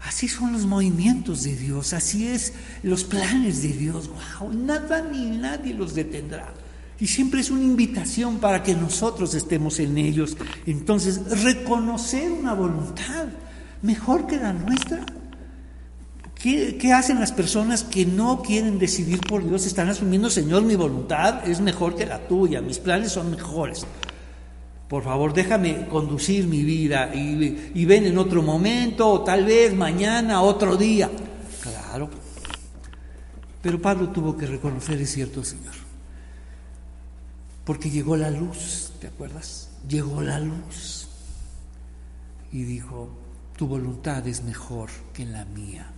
Así 0.00 0.26
son 0.26 0.52
los 0.52 0.66
movimientos 0.66 1.44
de 1.44 1.54
Dios, 1.54 1.92
así 1.92 2.26
es 2.26 2.54
los 2.82 3.04
planes 3.04 3.62
de 3.62 3.68
Dios. 3.68 4.10
Wow, 4.40 4.52
nada 4.52 5.00
ni 5.12 5.38
nadie 5.38 5.74
los 5.74 5.94
detendrá. 5.94 6.52
Y 6.98 7.06
siempre 7.06 7.40
es 7.40 7.52
una 7.52 7.62
invitación 7.62 8.38
para 8.38 8.64
que 8.64 8.74
nosotros 8.74 9.32
estemos 9.34 9.78
en 9.78 9.98
ellos. 9.98 10.36
Entonces, 10.66 11.20
reconocer 11.44 12.32
una 12.32 12.54
voluntad 12.54 13.28
mejor 13.80 14.26
que 14.26 14.38
la 14.38 14.52
nuestra 14.52 15.06
¿Qué, 16.42 16.92
hacen 16.92 17.20
las 17.20 17.30
personas 17.30 17.84
que 17.84 18.04
no 18.04 18.42
quieren 18.42 18.78
decidir 18.78 19.20
por 19.20 19.46
Dios? 19.46 19.64
Están 19.64 19.88
asumiendo, 19.88 20.28
Señor, 20.28 20.62
mi 20.62 20.74
voluntad 20.74 21.48
es 21.48 21.60
mejor 21.60 21.94
que 21.94 22.04
la 22.04 22.26
tuya, 22.26 22.60
mis 22.60 22.80
planes 22.80 23.12
son 23.12 23.30
mejores. 23.30 23.86
Por 24.88 25.04
favor, 25.04 25.32
déjame 25.32 25.86
conducir 25.86 26.46
mi 26.48 26.64
vida 26.64 27.14
y, 27.14 27.70
y 27.74 27.84
ven 27.84 28.06
en 28.06 28.18
otro 28.18 28.42
momento, 28.42 29.08
o 29.08 29.20
tal 29.20 29.44
vez 29.44 29.72
mañana, 29.72 30.42
otro 30.42 30.76
día. 30.76 31.08
Claro. 31.62 32.10
Pero 33.62 33.80
Pablo 33.80 34.08
tuvo 34.08 34.36
que 34.36 34.46
reconocer, 34.46 35.00
es 35.00 35.12
cierto, 35.12 35.44
Señor. 35.44 35.74
Porque 37.64 37.88
llegó 37.88 38.16
la 38.16 38.30
luz, 38.30 38.92
¿te 39.00 39.06
acuerdas? 39.06 39.68
llegó 39.88 40.22
la 40.22 40.38
luz 40.38 41.08
y 42.52 42.64
dijo, 42.64 43.08
tu 43.56 43.66
voluntad 43.66 44.26
es 44.26 44.42
mejor 44.42 44.90
que 45.12 45.24
la 45.24 45.44
mía. 45.44 45.90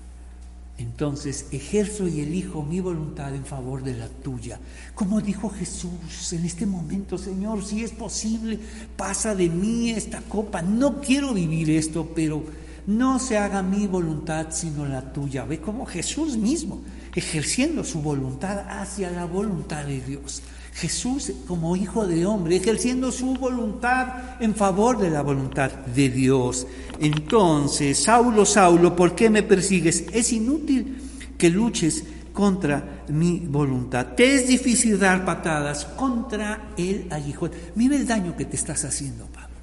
Entonces 0.76 1.46
ejerzo 1.52 2.08
y 2.08 2.20
elijo 2.20 2.64
mi 2.64 2.80
voluntad 2.80 3.34
en 3.34 3.44
favor 3.44 3.84
de 3.84 3.94
la 3.94 4.08
tuya. 4.08 4.58
Como 4.94 5.20
dijo 5.20 5.48
Jesús 5.48 6.32
en 6.32 6.44
este 6.44 6.66
momento, 6.66 7.16
Señor, 7.16 7.64
si 7.64 7.84
es 7.84 7.92
posible, 7.92 8.58
pasa 8.96 9.36
de 9.36 9.48
mí 9.48 9.90
esta 9.90 10.20
copa. 10.22 10.62
No 10.62 11.00
quiero 11.00 11.32
vivir 11.32 11.70
esto, 11.70 12.10
pero 12.14 12.42
no 12.88 13.20
se 13.20 13.38
haga 13.38 13.62
mi 13.62 13.86
voluntad 13.86 14.48
sino 14.50 14.84
la 14.84 15.12
tuya. 15.12 15.44
Ve 15.44 15.60
como 15.60 15.86
Jesús 15.86 16.36
mismo, 16.36 16.82
ejerciendo 17.14 17.84
su 17.84 18.02
voluntad 18.02 18.66
hacia 18.68 19.10
la 19.10 19.26
voluntad 19.26 19.84
de 19.84 20.00
Dios. 20.00 20.42
Jesús 20.74 21.32
como 21.46 21.76
hijo 21.76 22.06
de 22.06 22.26
hombre, 22.26 22.56
ejerciendo 22.56 23.12
su 23.12 23.34
voluntad 23.34 24.40
en 24.40 24.56
favor 24.56 24.98
de 24.98 25.08
la 25.08 25.22
voluntad 25.22 25.70
de 25.70 26.08
Dios. 26.08 26.66
Entonces, 27.00 28.02
Saulo, 28.02 28.44
Saulo, 28.44 28.96
¿por 28.96 29.14
qué 29.14 29.30
me 29.30 29.44
persigues? 29.44 30.06
Es 30.12 30.32
inútil 30.32 30.98
que 31.38 31.48
luches 31.48 32.02
contra 32.32 33.04
mi 33.08 33.38
voluntad. 33.38 34.14
Te 34.16 34.34
es 34.34 34.48
difícil 34.48 34.98
dar 34.98 35.24
patadas 35.24 35.84
contra 35.84 36.72
el 36.76 37.06
aguijón. 37.08 37.52
Mira 37.76 37.94
el 37.94 38.06
daño 38.06 38.36
que 38.36 38.44
te 38.44 38.56
estás 38.56 38.84
haciendo, 38.84 39.26
Pablo. 39.26 39.54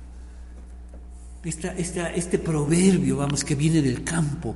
este 1.43 2.39
proverbio, 2.39 3.17
vamos, 3.17 3.43
que 3.43 3.55
viene 3.55 3.81
del 3.81 4.05
campo, 4.05 4.55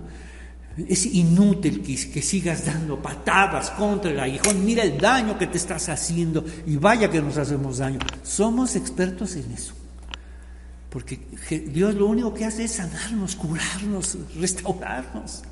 es 0.77 1.05
inútil 1.05 1.81
que, 1.81 2.21
sigas 2.21 2.65
dando 2.65 3.01
patadas 3.01 3.71
contra 3.71 4.11
el 4.11 4.19
aguijón. 4.19 4.65
Mira 4.65 4.83
el 4.83 4.97
daño 4.97 5.37
que 5.37 5.47
te 5.47 5.57
estás 5.57 5.87
haciendo 5.87 6.43
y 6.65 6.75
vaya 6.75 7.09
que 7.09 7.21
nos 7.21 7.37
hacemos 7.37 7.77
daño. 7.77 7.99
Somos 8.23 8.75
expertos 8.75 9.35
en 9.35 9.51
eso. 9.51 9.73
Porque 10.89 11.19
Dios 11.67 11.95
lo 11.95 12.07
único 12.07 12.33
que 12.33 12.45
hace 12.45 12.65
es 12.65 12.73
sanarnos, 12.73 13.35
curarnos, 13.35 14.17
restaurarnos, 14.37 15.43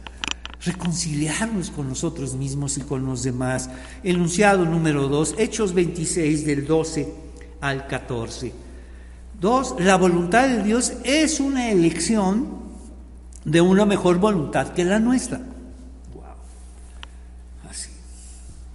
reconciliarnos 0.61 1.69
con 1.69 1.89
nosotros 1.89 2.35
mismos 2.35 2.77
y 2.77 2.81
con 2.81 3.05
los 3.05 3.23
demás. 3.23 3.69
Enunciado 4.03 4.65
número 4.65 5.07
2, 5.07 5.35
Hechos 5.37 5.73
26 5.73 6.45
del 6.45 6.65
12 6.65 7.13
al 7.61 7.87
14. 7.87 8.53
Dos, 9.39 9.75
la 9.79 9.97
voluntad 9.97 10.47
de 10.47 10.63
Dios 10.63 10.93
es 11.03 11.39
una 11.41 11.71
elección 11.71 12.62
de 13.45 13.61
una 13.61 13.85
mejor 13.85 14.19
voluntad 14.19 14.69
que 14.69 14.85
la 14.85 14.99
nuestra. 14.99 15.41
Así. 17.69 17.89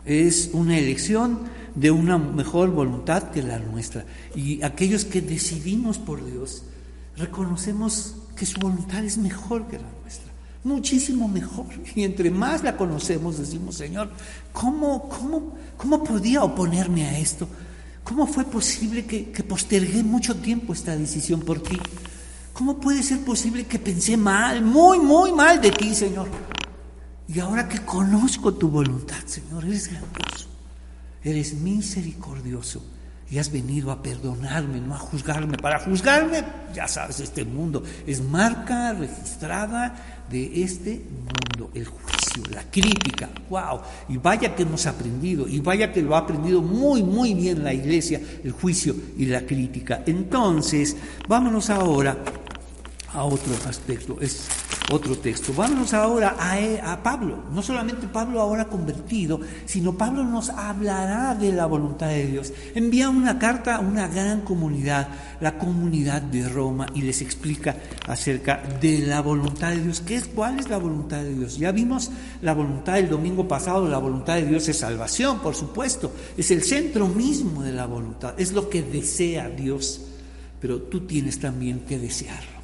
Es 0.05 0.51
una 0.53 0.79
elección 0.79 1.41
de 1.75 1.91
una 1.91 2.19
mejor 2.19 2.71
voluntad 2.71 3.31
que 3.31 3.43
la 3.43 3.59
nuestra. 3.59 4.05
Y 4.35 4.63
aquellos 4.63 5.05
que 5.05 5.21
decidimos 5.21 5.99
por 5.99 6.25
Dios, 6.25 6.65
reconocemos 7.17 8.17
que 8.37 8.47
su 8.47 8.61
voluntad 8.61 9.05
es 9.05 9.19
mejor 9.19 9.67
que 9.69 9.79
la 9.79 9.91
nuestra. 10.03 10.33
Muchísimo 10.65 11.29
mejor. 11.29 11.67
Y 11.95 12.05
entre 12.05 12.31
más 12.31 12.63
la 12.63 12.77
conocemos, 12.77 13.39
decimos, 13.39 13.77
Señor, 13.77 14.11
¿cómo, 14.53 15.09
cómo, 15.09 15.57
cómo 15.77 16.03
podía 16.03 16.43
oponerme 16.43 17.07
a 17.07 17.19
esto? 17.19 17.49
¿Cómo 18.05 18.27
fue 18.27 18.45
posible 18.45 19.05
que, 19.05 19.31
que 19.31 19.43
postergué 19.43 20.03
mucho 20.03 20.37
tiempo 20.37 20.73
esta 20.73 20.97
decisión 20.97 21.41
por 21.41 21.63
ti? 21.63 21.79
¿Cómo 22.59 22.81
puede 22.81 23.05
ser 23.05 23.21
posible 23.21 23.67
que 23.67 23.79
pensé 23.79 24.17
mal, 24.17 24.63
muy, 24.63 24.99
muy 24.99 25.31
mal 25.31 25.61
de 25.61 25.71
ti, 25.71 25.95
Señor? 25.95 26.27
Y 27.29 27.39
ahora 27.39 27.69
que 27.69 27.85
conozco 27.85 28.53
tu 28.53 28.69
voluntad, 28.69 29.23
Señor, 29.27 29.65
eres 29.65 29.87
grandioso, 29.87 30.49
eres 31.23 31.55
misericordioso 31.55 32.83
y 33.31 33.39
has 33.39 33.53
venido 33.53 33.93
a 33.93 34.03
perdonarme, 34.03 34.81
no 34.81 34.93
a 34.93 34.99
juzgarme. 34.99 35.57
Para 35.57 35.79
juzgarme, 35.79 36.43
ya 36.75 36.89
sabes, 36.89 37.21
este 37.21 37.45
mundo 37.45 37.85
es 38.05 38.21
marca 38.21 38.93
registrada 38.93 40.25
de 40.29 40.65
este 40.65 41.01
mundo, 41.11 41.71
el 41.75 41.87
juicio, 41.87 42.43
la 42.53 42.65
crítica. 42.65 43.29
¡Wow! 43.51 43.83
Y 44.09 44.17
vaya 44.17 44.57
que 44.57 44.65
hemos 44.65 44.85
aprendido, 44.87 45.47
y 45.47 45.61
vaya 45.61 45.93
que 45.93 46.03
lo 46.03 46.17
ha 46.17 46.19
aprendido 46.19 46.61
muy, 46.61 47.05
muy 47.05 47.35
bien 47.35 47.63
la 47.63 47.73
iglesia, 47.73 48.21
el 48.43 48.51
juicio 48.51 48.97
y 49.17 49.27
la 49.27 49.43
crítica. 49.43 50.03
Entonces, 50.07 50.97
vámonos 51.29 51.71
ahora 51.71 52.17
a 53.19 53.25
otro 53.25 53.53
aspecto, 53.67 54.17
es 54.21 54.47
otro 54.91 55.17
texto. 55.19 55.53
Vámonos 55.53 55.93
ahora 55.93 56.37
a, 56.39 57.03
Pablo, 57.03 57.45
no 57.53 57.63
solamente 57.63 58.07
Pablo 58.07 58.41
ahora 58.41 58.67
convertido, 58.67 59.41
sino 59.67 59.97
Pablo 59.97 60.25
nos 60.25 60.51
hablará 60.51 61.35
de 61.35 61.53
la 61.53 61.67
voluntad 61.67 62.09
de 62.09 62.27
Dios. 62.27 62.53
Envía 62.75 63.11
una 63.11 63.39
carta 63.39 63.77
a 63.77 63.81
una 63.81 64.09
gran 64.09 64.43
comunidad, 64.43 65.09
la 65.41 65.59
comunidad 65.59 66.23
de 66.23 66.49
Roma, 66.49 66.87
y 66.95 67.03
les 67.03 67.21
explica 67.21 67.77
acerca 68.07 68.63
de 68.81 69.01
la 69.01 69.21
voluntad 69.21 69.71
de 69.71 69.83
Dios. 69.83 70.01
¿Qué 70.01 70.17
es, 70.17 70.27
¿Cuál 70.27 70.59
es 70.61 70.69
la 70.69 70.79
voluntad 70.79 71.23
de 71.23 71.35
Dios? 71.35 71.59
Ya 71.59 71.73
vimos 71.73 72.11
la 72.43 72.55
voluntad 72.55 72.99
el 72.99 73.09
domingo 73.09 73.47
pasado, 73.47 73.89
la 73.89 73.99
voluntad 73.99 74.37
de 74.37 74.47
Dios 74.47 74.69
es 74.69 74.79
salvación, 74.79 75.41
por 75.41 75.55
supuesto, 75.55 76.13
es 76.37 76.51
el 76.51 76.63
centro 76.63 77.09
mismo 77.09 77.63
de 77.63 77.73
la 77.73 77.87
voluntad, 77.87 78.35
es 78.39 78.53
lo 78.53 78.69
que 78.71 78.83
desea 78.83 79.49
Dios, 79.49 80.03
pero 80.61 80.83
tú 80.83 81.01
tienes 81.01 81.39
también 81.39 81.81
que 81.81 81.99
desearlo 81.99 82.58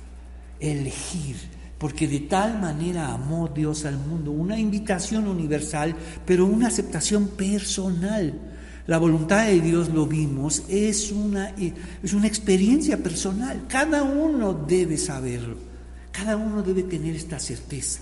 elegir, 0.71 1.37
porque 1.79 2.09
de 2.09 2.21
tal 2.21 2.61
manera 2.61 3.13
amó 3.13 3.49
Dios 3.49 3.85
al 3.85 3.99
mundo, 3.99 4.31
una 4.31 4.59
invitación 4.59 5.29
universal, 5.29 5.95
pero 6.25 6.47
una 6.47 6.69
aceptación 6.69 7.29
personal. 7.29 8.33
La 8.87 8.99
voluntad 8.99 9.47
de 9.47 9.61
Dios, 9.61 9.89
lo 9.89 10.07
vimos, 10.07 10.65
es 10.69 11.11
una, 11.11 11.55
es 12.03 12.13
una 12.13 12.27
experiencia 12.27 12.99
personal. 12.99 13.65
Cada 13.69 14.03
uno 14.03 14.53
debe 14.53 14.99
saberlo, 14.99 15.57
cada 16.13 16.37
uno 16.37 16.63
debe 16.63 16.83
tener 16.83 17.15
esta 17.15 17.39
certeza. 17.39 18.01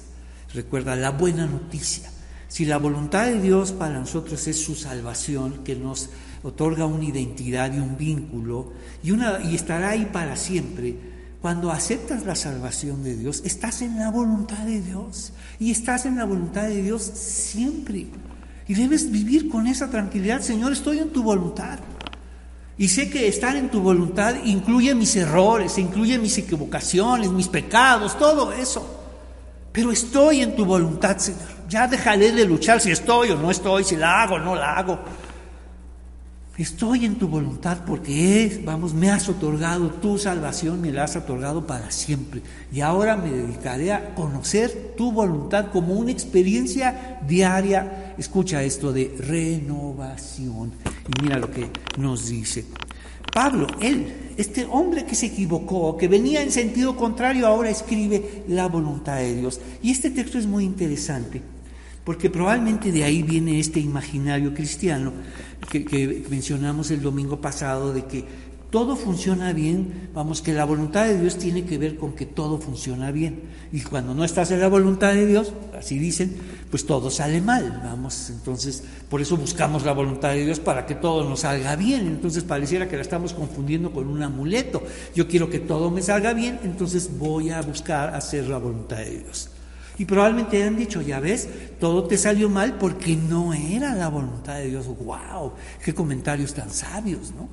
Recuerda 0.53 0.97
la 0.97 1.11
buena 1.11 1.47
noticia. 1.47 2.11
Si 2.49 2.67
la 2.67 2.79
voluntad 2.79 3.27
de 3.27 3.41
Dios 3.41 3.73
para 3.73 3.99
nosotros 3.99 4.47
es 4.47 4.63
su 4.63 4.75
salvación, 4.75 5.65
que 5.65 5.75
nos 5.77 6.11
otorga 6.43 6.85
una 6.85 7.05
identidad 7.05 7.73
y 7.73 7.79
un 7.79 7.97
vínculo, 7.97 8.73
y, 9.03 9.13
una, 9.13 9.41
y 9.43 9.55
estará 9.55 9.91
ahí 9.91 10.11
para 10.13 10.37
siempre, 10.37 11.12
cuando 11.43 11.73
aceptas 11.73 12.25
la 12.25 12.37
salvación 12.37 13.03
de 13.03 13.17
Dios, 13.17 13.43
estás 13.45 13.83
en 13.83 13.99
la 13.99 14.13
voluntad 14.13 14.65
de 14.65 14.81
Dios. 14.81 15.33
Y 15.59 15.73
estás 15.73 16.07
en 16.07 16.17
la 16.17 16.25
voluntad 16.25 16.63
de 16.63 16.81
Dios 16.81 17.03
siempre. 17.03 18.07
Y 18.69 18.75
debes 18.75 19.11
vivir 19.11 19.49
con 19.49 19.67
esa 19.67 19.91
tranquilidad. 19.91 20.41
Señor, 20.41 20.73
estoy 20.73 21.01
en 21.01 21.11
tu 21.11 21.25
voluntad. 21.25 21.81
Y 22.79 22.87
sé 22.87 23.11
que 23.11 23.27
estar 23.27 23.57
en 23.57 23.71
tu 23.71 23.81
voluntad 23.81 24.37
incluye 24.45 24.95
mis 24.95 25.17
errores, 25.17 25.79
incluye 25.79 26.17
mis 26.17 26.39
equivocaciones, 26.39 27.33
mis 27.33 27.49
pecados, 27.49 28.17
todo 28.17 28.53
eso. 28.53 29.01
Pero 29.73 29.91
estoy 29.91 30.43
en 30.43 30.55
tu 30.55 30.65
voluntad, 30.65 31.19
Señor. 31.19 31.41
Ya 31.69 31.89
dejaré 31.89 32.31
de 32.31 32.45
luchar 32.45 32.81
si 32.81 32.93
estoy 32.93 33.31
o 33.31 33.37
no 33.37 33.51
estoy, 33.51 33.83
si 33.83 33.97
la 33.97 34.23
hago 34.23 34.37
o 34.37 34.39
no 34.39 34.55
la 34.55 34.77
hago. 34.77 35.01
Estoy 36.59 37.07
en 37.07 37.15
tu 37.15 37.29
voluntad 37.29 37.79
porque 37.87 38.45
es, 38.45 38.63
vamos, 38.63 38.93
me 38.93 39.11
has 39.11 39.27
otorgado 39.27 39.89
tu 39.89 40.19
salvación, 40.19 40.83
me 40.83 40.93
la 40.93 41.05
has 41.05 41.17
otorgado 41.17 41.67
para 41.67 41.91
siempre. 41.91 42.43
Y 42.71 42.83
ahora 42.83 43.17
me 43.17 43.31
dedicaré 43.31 43.91
a 43.91 44.15
conocer 44.15 44.93
tu 44.95 45.13
voluntad 45.13 45.71
como 45.73 45.95
una 45.95 46.11
experiencia 46.11 47.21
diaria. 47.27 48.15
Escucha 48.19 48.63
esto 48.63 48.93
de 48.93 49.15
renovación. 49.19 50.73
Y 51.09 51.23
mira 51.23 51.39
lo 51.39 51.51
que 51.51 51.71
nos 51.97 52.29
dice. 52.29 52.67
Pablo, 53.33 53.67
él, 53.81 54.35
este 54.37 54.67
hombre 54.67 55.07
que 55.07 55.15
se 55.15 55.27
equivocó, 55.27 55.97
que 55.97 56.07
venía 56.07 56.43
en 56.43 56.53
sentido 56.53 56.97
contrario, 56.97 57.47
ahora 57.47 57.71
escribe 57.71 58.45
la 58.47 58.69
voluntad 58.69 59.17
de 59.17 59.37
Dios. 59.37 59.59
Y 59.83 59.91
este 59.91 60.11
texto 60.11 60.37
es 60.37 60.47
muy 60.47 60.65
interesante 60.65 61.41
porque 62.05 62.31
probablemente 62.31 62.91
de 62.91 63.05
ahí 63.05 63.23
viene 63.23 63.61
este 63.61 63.81
imaginario 63.81 64.55
cristiano 64.55 65.13
que, 65.71 66.25
mencionamos 66.29 66.91
el 66.91 67.03
domingo 67.03 67.41
pasado, 67.41 67.93
de 67.93 68.05
que 68.07 68.25
todo 68.71 68.97
funciona 68.97 69.53
bien, 69.53 70.09
vamos, 70.15 70.41
que 70.41 70.55
la 70.55 70.65
voluntad 70.65 71.05
de 71.05 71.21
Dios 71.21 71.37
tiene 71.37 71.65
que 71.65 71.77
ver 71.77 71.97
con 71.97 72.15
que 72.15 72.25
todo 72.25 72.57
funciona 72.57 73.11
bien. 73.13 73.43
Y 73.71 73.83
cuando 73.83 74.15
no 74.15 74.25
estás 74.25 74.51
en 74.51 74.61
la 74.61 74.69
voluntad 74.69 75.13
de 75.13 75.27
Dios, 75.27 75.53
así 75.79 75.99
dicen, 75.99 76.35
pues 76.71 76.87
todo 76.87 77.11
sale 77.11 77.43
mal, 77.43 77.83
vamos. 77.85 78.31
Entonces, 78.31 78.83
por 79.11 79.21
eso 79.21 79.37
buscamos 79.37 79.85
la 79.85 79.93
voluntad 79.93 80.31
de 80.31 80.47
Dios 80.47 80.59
para 80.59 80.87
que 80.87 80.95
todo 80.95 81.29
nos 81.29 81.41
salga 81.41 81.77
bien. 81.77 82.07
Entonces, 82.07 82.45
pareciera 82.45 82.89
que 82.89 82.97
la 82.97 83.03
estamos 83.03 83.35
confundiendo 83.35 83.93
con 83.93 84.09
un 84.09 84.23
amuleto. 84.23 84.83
Yo 85.15 85.29
quiero 85.29 85.51
que 85.51 85.59
todo 85.59 85.91
me 85.91 86.01
salga 86.01 86.33
bien, 86.33 86.59
entonces 86.65 87.11
voy 87.19 87.51
a 87.51 87.61
buscar 87.61 88.15
hacer 88.15 88.49
la 88.49 88.57
voluntad 88.57 88.97
de 88.97 89.19
Dios. 89.19 89.52
Y 90.03 90.05
probablemente 90.05 90.61
han 90.65 90.75
dicho, 90.75 91.01
ya 91.01 91.21
ves, 91.21 91.49
todo 91.79 92.09
te 92.09 92.19
salió 92.19 92.51
mal 92.51 92.77
porque 92.77 93.15
no 93.15 93.55
era 93.55 93.95
la 93.95 94.09
voluntad 94.09 94.57
de 94.57 94.69
Dios. 94.69 94.89
¡Wow! 94.89 95.53
¡Qué 95.85 95.95
comentarios 95.95 96.55
tan 96.55 96.71
sabios, 96.71 97.33
¿no? 97.37 97.49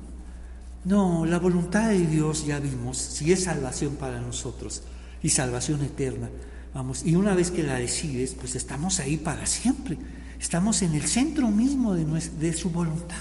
No, 0.84 1.24
la 1.26 1.38
voluntad 1.38 1.90
de 1.90 2.04
Dios, 2.04 2.44
ya 2.44 2.58
vimos, 2.58 2.98
si 2.98 3.30
es 3.30 3.44
salvación 3.44 3.94
para 3.94 4.20
nosotros 4.20 4.82
y 5.22 5.28
salvación 5.28 5.84
eterna, 5.84 6.28
vamos, 6.74 7.06
y 7.06 7.14
una 7.14 7.36
vez 7.36 7.52
que 7.52 7.62
la 7.62 7.76
decides, 7.76 8.34
pues 8.34 8.56
estamos 8.56 8.98
ahí 8.98 9.16
para 9.16 9.46
siempre. 9.46 9.96
Estamos 10.40 10.82
en 10.82 10.96
el 10.96 11.02
centro 11.02 11.52
mismo 11.52 11.94
de, 11.94 12.04
de 12.04 12.52
su 12.52 12.70
voluntad. 12.70 13.14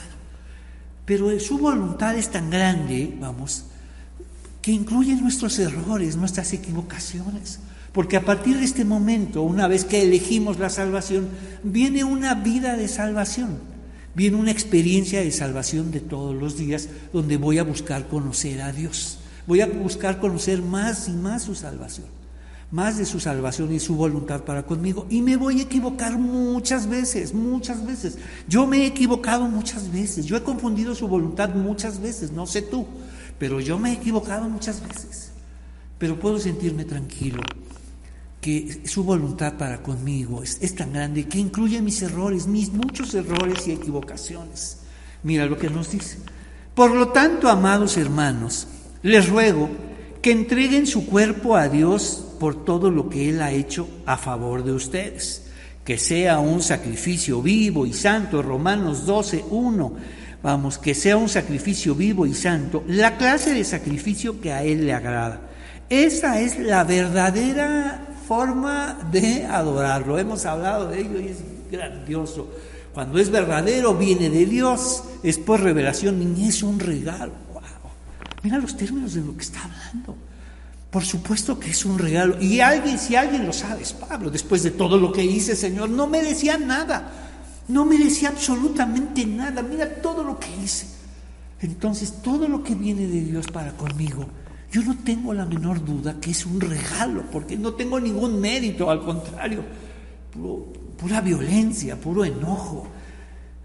Pero 1.06 1.40
su 1.40 1.60
voluntad 1.60 2.18
es 2.18 2.32
tan 2.32 2.50
grande, 2.50 3.16
vamos, 3.22 3.66
que 4.64 4.72
incluye 4.72 5.16
nuestros 5.18 5.60
errores, 5.60 6.16
nuestras 6.16 6.52
equivocaciones. 6.52 7.60
Porque 7.92 8.18
a 8.18 8.26
partir 8.26 8.58
de 8.58 8.66
este 8.66 8.86
momento, 8.86 9.42
una 9.42 9.68
vez 9.68 9.84
que 9.84 10.04
elegimos 10.04 10.60
la 10.60 10.70
salvación, 10.70 11.28
viene 11.64 12.04
una 12.04 12.36
vida 12.36 12.78
de 12.78 12.88
salvación, 12.88 13.58
viene 14.14 14.38
una 14.38 14.52
experiencia 14.52 15.22
de 15.22 15.32
salvación 15.32 15.90
de 15.92 16.00
todos 16.00 16.36
los 16.36 16.58
días, 16.58 16.90
donde 17.12 17.38
voy 17.38 17.58
a 17.58 17.64
buscar 17.64 18.08
conocer 18.08 18.62
a 18.62 18.72
Dios, 18.72 19.18
voy 19.48 19.62
a 19.62 19.68
buscar 19.68 20.20
conocer 20.20 20.62
más 20.62 21.08
y 21.08 21.14
más 21.14 21.44
su 21.44 21.56
salvación, 21.56 22.06
más 22.70 23.00
de 23.00 23.06
su 23.06 23.20
salvación 23.20 23.74
y 23.74 23.80
su 23.80 23.96
voluntad 23.96 24.44
para 24.44 24.68
conmigo. 24.68 25.08
Y 25.10 25.24
me 25.24 25.36
voy 25.36 25.60
a 25.60 25.64
equivocar 25.64 26.20
muchas 26.20 26.88
veces, 26.88 27.34
muchas 27.34 27.84
veces. 27.84 28.20
Yo 28.48 28.68
me 28.68 28.84
he 28.84 28.86
equivocado 28.86 29.48
muchas 29.48 29.92
veces, 29.92 30.28
yo 30.28 30.38
he 30.38 30.44
confundido 30.44 30.94
su 30.94 31.08
voluntad 31.08 31.56
muchas 31.56 32.00
veces, 32.00 32.32
no 32.32 32.46
sé 32.46 32.62
tú, 32.62 32.86
pero 33.40 33.60
yo 33.60 33.80
me 33.80 33.90
he 33.90 33.94
equivocado 33.94 34.48
muchas 34.48 34.88
veces. 34.88 35.32
Pero 35.98 36.20
puedo 36.20 36.40
sentirme 36.40 36.86
tranquilo 36.86 37.42
que 38.42 38.82
su 38.86 39.04
voluntad 39.04 39.54
para 39.54 39.84
conmigo 39.84 40.42
es, 40.44 40.76
tan 40.76 40.94
grande 40.94 41.28
que 41.28 41.40
incluye 41.40 41.82
mis 41.82 42.02
errores, 42.02 42.48
mis 42.48 42.72
muchos 42.72 43.14
errores 43.14 43.68
y 43.68 43.72
equivocaciones. 43.72 44.78
Mira 45.24 45.46
lo 45.46 45.58
que 45.58 45.70
nos 45.70 45.92
dice. 45.92 46.18
Por 46.74 46.92
lo 46.92 47.10
tanto, 47.10 47.50
amados 47.50 47.98
hermanos, 47.98 48.68
les 49.04 49.28
ruego 49.28 49.70
que 50.22 50.32
entreguen 50.32 50.88
su 50.88 51.06
cuerpo 51.06 51.56
a 51.56 51.68
Dios 51.68 52.26
por 52.40 52.64
todo 52.64 52.90
lo 52.90 53.10
que 53.10 53.30
Él 53.30 53.42
ha 53.42 53.52
hecho 53.52 53.90
a 54.06 54.18
favor 54.18 54.64
de 54.64 54.72
ustedes, 54.72 55.44
que 55.84 55.98
sea 55.98 56.40
un 56.40 56.62
sacrificio 56.62 57.42
vivo 57.42 57.86
y 57.86 57.94
santo, 57.94 58.42
Romanos 58.42 59.06
12, 59.06 59.46
1, 59.50 59.94
vamos, 60.42 60.78
que 60.78 60.96
sea 60.96 61.18
un 61.18 61.28
sacrificio 61.28 61.96
vivo 61.96 62.26
y 62.26 62.34
santo, 62.34 62.86
la 62.88 63.18
clase 63.18 63.54
de 63.54 63.66
sacrificio 63.66 64.40
que 64.40 64.54
a 64.54 64.64
Él 64.64 64.86
le 64.86 64.94
agrada. 64.94 65.42
Esa 65.90 66.40
es 66.40 66.60
la 66.60 66.84
verdadera 66.86 68.09
forma 68.30 68.96
de 69.12 69.44
adorarlo. 69.44 70.20
Hemos 70.20 70.46
hablado 70.46 70.88
de 70.88 71.02
ello 71.02 71.20
y 71.20 71.30
es 71.30 71.38
grandioso. 71.72 72.48
Cuando 72.94 73.18
es 73.18 73.32
verdadero, 73.32 73.96
viene 73.96 74.30
de 74.30 74.46
Dios, 74.46 75.04
es 75.24 75.40
por 75.40 75.60
revelación 75.62 76.38
y 76.38 76.48
es 76.48 76.62
un 76.62 76.80
regalo. 76.80 77.34
Wow. 77.52 77.64
Mira 78.44 78.60
los 78.60 78.78
términos 78.78 79.16
de 79.16 79.22
lo 79.22 79.36
que 79.36 79.42
está 79.42 79.64
hablando. 79.64 80.16
Por 80.92 81.04
supuesto 81.04 81.60
que 81.60 81.72
es 81.72 81.84
un 81.86 81.98
regalo. 81.98 82.40
Y 82.40 82.60
alguien, 82.60 83.00
si 83.00 83.16
alguien 83.16 83.48
lo 83.48 83.54
sabe, 83.54 83.82
es 83.82 83.94
Pablo. 83.94 84.30
Después 84.30 84.62
de 84.62 84.72
todo 84.72 85.00
lo 85.00 85.12
que 85.12 85.24
hice, 85.24 85.56
Señor, 85.56 85.90
no 85.90 86.06
merecía 86.06 86.60
nada. 86.60 87.12
No 87.68 87.84
merecía 87.84 88.30
absolutamente 88.30 89.26
nada. 89.26 89.64
Mira 89.64 90.02
todo 90.04 90.24
lo 90.24 90.38
que 90.38 90.56
hice. 90.64 90.86
Entonces, 91.62 92.22
todo 92.22 92.48
lo 92.48 92.62
que 92.62 92.76
viene 92.76 93.08
de 93.08 93.22
Dios 93.22 93.48
para 93.48 93.72
conmigo 93.72 94.28
yo 94.72 94.84
no 94.84 94.98
tengo 95.04 95.34
la 95.34 95.46
menor 95.46 95.84
duda 95.84 96.20
que 96.20 96.32
es 96.32 96.46
un 96.46 96.62
regalo, 96.62 97.24
porque 97.32 97.58
no 97.58 97.74
tengo 97.74 98.00
ningún 98.00 98.40
mérito, 98.40 98.90
al 98.90 99.04
contrario, 99.04 99.64
pura 100.98 101.22
violencia, 101.22 102.00
puro 102.00 102.26
enojo. 102.26 102.88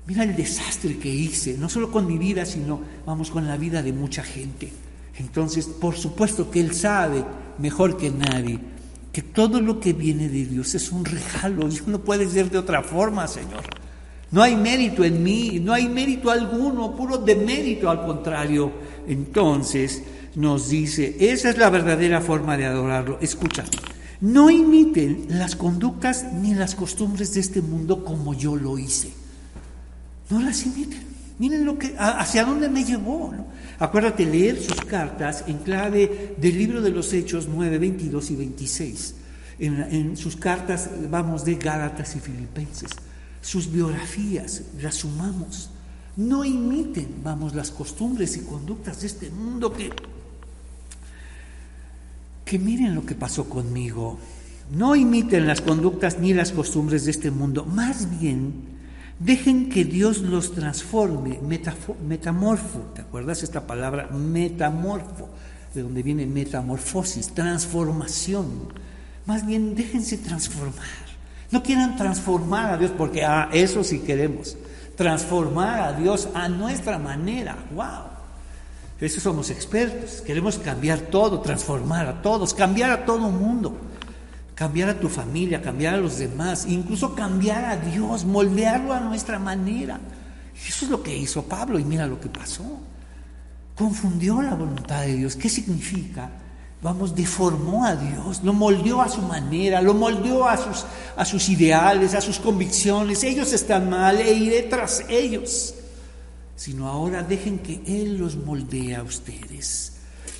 Mira 0.06 0.24
el 0.24 0.36
desastre 0.36 0.98
que 0.98 1.08
hice, 1.08 1.56
no 1.58 1.68
solo 1.68 1.90
con 1.90 2.06
mi 2.06 2.18
vida, 2.18 2.44
sino, 2.44 2.80
vamos, 3.06 3.30
con 3.30 3.46
la 3.46 3.56
vida 3.56 3.82
de 3.82 3.92
mucha 3.92 4.22
gente. 4.22 4.70
Entonces, 5.18 5.66
por 5.66 5.96
supuesto 5.96 6.50
que 6.50 6.60
Él 6.60 6.74
sabe 6.74 7.24
mejor 7.58 7.96
que 7.96 8.10
nadie 8.10 8.60
que 9.14 9.22
todo 9.22 9.60
lo 9.60 9.78
que 9.78 9.92
viene 9.92 10.28
de 10.28 10.44
Dios 10.44 10.74
es 10.74 10.90
un 10.90 11.04
regalo 11.04 11.68
y 11.70 11.80
no 11.88 12.00
puede 12.00 12.28
ser 12.28 12.50
de 12.50 12.58
otra 12.58 12.82
forma, 12.82 13.26
Señor. 13.28 13.62
No 14.32 14.42
hay 14.42 14.56
mérito 14.56 15.04
en 15.04 15.22
mí, 15.22 15.60
no 15.60 15.72
hay 15.72 15.88
mérito 15.88 16.28
alguno, 16.28 16.96
puro 16.96 17.18
demérito, 17.18 17.88
al 17.88 18.04
contrario. 18.04 18.72
Entonces, 19.06 20.02
nos 20.34 20.68
dice, 20.68 21.16
esa 21.20 21.50
es 21.50 21.58
la 21.58 21.70
verdadera 21.70 22.20
forma 22.20 22.56
de 22.56 22.66
adorarlo. 22.66 23.18
Escucha, 23.20 23.64
no 24.20 24.50
imiten 24.50 25.26
las 25.28 25.56
conductas 25.56 26.24
ni 26.32 26.54
las 26.54 26.74
costumbres 26.74 27.34
de 27.34 27.40
este 27.40 27.60
mundo 27.60 28.04
como 28.04 28.34
yo 28.34 28.56
lo 28.56 28.78
hice. 28.78 29.12
No 30.30 30.40
las 30.40 30.64
imiten. 30.66 31.02
Miren 31.38 31.64
lo 31.64 31.78
que, 31.78 31.94
hacia 31.98 32.44
dónde 32.44 32.68
me 32.68 32.84
llevó. 32.84 33.32
Acuérdate 33.78 34.24
leer 34.24 34.60
sus 34.60 34.80
cartas 34.82 35.44
en 35.46 35.58
clave 35.58 36.36
del 36.38 36.56
libro 36.56 36.80
de 36.80 36.90
los 36.90 37.12
Hechos 37.12 37.48
9, 37.48 37.78
22 37.78 38.30
y 38.30 38.36
26. 38.36 39.14
En, 39.58 39.82
en 39.82 40.16
sus 40.16 40.36
cartas, 40.36 40.90
vamos, 41.10 41.44
de 41.44 41.56
Gálatas 41.56 42.16
y 42.16 42.20
Filipenses. 42.20 42.90
Sus 43.40 43.70
biografías, 43.70 44.62
las 44.80 44.96
sumamos. 44.96 45.70
No 46.16 46.44
imiten, 46.44 47.16
vamos, 47.22 47.54
las 47.54 47.70
costumbres 47.72 48.36
y 48.36 48.40
conductas 48.40 49.00
de 49.00 49.08
este 49.08 49.30
mundo 49.30 49.72
que 49.72 49.90
que 52.44 52.58
miren 52.58 52.94
lo 52.94 53.04
que 53.04 53.14
pasó 53.14 53.48
conmigo. 53.48 54.18
No 54.70 54.96
imiten 54.96 55.46
las 55.46 55.60
conductas 55.60 56.18
ni 56.18 56.32
las 56.32 56.52
costumbres 56.52 57.04
de 57.04 57.10
este 57.10 57.30
mundo, 57.30 57.64
más 57.64 58.18
bien 58.18 58.74
dejen 59.18 59.68
que 59.68 59.84
Dios 59.84 60.20
los 60.20 60.52
transforme, 60.52 61.38
metamorfo, 61.42 62.80
¿te 62.94 63.02
acuerdas 63.02 63.42
esta 63.42 63.66
palabra? 63.66 64.08
Metamorfo, 64.08 65.28
de 65.74 65.82
donde 65.82 66.02
viene 66.02 66.26
metamorfosis, 66.26 67.28
transformación. 67.34 68.72
Más 69.26 69.46
bien 69.46 69.74
déjense 69.74 70.18
transformar. 70.18 71.04
No 71.50 71.62
quieran 71.62 71.96
transformar 71.96 72.72
a 72.72 72.76
Dios 72.76 72.92
porque 72.96 73.24
ah, 73.24 73.48
eso 73.52 73.84
sí 73.84 74.00
queremos. 74.00 74.56
Transformar 74.96 75.80
a 75.80 75.92
Dios 75.92 76.28
a 76.34 76.48
nuestra 76.48 76.98
manera. 76.98 77.56
¡Wow! 77.74 78.13
Eso 79.00 79.20
somos 79.20 79.50
expertos. 79.50 80.20
Queremos 80.20 80.58
cambiar 80.58 81.00
todo, 81.00 81.40
transformar 81.40 82.06
a 82.06 82.22
todos, 82.22 82.54
cambiar 82.54 82.90
a 82.90 83.04
todo 83.04 83.30
mundo. 83.30 83.76
Cambiar 84.54 84.88
a 84.88 85.00
tu 85.00 85.08
familia, 85.08 85.60
cambiar 85.60 85.94
a 85.94 85.96
los 85.96 86.18
demás, 86.18 86.66
incluso 86.68 87.14
cambiar 87.14 87.64
a 87.64 87.76
Dios, 87.76 88.24
moldearlo 88.24 88.92
a 88.92 89.00
nuestra 89.00 89.40
manera. 89.40 89.98
Eso 90.54 90.84
es 90.84 90.90
lo 90.90 91.02
que 91.02 91.16
hizo 91.16 91.42
Pablo 91.42 91.78
y 91.80 91.84
mira 91.84 92.06
lo 92.06 92.20
que 92.20 92.28
pasó. 92.28 92.62
Confundió 93.74 94.40
la 94.40 94.54
voluntad 94.54 95.00
de 95.00 95.16
Dios. 95.16 95.34
¿Qué 95.34 95.48
significa? 95.48 96.30
Vamos, 96.80 97.16
deformó 97.16 97.84
a 97.84 97.96
Dios, 97.96 98.44
lo 98.44 98.52
moldeó 98.52 99.02
a 99.02 99.08
su 99.08 99.22
manera, 99.22 99.80
lo 99.80 99.94
moldeó 99.94 100.46
a 100.46 100.56
sus, 100.56 100.84
a 101.16 101.24
sus 101.24 101.48
ideales, 101.48 102.14
a 102.14 102.20
sus 102.20 102.38
convicciones. 102.38 103.24
Ellos 103.24 103.52
están 103.52 103.90
mal 103.90 104.20
e 104.20 104.32
iré 104.34 104.62
tras 104.62 105.02
ellos 105.08 105.74
sino 106.56 106.88
ahora 106.88 107.22
dejen 107.22 107.58
que 107.58 107.82
Él 107.86 108.18
los 108.18 108.36
moldee 108.36 108.94
a 108.94 109.02
ustedes. 109.02 109.92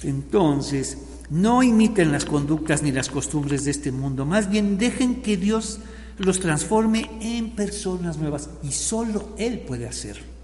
Entonces, 0.02 0.98
no 1.30 1.62
imiten 1.62 2.12
las 2.12 2.24
conductas 2.24 2.82
ni 2.82 2.92
las 2.92 3.08
costumbres 3.08 3.64
de 3.64 3.70
este 3.70 3.92
mundo, 3.92 4.24
más 4.26 4.50
bien 4.50 4.78
dejen 4.78 5.22
que 5.22 5.36
Dios 5.36 5.80
los 6.18 6.40
transforme 6.40 7.10
en 7.20 7.50
personas 7.50 8.18
nuevas 8.18 8.48
y 8.62 8.72
solo 8.72 9.34
Él 9.38 9.60
puede 9.60 9.88
hacerlo. 9.88 10.34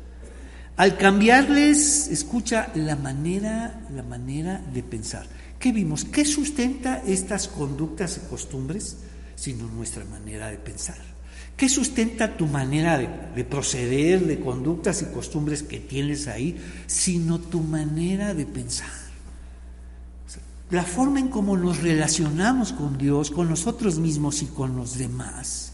Al 0.77 0.97
cambiarles, 0.97 2.09
escucha 2.09 2.71
la 2.75 2.97
manera, 2.97 3.87
la 3.95 4.03
manera 4.03 4.62
de 4.73 4.83
pensar. 4.83 5.27
¿Qué 5.59 5.73
vimos? 5.73 6.07
¿Qué 6.07 6.25
sustenta 6.25 7.03
estas 7.07 7.49
conductas 7.49 8.16
y 8.16 8.31
costumbres? 8.31 8.97
Sino 9.37 9.66
nuestra 9.66 10.07
manera 10.07 10.49
de 10.49 10.57
pensar. 10.57 11.10
¿Qué 11.61 11.69
sustenta 11.69 12.39
tu 12.39 12.47
manera 12.47 12.97
de, 12.97 13.45
proceder, 13.45 14.25
de 14.25 14.41
conductas 14.41 15.03
y 15.03 15.13
costumbres 15.13 15.63
que 15.63 15.79
tienes 15.79 16.27
ahí, 16.27 16.59
sino 16.87 17.39
tu 17.39 17.61
manera 17.61 18.33
de 18.33 18.47
pensar? 18.47 18.89
la 20.71 20.85
forma 20.85 21.19
en 21.21 21.29
cómo 21.29 21.59
nos 21.59 21.83
relacionamos 21.83 22.73
con 22.73 22.97
Dios, 22.97 23.31
con 23.31 23.51
nosotros 23.51 23.99
mismos 23.99 24.41
y 24.41 24.47
con 24.47 24.75
los 24.75 24.97
demás, 24.97 25.73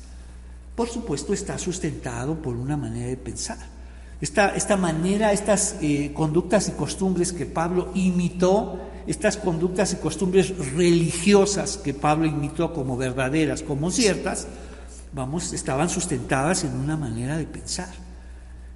por 0.75 0.89
supuesto 0.89 1.33
está 1.33 1.57
sustentado 1.57 2.43
por 2.43 2.57
una 2.57 2.77
manera 2.77 3.07
de 3.07 3.17
pensar. 3.17 3.59
Esta, 4.21 4.57
esta 4.57 4.77
manera, 4.77 5.33
estas 5.33 5.77
eh, 5.83 6.11
conductas 6.15 6.69
y 6.69 6.73
costumbres 6.73 7.33
que 7.33 7.47
Pablo 7.47 7.93
imitó, 7.95 8.81
estas 9.07 9.37
conductas 9.37 9.93
y 9.93 9.97
costumbres 9.97 10.53
religiosas 10.75 11.77
que 11.77 11.95
Pablo 11.95 12.27
imitó 12.27 12.73
como 12.73 12.97
verdaderas, 12.97 13.63
como 13.63 13.93
ciertas, 13.93 14.49
vamos, 15.17 15.55
estaban 15.55 15.89
sustentadas 15.89 16.63
en 16.63 16.77
una 16.77 16.97
manera 16.97 17.39
de 17.39 17.47
pensar. 17.47 17.93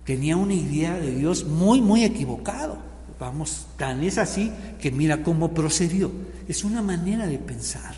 Tenía 0.06 0.38
una 0.38 0.54
idea 0.54 0.98
de 0.98 1.14
Dios 1.14 1.44
muy, 1.44 1.82
muy 1.82 2.02
equivocado. 2.02 2.78
Vamos, 3.20 3.66
tan 3.76 4.02
es 4.02 4.16
así 4.16 4.50
que 4.80 4.90
mira 4.90 5.22
cómo 5.22 5.52
procedió. 5.52 6.10
Es 6.48 6.64
una 6.64 6.80
manera 6.80 7.26
de 7.26 7.38
pensar. 7.38 7.94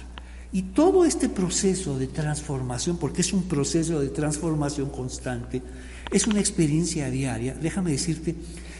Y 0.51 0.63
todo 0.63 1.05
este 1.05 1.29
proceso 1.29 1.97
de 1.97 2.09
transformación, 2.09 2.99
porque 2.99 3.21
es 3.21 3.33
un 3.33 3.45
proceso 3.45 4.01
de 4.01 4.09
transformación 4.09 4.91
constante, 4.91 5.63
es 6.11 6.27
una 6.27 6.41
experiencia 6.41 7.09
diaria, 7.11 7.55
déjame 7.55 7.93
decirte, 7.93 8.35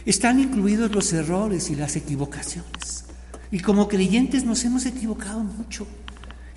están 0.05 0.41
incluidos 0.41 0.91
los 0.91 1.13
errores 1.13 1.69
y 1.69 1.75
las 1.75 1.95
equivocaciones. 1.95 3.05
Y 3.49 3.59
como 3.59 3.87
creyentes 3.87 4.43
nos 4.43 4.65
hemos 4.65 4.85
equivocado 4.85 5.39
mucho. 5.39 5.87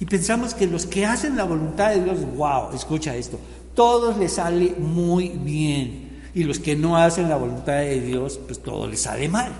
Y 0.00 0.04
pensamos 0.04 0.54
que 0.54 0.66
los 0.66 0.86
que 0.86 1.06
hacen 1.06 1.36
la 1.36 1.44
voluntad 1.44 1.90
de 1.90 2.04
Dios, 2.04 2.18
wow, 2.36 2.74
escucha 2.74 3.16
esto, 3.16 3.38
todos 3.74 4.16
les 4.18 4.32
sale 4.32 4.74
muy 4.78 5.28
bien. 5.28 6.06
Y 6.34 6.44
los 6.44 6.58
que 6.58 6.76
no 6.76 6.96
hacen 6.96 7.30
la 7.30 7.36
voluntad 7.36 7.78
de 7.78 8.00
Dios, 8.00 8.38
pues 8.46 8.62
todo 8.62 8.86
les 8.86 9.00
sale 9.00 9.28
mal. 9.28 9.52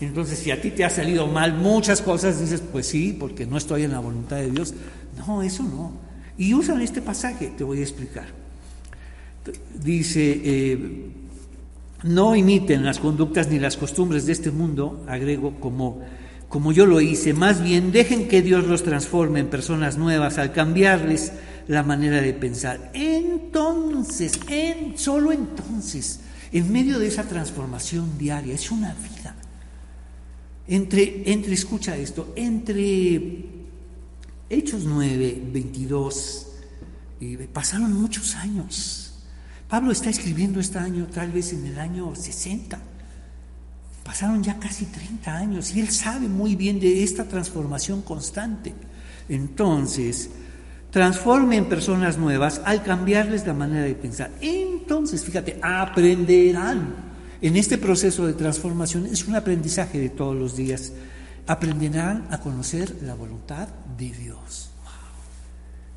Entonces, 0.00 0.38
si 0.38 0.50
a 0.50 0.60
ti 0.60 0.70
te 0.70 0.84
ha 0.84 0.90
salido 0.90 1.26
mal 1.26 1.54
muchas 1.54 2.00
cosas, 2.00 2.40
dices, 2.40 2.62
pues 2.72 2.86
sí, 2.86 3.16
porque 3.18 3.46
no 3.46 3.56
estoy 3.56 3.84
en 3.84 3.92
la 3.92 4.00
voluntad 4.00 4.36
de 4.36 4.50
Dios. 4.50 4.74
No, 5.18 5.42
eso 5.42 5.62
no. 5.62 5.92
Y 6.38 6.54
usan 6.54 6.80
este 6.80 7.02
pasaje, 7.02 7.52
te 7.56 7.64
voy 7.64 7.78
a 7.80 7.82
explicar. 7.82 8.26
Dice, 9.82 10.40
eh, 10.42 11.10
no 12.02 12.34
imiten 12.34 12.84
las 12.84 12.98
conductas 12.98 13.48
ni 13.48 13.58
las 13.58 13.76
costumbres 13.76 14.26
de 14.26 14.32
este 14.32 14.50
mundo, 14.50 15.04
agrego 15.06 15.60
como, 15.60 16.00
como 16.50 16.72
yo 16.72 16.84
lo 16.84 17.00
hice, 17.00 17.32
más 17.32 17.62
bien 17.62 17.92
dejen 17.92 18.26
que 18.26 18.42
Dios 18.42 18.66
los 18.66 18.82
transforme 18.82 19.38
en 19.38 19.48
personas 19.48 19.96
nuevas 19.96 20.36
al 20.36 20.52
cambiarles 20.52 21.32
la 21.68 21.84
manera 21.84 22.20
de 22.20 22.34
pensar. 22.34 22.90
Entonces, 22.92 24.32
en, 24.48 24.98
solo 24.98 25.30
entonces, 25.30 26.18
en 26.50 26.72
medio 26.72 26.98
de 26.98 27.06
esa 27.06 27.22
transformación 27.22 28.18
diaria, 28.18 28.52
es 28.52 28.72
una 28.72 28.92
vida. 28.94 29.36
Entre, 30.66 31.32
entre, 31.32 31.54
escucha 31.54 31.96
esto, 31.96 32.32
entre 32.34 33.44
Hechos 34.48 34.82
9, 34.86 35.42
22, 35.52 36.46
pasaron 37.52 37.92
muchos 37.92 38.34
años. 38.34 39.22
Pablo 39.68 39.92
está 39.92 40.10
escribiendo 40.10 40.58
este 40.58 40.78
año, 40.78 41.06
tal 41.06 41.30
vez 41.30 41.52
en 41.52 41.64
el 41.66 41.78
año 41.78 42.12
60. 42.12 42.89
Pasaron 44.04 44.42
ya 44.42 44.58
casi 44.58 44.86
30 44.86 45.36
años 45.36 45.74
y 45.74 45.80
él 45.80 45.90
sabe 45.90 46.28
muy 46.28 46.56
bien 46.56 46.80
de 46.80 47.02
esta 47.02 47.24
transformación 47.24 48.02
constante. 48.02 48.74
Entonces, 49.28 50.30
transformen 50.90 51.66
personas 51.66 52.18
nuevas 52.18 52.60
al 52.64 52.82
cambiarles 52.82 53.46
la 53.46 53.54
manera 53.54 53.84
de 53.84 53.94
pensar. 53.94 54.30
Entonces, 54.40 55.24
fíjate, 55.24 55.58
aprenderán. 55.62 57.10
En 57.42 57.56
este 57.56 57.78
proceso 57.78 58.26
de 58.26 58.34
transformación 58.34 59.06
es 59.06 59.26
un 59.26 59.34
aprendizaje 59.34 59.98
de 59.98 60.10
todos 60.10 60.36
los 60.36 60.56
días. 60.56 60.92
Aprenderán 61.46 62.26
a 62.30 62.38
conocer 62.38 62.96
la 63.02 63.14
voluntad 63.14 63.68
de 63.96 64.10
Dios. 64.10 64.70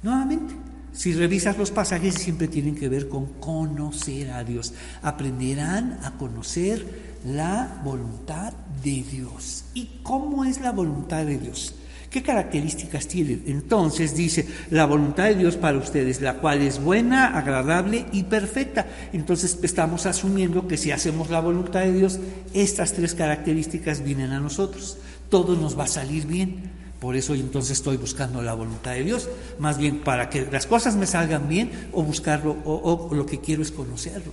Nuevamente, 0.03 0.53
si 0.93 1.13
revisas 1.13 1.57
los 1.57 1.71
pasajes, 1.71 2.13
siempre 2.15 2.47
tienen 2.47 2.75
que 2.75 2.87
ver 2.87 3.09
con 3.09 3.25
conocer 3.39 4.31
a 4.31 4.43
Dios. 4.43 4.73
Aprenderán 5.01 5.99
a 6.03 6.11
conocer 6.11 7.12
la 7.25 7.81
voluntad 7.83 8.53
de 8.83 9.03
Dios. 9.03 9.65
¿Y 9.73 9.99
cómo 10.03 10.45
es 10.45 10.61
la 10.61 10.71
voluntad 10.71 11.25
de 11.25 11.37
Dios? 11.37 11.75
¿Qué 12.13 12.21
características 12.21 13.07
tiene? 13.07 13.39
Entonces 13.47 14.15
dice, 14.15 14.47
la 14.69 14.85
voluntad 14.85 15.23
de 15.25 15.35
Dios 15.35 15.55
para 15.55 15.79
ustedes, 15.79 16.21
la 16.21 16.35
cual 16.35 16.61
es 16.61 16.79
buena, 16.79 17.35
agradable 17.35 18.05
y 18.11 18.21
perfecta. 18.21 18.85
Entonces 19.13 19.57
estamos 19.63 20.05
asumiendo 20.05 20.67
que 20.67 20.77
si 20.77 20.91
hacemos 20.91 21.31
la 21.31 21.39
voluntad 21.39 21.79
de 21.79 21.93
Dios, 21.93 22.19
estas 22.53 22.93
tres 22.93 23.15
características 23.15 24.03
vienen 24.03 24.31
a 24.31 24.39
nosotros. 24.39 24.99
Todo 25.29 25.55
nos 25.55 25.77
va 25.77 25.85
a 25.85 25.87
salir 25.87 26.27
bien. 26.27 26.71
Por 26.99 27.15
eso 27.15 27.33
entonces 27.33 27.71
estoy 27.71 27.97
buscando 27.97 28.43
la 28.43 28.53
voluntad 28.53 28.91
de 28.91 29.03
Dios, 29.03 29.27
más 29.57 29.79
bien 29.79 30.01
para 30.01 30.29
que 30.29 30.47
las 30.49 30.67
cosas 30.67 30.95
me 30.95 31.07
salgan 31.07 31.49
bien 31.49 31.69
o 31.91 32.03
buscarlo 32.03 32.55
o, 32.63 33.09
lo 33.11 33.25
que 33.25 33.41
quiero 33.41 33.63
es 33.63 33.71
conocerlo. 33.71 34.31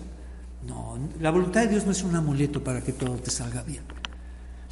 No, 0.66 0.98
la 1.20 1.30
voluntad 1.30 1.62
de 1.62 1.68
Dios 1.68 1.86
no 1.86 1.92
es 1.92 2.02
un 2.02 2.14
amuleto 2.14 2.62
para 2.62 2.82
que 2.82 2.92
todo 2.92 3.16
te 3.16 3.30
salga 3.30 3.62
bien. 3.62 3.82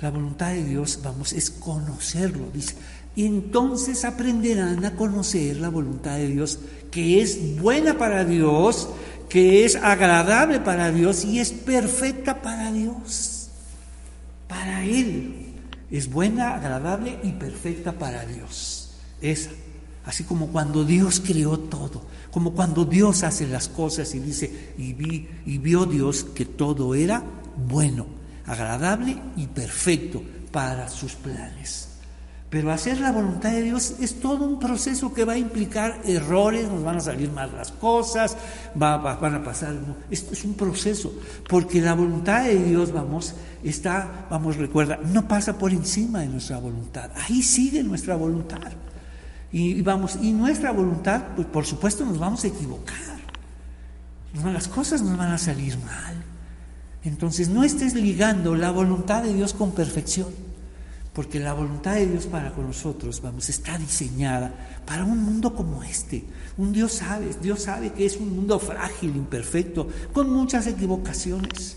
La 0.01 0.11
voluntad 0.11 0.53
de 0.53 0.64
Dios, 0.64 1.01
vamos, 1.03 1.32
es 1.32 1.51
conocerlo, 1.51 2.51
dice. 2.53 2.76
Y 3.16 3.26
entonces 3.26 4.05
aprenderán 4.05 4.84
a 4.84 4.95
conocer 4.95 5.57
la 5.57 5.70
voluntad 5.70 6.16
de 6.16 6.28
Dios, 6.28 6.61
que 6.91 7.20
es 7.20 7.61
buena 7.61 7.99
para 7.99 8.24
Dios, 8.24 8.91
que 9.28 9.64
es 9.64 9.76
agradable 9.76 10.61
para 10.61 10.93
Dios 10.93 11.24
y 11.24 11.41
es 11.41 11.51
perfecta 11.51 12.43
para 12.43 12.70
Dios, 12.70 13.49
para 14.47 14.84
Él 14.84 15.49
es 15.91 16.11
buena, 16.11 16.55
agradable 16.55 17.18
y 17.22 17.32
perfecta 17.32 17.93
para 17.93 18.24
Dios. 18.26 18.91
Esa. 19.20 19.51
Así 20.05 20.24
como 20.24 20.49
cuando 20.49 20.84
Dios 20.84 21.20
creó 21.24 21.59
todo, 21.59 22.03
como 22.31 22.53
cuando 22.53 22.85
Dios 22.85 23.22
hace 23.22 23.47
las 23.47 23.68
cosas 23.68 24.14
y 24.14 24.20
dice, 24.20 24.74
y, 24.79 24.93
vi, 24.93 25.29
y 25.47 25.59
vio 25.59 25.87
Dios 25.87 26.24
que 26.24 26.45
todo 26.45 26.95
era 26.95 27.22
bueno, 27.68 28.07
agradable 28.47 29.20
y 29.37 29.47
perfecto 29.47 30.22
para 30.53 30.89
sus 30.89 31.14
planes. 31.14 31.89
Pero 32.51 32.72
hacer 32.72 32.99
la 33.01 33.12
voluntad 33.12 33.51
de 33.51 33.62
Dios 33.62 33.97
es 34.01 34.20
todo 34.20 34.47
un 34.47 34.59
proceso 34.59 35.12
que 35.12 35.26
va 35.26 35.35
a 35.35 35.39
implicar 35.39 36.01
errores, 36.07 36.66
nos 36.66 36.83
van 36.83 36.97
a 36.97 37.01
salir 37.01 37.31
mal 37.31 37.53
las 37.55 37.72
cosas, 37.72 38.39
va, 38.81 38.97
van 38.97 39.35
a 39.35 39.45
pasar. 39.45 39.74
Esto 40.11 40.33
es 40.33 40.45
un 40.45 40.55
proceso, 40.55 41.12
porque 41.47 41.83
la 41.83 41.93
voluntad 41.93 42.45
de 42.45 42.57
Dios, 42.64 42.91
vamos, 42.91 43.35
está, 43.62 44.26
vamos, 44.31 44.57
recuerda, 44.57 44.99
no 45.12 45.29
pasa 45.29 45.59
por 45.59 45.72
encima 45.72 46.20
de 46.20 46.29
nuestra 46.29 46.57
voluntad. 46.59 47.11
Ahí 47.16 47.43
sigue 47.43 47.83
nuestra 47.83 48.16
voluntad. 48.16 48.72
Y, 49.51 49.81
vamos, 49.83 50.19
y 50.21 50.33
nuestra 50.33 50.73
voluntad, 50.73 51.23
pues 51.35 51.47
por 51.49 51.65
supuesto 51.65 52.05
nos 52.05 52.19
vamos 52.19 52.45
a 52.45 52.49
equivocar. 52.49 52.97
Las 54.45 54.69
cosas 54.69 55.03
nos 55.03 55.17
van 55.17 55.33
a 55.33 55.39
salir 55.39 55.77
mal. 55.79 56.15
Entonces 57.03 57.49
no 57.49 57.65
estés 57.65 57.95
ligando 57.95 58.55
la 58.55 58.71
voluntad 58.71 59.23
de 59.23 59.33
Dios 59.33 59.55
con 59.55 59.73
perfección 59.73 60.29
porque 61.19 61.41
la 61.41 61.53
voluntad 61.53 61.97
de 61.97 62.07
Dios 62.07 62.27
para 62.27 62.53
con 62.53 62.69
nosotros, 62.69 63.21
vamos, 63.21 63.49
está 63.49 63.77
diseñada 63.77 64.55
para 64.87 65.03
un 65.03 65.21
mundo 65.21 65.53
como 65.53 65.83
este. 65.83 66.25
Un 66.57 66.73
Dios 66.73 66.93
sabe, 66.93 67.35
Dios 67.43 67.63
sabe 67.63 67.93
que 67.93 68.07
es 68.07 68.19
un 68.19 68.37
mundo 68.37 68.61
frágil, 68.61 69.17
imperfecto, 69.17 69.89
con 70.13 70.31
muchas 70.31 70.69
equivocaciones. 70.69 71.77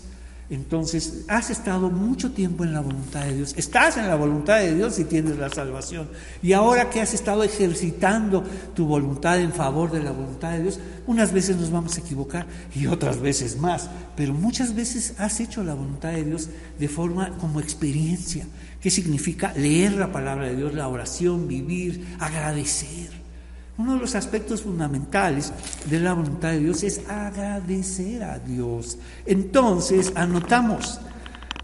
Entonces, 0.52 1.24
has 1.28 1.48
estado 1.48 1.88
mucho 1.88 2.32
tiempo 2.32 2.62
en 2.62 2.74
la 2.74 2.80
voluntad 2.80 3.24
de 3.24 3.36
Dios, 3.36 3.54
estás 3.56 3.96
en 3.96 4.06
la 4.06 4.16
voluntad 4.16 4.58
de 4.58 4.74
Dios 4.74 4.98
y 4.98 5.04
tienes 5.04 5.38
la 5.38 5.48
salvación. 5.48 6.10
Y 6.42 6.52
ahora 6.52 6.90
que 6.90 7.00
has 7.00 7.14
estado 7.14 7.42
ejercitando 7.42 8.44
tu 8.74 8.84
voluntad 8.84 9.40
en 9.40 9.50
favor 9.50 9.90
de 9.90 10.02
la 10.02 10.12
voluntad 10.12 10.52
de 10.52 10.64
Dios, 10.64 10.78
unas 11.06 11.32
veces 11.32 11.56
nos 11.56 11.70
vamos 11.70 11.96
a 11.96 12.00
equivocar 12.00 12.46
y 12.74 12.86
otras 12.86 13.18
veces 13.18 13.56
más, 13.56 13.88
pero 14.14 14.34
muchas 14.34 14.74
veces 14.74 15.14
has 15.16 15.40
hecho 15.40 15.64
la 15.64 15.72
voluntad 15.72 16.12
de 16.12 16.24
Dios 16.24 16.50
de 16.78 16.88
forma 16.88 17.30
como 17.38 17.58
experiencia. 17.58 18.46
¿Qué 18.82 18.90
significa 18.90 19.54
leer 19.56 19.92
la 19.92 20.12
palabra 20.12 20.48
de 20.48 20.56
Dios, 20.56 20.74
la 20.74 20.86
oración, 20.86 21.48
vivir, 21.48 22.14
agradecer? 22.20 23.21
Uno 23.82 23.94
de 23.94 24.00
los 24.02 24.14
aspectos 24.14 24.62
fundamentales 24.62 25.52
de 25.90 25.98
la 25.98 26.12
voluntad 26.12 26.52
de 26.52 26.60
Dios 26.60 26.84
es 26.84 27.00
agradecer 27.08 28.22
a 28.22 28.38
Dios. 28.38 28.96
Entonces, 29.26 30.12
anotamos, 30.14 31.00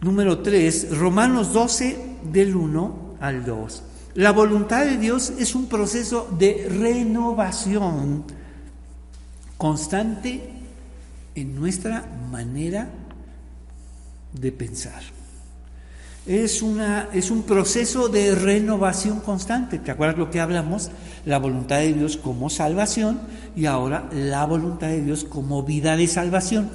número 0.01 0.41
3, 0.41 0.99
Romanos 0.99 1.53
12 1.53 2.17
del 2.33 2.57
1 2.57 3.15
al 3.21 3.45
2. 3.45 3.83
La 4.15 4.33
voluntad 4.33 4.85
de 4.85 4.97
Dios 4.97 5.33
es 5.39 5.55
un 5.55 5.67
proceso 5.67 6.29
de 6.37 6.67
renovación 6.69 8.25
constante 9.57 10.55
en 11.37 11.55
nuestra 11.55 12.05
manera 12.33 12.91
de 14.33 14.51
pensar 14.51 15.18
es, 16.29 16.61
una, 16.61 17.09
es 17.15 17.31
un 17.31 17.43
proceso 17.43 18.09
de 18.09 18.35
renovación 18.35 19.21
constante. 19.21 19.79
¿Te 19.79 19.91
acuerdas 19.91 20.19
lo 20.19 20.31
que 20.31 20.41
hablamos? 20.41 20.91
La 21.25 21.39
voluntad 21.39 21.79
de 21.79 21.95
Dios 21.95 22.19
como 22.19 22.51
salvación 22.51 23.21
y 23.57 23.65
ahora 23.65 24.09
la 24.13 24.45
voluntad 24.45 24.89
de 24.89 25.03
Dios 25.03 25.25
como 25.25 25.63
vida 25.63 25.97
de 25.97 26.07
salvación. 26.07 26.69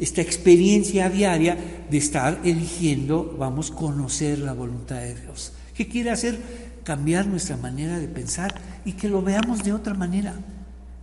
Esta 0.00 0.22
experiencia 0.22 1.08
diaria 1.08 1.56
de 1.88 1.96
estar 1.96 2.40
eligiendo, 2.42 3.36
vamos, 3.38 3.70
a 3.70 3.76
conocer 3.76 4.40
la 4.40 4.52
voluntad 4.52 4.96
de 4.96 5.14
Dios. 5.14 5.52
¿Qué 5.74 5.86
quiere 5.86 6.10
hacer? 6.10 6.38
Cambiar 6.82 7.26
nuestra 7.26 7.56
manera 7.56 8.00
de 8.00 8.08
pensar 8.08 8.54
y 8.84 8.92
que 8.92 9.08
lo 9.08 9.22
veamos 9.22 9.62
de 9.62 9.72
otra 9.72 9.94
manera, 9.94 10.34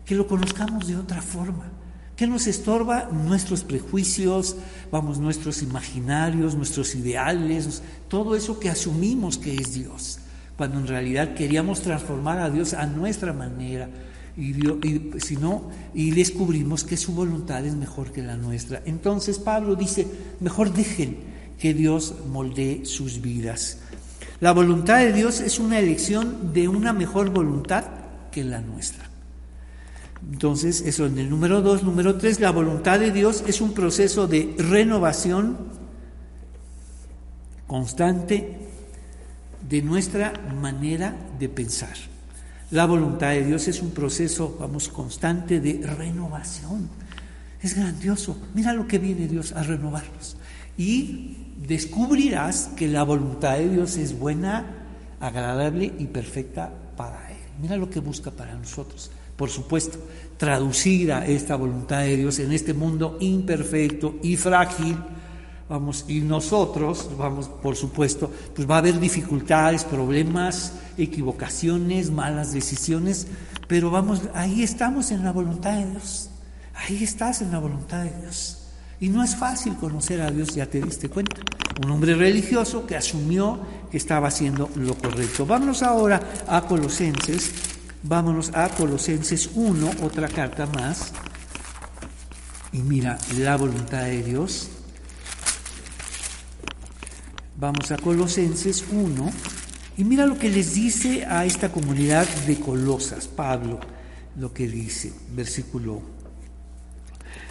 que 0.06 0.16
lo 0.16 0.28
conozcamos 0.28 0.88
de 0.88 0.98
otra 0.98 1.22
forma. 1.22 1.72
¿Qué 2.16 2.28
nos 2.28 2.46
estorba? 2.46 3.10
Nuestros 3.12 3.64
prejuicios, 3.64 4.56
vamos, 4.92 5.18
nuestros 5.18 5.64
imaginarios, 5.64 6.56
nuestros 6.56 6.94
ideales, 6.94 7.82
todo 8.08 8.36
eso 8.36 8.60
que 8.60 8.70
asumimos 8.70 9.40
que 9.40 9.56
es 9.56 9.74
Dios, 9.74 10.20
cuando 10.56 10.78
en 10.78 10.86
realidad 10.86 11.34
queríamos 11.34 11.82
transformar 11.82 12.38
a 12.38 12.52
Dios 12.52 12.76
a 12.76 12.86
nuestra 12.86 13.34
manera. 13.34 13.90
Y, 14.38 14.54
si 15.20 15.38
no, 15.38 15.70
y 15.94 16.12
descubrimos 16.12 16.84
que 16.84 16.98
su 16.98 17.14
voluntad 17.14 17.66
es 17.66 17.76
mejor 17.76 18.12
que 18.12 18.22
la 18.22 18.38
nuestra. 18.38 18.82
Entonces 18.86 19.40
Pablo 19.40 19.76
dice, 19.76 20.08
mejor 20.40 20.72
dejen 20.74 21.18
que 21.60 21.74
Dios 21.74 22.14
moldee 22.32 22.86
sus 22.86 23.22
vidas. 23.22 23.80
La 24.40 24.52
voluntad 24.52 25.00
de 25.00 25.14
Dios 25.14 25.40
es 25.40 25.60
una 25.60 25.80
elección 25.80 26.54
de 26.54 26.68
una 26.68 26.94
mejor 26.94 27.30
voluntad 27.32 27.86
que 28.32 28.44
la 28.44 28.62
nuestra. 28.62 29.13
Entonces, 30.32 30.82
eso 30.82 31.06
en 31.06 31.18
el 31.18 31.30
número 31.30 31.62
dos. 31.62 31.84
Número 31.84 32.18
tres, 32.18 32.40
la 32.40 32.52
voluntad 32.52 33.00
de 33.00 33.12
Dios 33.12 33.44
es 33.48 33.62
un 33.62 33.74
proceso 33.74 34.28
de 34.28 34.56
renovación 34.58 35.58
constante 37.68 38.58
de 39.68 39.82
nuestra 39.82 40.34
manera 40.62 41.16
de 41.40 41.50
pensar. 41.50 41.96
La 42.72 42.86
voluntad 42.86 43.30
de 43.30 43.46
Dios 43.46 43.68
es 43.68 43.82
un 43.82 43.92
proceso, 43.92 44.58
vamos, 44.60 44.90
constante 44.90 45.60
de 45.60 45.86
renovación. 45.86 46.90
Es 47.62 47.76
grandioso. 47.76 48.38
Mira 48.54 48.74
lo 48.74 48.88
que 48.88 49.00
viene 49.00 49.28
Dios 49.28 49.54
a 49.54 49.64
renovarnos. 49.64 50.38
Y 50.78 51.38
descubrirás 51.66 52.72
que 52.76 52.88
la 52.88 53.04
voluntad 53.04 53.58
de 53.58 53.70
Dios 53.70 53.98
es 53.98 54.18
buena, 54.18 54.66
agradable 55.20 55.94
y 55.98 56.06
perfecta 56.06 56.74
para 56.98 57.32
Él. 57.32 57.38
Mira 57.62 57.78
lo 57.78 57.90
que 57.90 58.00
busca 58.00 58.32
para 58.32 58.56
nosotros. 58.56 59.12
Por 59.36 59.50
supuesto, 59.50 59.98
traducir 60.38 61.12
a 61.12 61.26
esta 61.26 61.56
voluntad 61.56 62.02
de 62.02 62.18
Dios 62.18 62.40
en 62.40 62.52
este 62.52 62.74
mundo 62.74 63.18
imperfecto 63.20 64.16
y 64.22 64.36
frágil. 64.36 64.98
Vamos, 65.70 66.06
y 66.08 66.20
nosotros, 66.20 67.10
vamos, 67.18 67.48
por 67.48 67.76
supuesto, 67.76 68.30
pues 68.54 68.70
va 68.70 68.76
a 68.76 68.78
haber 68.80 69.00
dificultades, 69.00 69.84
problemas, 69.86 70.74
equivocaciones, 70.98 72.12
malas 72.12 72.54
decisiones, 72.54 73.28
pero 73.68 73.90
vamos, 73.90 74.22
ahí 74.34 74.62
estamos 74.62 75.12
en 75.12 75.24
la 75.24 75.32
voluntad 75.32 75.78
de 75.78 75.92
Dios. 75.92 76.30
Ahí 76.76 77.04
estás 77.04 77.42
en 77.42 77.52
la 77.52 77.60
voluntad 77.60 78.04
de 78.04 78.12
Dios. 78.22 78.60
Y 79.00 79.10
no 79.10 79.24
es 79.24 79.36
fácil 79.36 79.76
conocer 79.76 80.22
a 80.22 80.30
Dios, 80.30 80.54
ya 80.54 80.66
te 80.66 80.82
diste 80.82 81.10
cuenta. 81.10 81.38
Un 81.84 81.90
hombre 81.90 82.16
religioso 82.16 82.86
que 82.86 82.96
asumió 82.96 83.60
que 83.90 83.98
estaba 83.98 84.28
haciendo 84.28 84.70
lo 84.76 84.96
correcto. 84.96 85.46
Vámonos 85.46 85.82
ahora 85.82 86.22
a 86.48 86.62
Colosenses. 86.62 87.73
Vámonos 88.04 88.52
a 88.54 88.68
Colosenses 88.68 89.50
1, 89.56 89.92
otra 90.02 90.28
carta 90.28 90.66
más. 90.66 91.14
Y 92.74 92.80
mira, 92.80 93.18
la 93.38 93.56
voluntad 93.56 94.04
de 94.04 94.22
Dios. 94.22 94.70
Vamos 97.58 97.92
a 97.92 97.98
Colosenses 97.98 98.84
1. 98.92 99.32
Y 99.96 100.04
mira 100.04 100.26
lo 100.26 100.38
que 100.38 100.50
les 100.50 100.74
dice 100.74 101.26
a 101.26 101.46
esta 101.46 101.72
comunidad 101.72 102.28
de 102.46 102.60
Colosas, 102.60 103.28
Pablo, 103.28 103.80
lo 104.36 104.54
que 104.54 104.68
dice, 104.68 105.14
versículo 105.34 106.02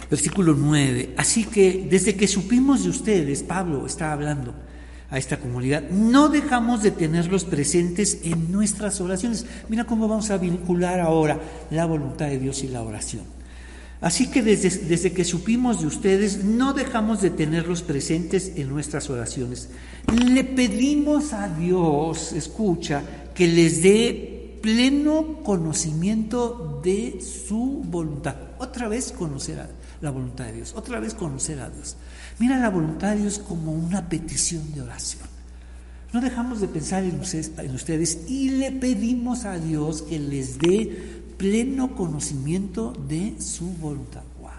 Versículo 0.09 0.53
9. 0.53 1.15
Así 1.17 1.45
que 1.45 1.87
desde 1.89 2.15
que 2.15 2.27
supimos 2.27 2.83
de 2.83 2.91
ustedes, 2.91 3.41
Pablo 3.41 3.87
está 3.87 4.11
hablando 4.13 4.53
a 5.13 5.19
esta 5.19 5.37
comunidad, 5.37 5.83
no 5.91 6.27
dejamos 6.27 6.81
de 6.81 6.89
tenerlos 6.89 7.45
presentes 7.45 8.17
en 8.23 8.51
nuestras 8.51 8.99
oraciones. 8.99 9.45
Mira 9.69 9.83
cómo 9.83 10.07
vamos 10.07 10.31
a 10.31 10.37
vincular 10.37 10.99
ahora 10.99 11.39
la 11.69 11.85
voluntad 11.85 12.25
de 12.25 12.39
Dios 12.39 12.63
y 12.63 12.67
la 12.67 12.81
oración. 12.81 13.21
Así 14.01 14.31
que 14.31 14.41
desde, 14.41 14.69
desde, 14.87 15.13
que 15.13 15.23
supimos 15.23 15.81
de 15.81 15.85
ustedes, 15.85 16.43
no 16.43 16.73
dejamos 16.73 17.21
de 17.21 17.29
tenerlos 17.29 17.83
presentes 17.83 18.53
en 18.55 18.69
nuestras 18.69 19.07
oraciones. 19.11 19.69
Le 20.11 20.43
pedimos 20.43 21.31
a 21.33 21.47
Dios, 21.47 22.33
escucha, 22.33 23.03
que 23.35 23.45
les 23.47 23.83
dé 23.83 24.57
pleno 24.63 25.43
conocimiento 25.43 26.81
de 26.83 27.21
su 27.21 27.83
voluntad. 27.85 28.35
Otra 28.57 28.87
vez 28.87 29.11
conocer 29.11 29.59
a 29.59 29.69
la 30.01 30.09
voluntad 30.09 30.45
de 30.45 30.53
Dios. 30.53 30.73
Otra 30.75 30.99
vez 30.99 31.13
conocer 31.13 31.59
a 31.59 31.69
Dios. 31.69 31.97
Mira 32.39 32.57
la 32.57 32.69
voluntad 32.69 33.11
de 33.11 33.21
Dios 33.21 33.39
como 33.39 33.71
una 33.71 34.09
petición 34.09 34.73
de 34.73 34.81
oración. 34.81 35.23
No 36.13 36.21
dejamos 36.21 36.61
de 36.61 36.67
pensar 36.67 37.03
en 37.03 37.19
ustedes, 37.19 38.19
y 38.27 38.49
le 38.51 38.71
pedimos 38.71 39.45
a 39.45 39.57
Dios 39.57 40.03
que 40.03 40.19
les 40.19 40.59
dé 40.59 41.23
pleno 41.37 41.95
conocimiento 41.95 42.93
de 43.07 43.35
su 43.41 43.65
voluntad. 43.65 44.21
Wow. 44.39 44.51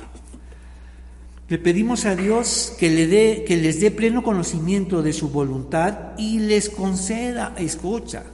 Le 1.49 1.59
pedimos 1.59 2.07
a 2.07 2.17
Dios 2.17 2.73
que, 2.79 2.91
le 2.91 3.07
dé, 3.07 3.45
que 3.47 3.57
les 3.57 3.81
dé 3.81 3.93
pleno 3.93 4.25
conocimiento 4.25 5.03
de 5.03 5.13
su 5.13 5.29
voluntad 5.29 6.19
y 6.19 6.41
les 6.41 6.71
conceda, 6.71 7.55
escucha, 7.57 8.25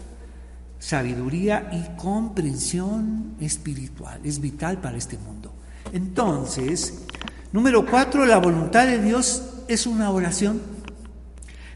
sabiduría 0.79 1.71
y 1.73 2.01
comprensión 2.01 3.35
espiritual. 3.41 4.21
Es 4.25 4.41
vital 4.41 4.81
para 4.81 4.97
este 4.97 5.19
mundo. 5.19 5.53
Entonces, 5.93 7.03
número 7.53 7.87
cuatro, 7.87 8.27
la 8.27 8.39
voluntad 8.39 8.87
de 8.87 9.03
Dios 9.03 9.45
es 9.69 9.87
una 9.87 10.11
oración 10.11 10.61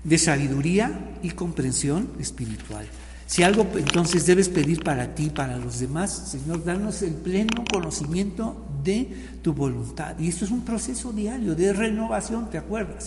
de 0.02 0.18
sabiduría 0.18 1.16
y 1.22 1.30
comprensión 1.30 2.10
espiritual. 2.20 2.86
Si 3.26 3.42
algo 3.42 3.66
entonces 3.76 4.26
debes 4.26 4.48
pedir 4.48 4.84
para 4.84 5.14
ti, 5.14 5.30
para 5.30 5.56
los 5.56 5.80
demás, 5.80 6.10
Señor, 6.30 6.62
danos 6.62 7.02
el 7.02 7.14
pleno 7.14 7.64
conocimiento 7.72 8.66
de 8.84 9.08
tu 9.42 9.54
voluntad. 9.54 10.18
Y 10.18 10.28
esto 10.28 10.44
es 10.44 10.50
un 10.50 10.64
proceso 10.64 11.12
diario 11.12 11.54
de 11.54 11.72
renovación, 11.72 12.50
¿te 12.50 12.58
acuerdas? 12.58 13.06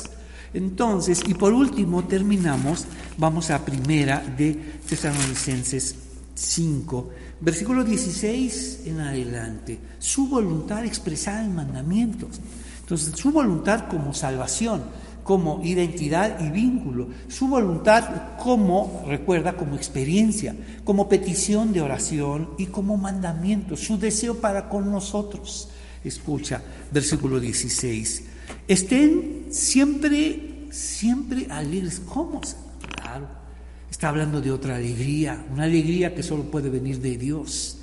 Entonces, 0.53 1.21
y 1.27 1.33
por 1.35 1.53
último 1.53 2.05
terminamos, 2.05 2.85
vamos 3.17 3.51
a 3.51 3.63
primera 3.63 4.19
de 4.19 4.53
Tesalonicenses 4.89 5.95
5, 6.33 7.09
versículo 7.39 7.83
16 7.83 8.81
en 8.85 8.99
adelante, 8.99 9.79
su 9.99 10.27
voluntad 10.27 10.85
expresada 10.85 11.43
en 11.43 11.55
mandamientos. 11.55 12.39
Entonces, 12.81 13.13
su 13.19 13.31
voluntad 13.31 13.87
como 13.89 14.13
salvación, 14.13 14.83
como 15.23 15.61
identidad 15.63 16.39
y 16.39 16.49
vínculo, 16.49 17.09
su 17.27 17.47
voluntad 17.47 18.37
como, 18.37 19.03
recuerda, 19.05 19.57
como 19.57 19.75
experiencia, 19.75 20.55
como 20.85 21.09
petición 21.09 21.73
de 21.73 21.81
oración 21.81 22.51
y 22.57 22.67
como 22.67 22.95
mandamiento, 22.95 23.75
su 23.75 23.99
deseo 23.99 24.35
para 24.35 24.69
con 24.69 24.89
nosotros. 24.89 25.69
Escucha, 26.03 26.61
versículo 26.91 27.41
16. 27.41 28.23
Estén 28.67 29.47
siempre, 29.49 30.67
siempre 30.71 31.47
alegres. 31.49 31.99
¿Cómo? 31.99 32.39
Claro, 32.95 33.27
Está 33.89 34.09
hablando 34.09 34.41
de 34.41 34.51
otra 34.51 34.75
alegría, 34.75 35.45
una 35.51 35.63
alegría 35.63 36.13
que 36.13 36.23
solo 36.23 36.43
puede 36.43 36.69
venir 36.69 36.99
de 36.99 37.17
Dios. 37.17 37.77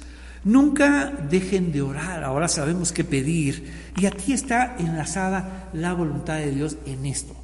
Nunca 0.45 1.11
dejen 1.31 1.73
de 1.73 1.81
orar, 1.81 2.23
ahora 2.23 2.49
sabemos 2.49 2.93
qué 2.93 3.03
pedir. 3.03 3.73
Y 3.97 4.07
aquí 4.07 4.33
está 4.33 4.77
enlazada 4.79 5.71
la 5.73 5.95
voluntad 5.95 6.37
de 6.37 6.51
Dios 6.51 6.77
en 6.85 7.07
esto. 7.07 7.35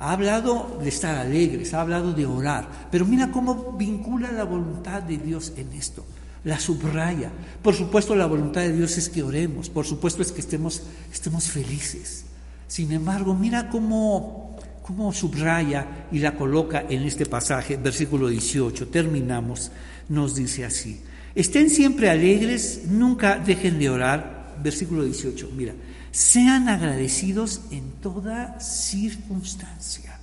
Ha 0.00 0.12
hablado 0.12 0.78
de 0.82 0.88
estar 0.88 1.14
alegres, 1.16 1.74
ha 1.74 1.82
hablado 1.82 2.12
de 2.12 2.26
orar, 2.26 2.68
pero 2.90 3.04
mira 3.04 3.30
cómo 3.30 3.72
vincula 3.72 4.32
la 4.32 4.44
voluntad 4.44 5.02
de 5.02 5.18
Dios 5.18 5.52
en 5.56 5.72
esto. 5.74 6.04
La 6.42 6.58
subraya. 6.58 7.30
Por 7.62 7.74
supuesto 7.74 8.16
la 8.16 8.26
voluntad 8.26 8.62
de 8.62 8.72
Dios 8.72 8.96
es 8.96 9.10
que 9.10 9.22
oremos, 9.22 9.68
por 9.68 9.84
supuesto 9.84 10.22
es 10.22 10.32
que 10.32 10.40
estemos, 10.40 10.82
estemos 11.12 11.44
felices. 11.50 12.24
Sin 12.66 12.92
embargo, 12.92 13.34
mira 13.34 13.68
cómo 13.68 14.49
cómo 14.96 15.12
subraya 15.12 16.06
y 16.10 16.18
la 16.18 16.34
coloca 16.34 16.84
en 16.88 17.02
este 17.04 17.24
pasaje, 17.24 17.76
versículo 17.76 18.26
18, 18.26 18.88
terminamos, 18.88 19.70
nos 20.08 20.34
dice 20.34 20.64
así, 20.64 21.00
estén 21.32 21.70
siempre 21.70 22.10
alegres, 22.10 22.86
nunca 22.88 23.38
dejen 23.38 23.78
de 23.78 23.88
orar, 23.88 24.56
versículo 24.60 25.04
18, 25.04 25.50
mira, 25.56 25.74
sean 26.10 26.68
agradecidos 26.68 27.60
en 27.70 27.88
toda 28.02 28.58
circunstancia, 28.58 30.18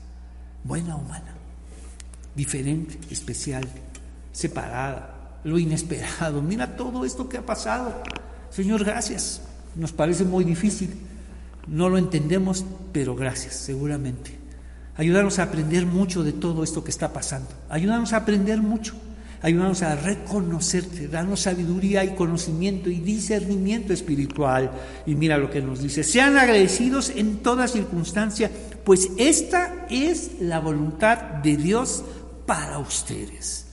buena 0.65 0.97
o 0.97 1.01
mala, 1.01 1.33
diferente, 2.35 2.97
especial, 3.09 3.63
separada, 4.33 5.39
lo 5.45 5.57
inesperado, 5.57 6.41
mira 6.41 6.75
todo 6.75 7.05
esto 7.05 7.29
que 7.29 7.37
ha 7.37 7.45
pasado, 7.45 8.03
Señor, 8.51 8.83
gracias, 8.83 9.43
nos 9.77 9.93
parece 9.93 10.25
muy 10.25 10.43
difícil, 10.43 10.93
no 11.67 11.87
lo 11.87 11.97
entendemos, 11.97 12.65
pero 12.91 13.15
gracias, 13.15 13.55
seguramente. 13.55 14.36
Ayúdanos 14.97 15.39
a 15.39 15.43
aprender 15.43 15.85
mucho 15.85 16.23
de 16.23 16.33
todo 16.33 16.63
esto 16.63 16.83
que 16.83 16.91
está 16.91 17.13
pasando. 17.13 17.49
Ayúdanos 17.69 18.13
a 18.13 18.17
aprender 18.17 18.61
mucho. 18.61 18.95
Ayúdanos 19.43 19.83
a 19.83 19.95
reconocerte, 19.95 21.07
darnos 21.07 21.41
sabiduría 21.41 22.03
y 22.03 22.15
conocimiento 22.15 22.89
y 22.89 22.99
discernimiento 22.99 23.93
espiritual. 23.93 24.71
Y 25.05 25.13
mira 25.13 25.37
lo 25.37 25.51
que 25.51 25.61
nos 25.61 25.81
dice, 25.83 26.03
sean 26.03 26.37
agradecidos 26.37 27.11
en 27.15 27.37
toda 27.37 27.67
circunstancia, 27.67 28.49
pues 28.83 29.09
esta 29.17 29.85
es 29.91 30.41
la 30.41 30.59
voluntad 30.59 31.17
de 31.43 31.55
Dios 31.55 32.03
para 32.47 32.79
ustedes. 32.79 33.67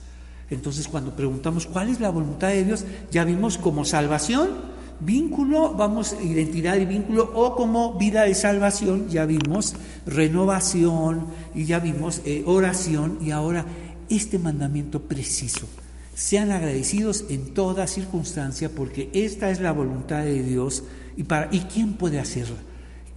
Entonces 0.51 0.87
cuando 0.87 1.15
preguntamos 1.15 1.65
cuál 1.65 1.89
es 1.89 1.99
la 1.99 2.11
voluntad 2.11 2.49
de 2.49 2.63
Dios, 2.63 2.85
ya 3.09 3.23
vimos 3.23 3.57
como 3.57 3.85
salvación, 3.85 4.74
Vínculo, 4.99 5.73
vamos, 5.73 6.15
identidad 6.23 6.77
y 6.77 6.85
vínculo, 6.85 7.29
o 7.35 7.55
como 7.55 7.97
vida 7.97 8.23
de 8.23 8.33
salvación, 8.33 9.09
ya 9.09 9.25
vimos 9.25 9.75
renovación 10.05 11.27
y 11.53 11.65
ya 11.65 11.79
vimos 11.79 12.21
eh, 12.25 12.43
oración 12.45 13.19
y 13.21 13.31
ahora 13.31 13.65
este 14.09 14.39
mandamiento 14.39 15.01
preciso. 15.01 15.67
Sean 16.13 16.51
agradecidos 16.51 17.25
en 17.29 17.53
toda 17.53 17.87
circunstancia 17.87 18.69
porque 18.69 19.09
esta 19.13 19.49
es 19.49 19.59
la 19.59 19.73
voluntad 19.73 20.23
de 20.23 20.43
Dios 20.43 20.83
y, 21.17 21.23
para, 21.23 21.49
¿y 21.51 21.59
quién 21.61 21.93
puede 21.95 22.19
hacerla? 22.19 22.57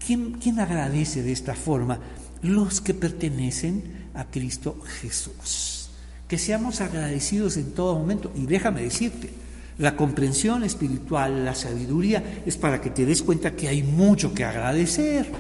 ¿Quién, 0.05 0.33
¿Quién 0.33 0.59
agradece 0.59 1.23
de 1.23 1.31
esta 1.31 1.55
forma? 1.55 2.01
Los 2.43 2.81
que 2.81 2.95
pertenecen 2.95 4.09
a 4.15 4.25
Cristo 4.25 4.81
Jesús. 5.01 5.91
Que 6.27 6.39
seamos 6.39 6.81
agradecidos 6.81 7.57
en 7.57 7.73
todo 7.73 7.97
momento 7.97 8.33
y 8.35 8.47
déjame 8.47 8.83
decirte, 8.83 9.31
la 9.79 9.97
comprensión 9.97 10.65
espiritual, 10.65 11.45
la 11.45 11.55
sabiduría, 11.55 12.43
es 12.45 12.57
para 12.57 12.81
que 12.81 12.91
te 12.91 13.07
des 13.07 13.23
cuenta 13.23 13.55
que 13.55 13.69
hay 13.69 13.83
mucho 13.83 14.35
que 14.35 14.45
agradecer. 14.45 15.31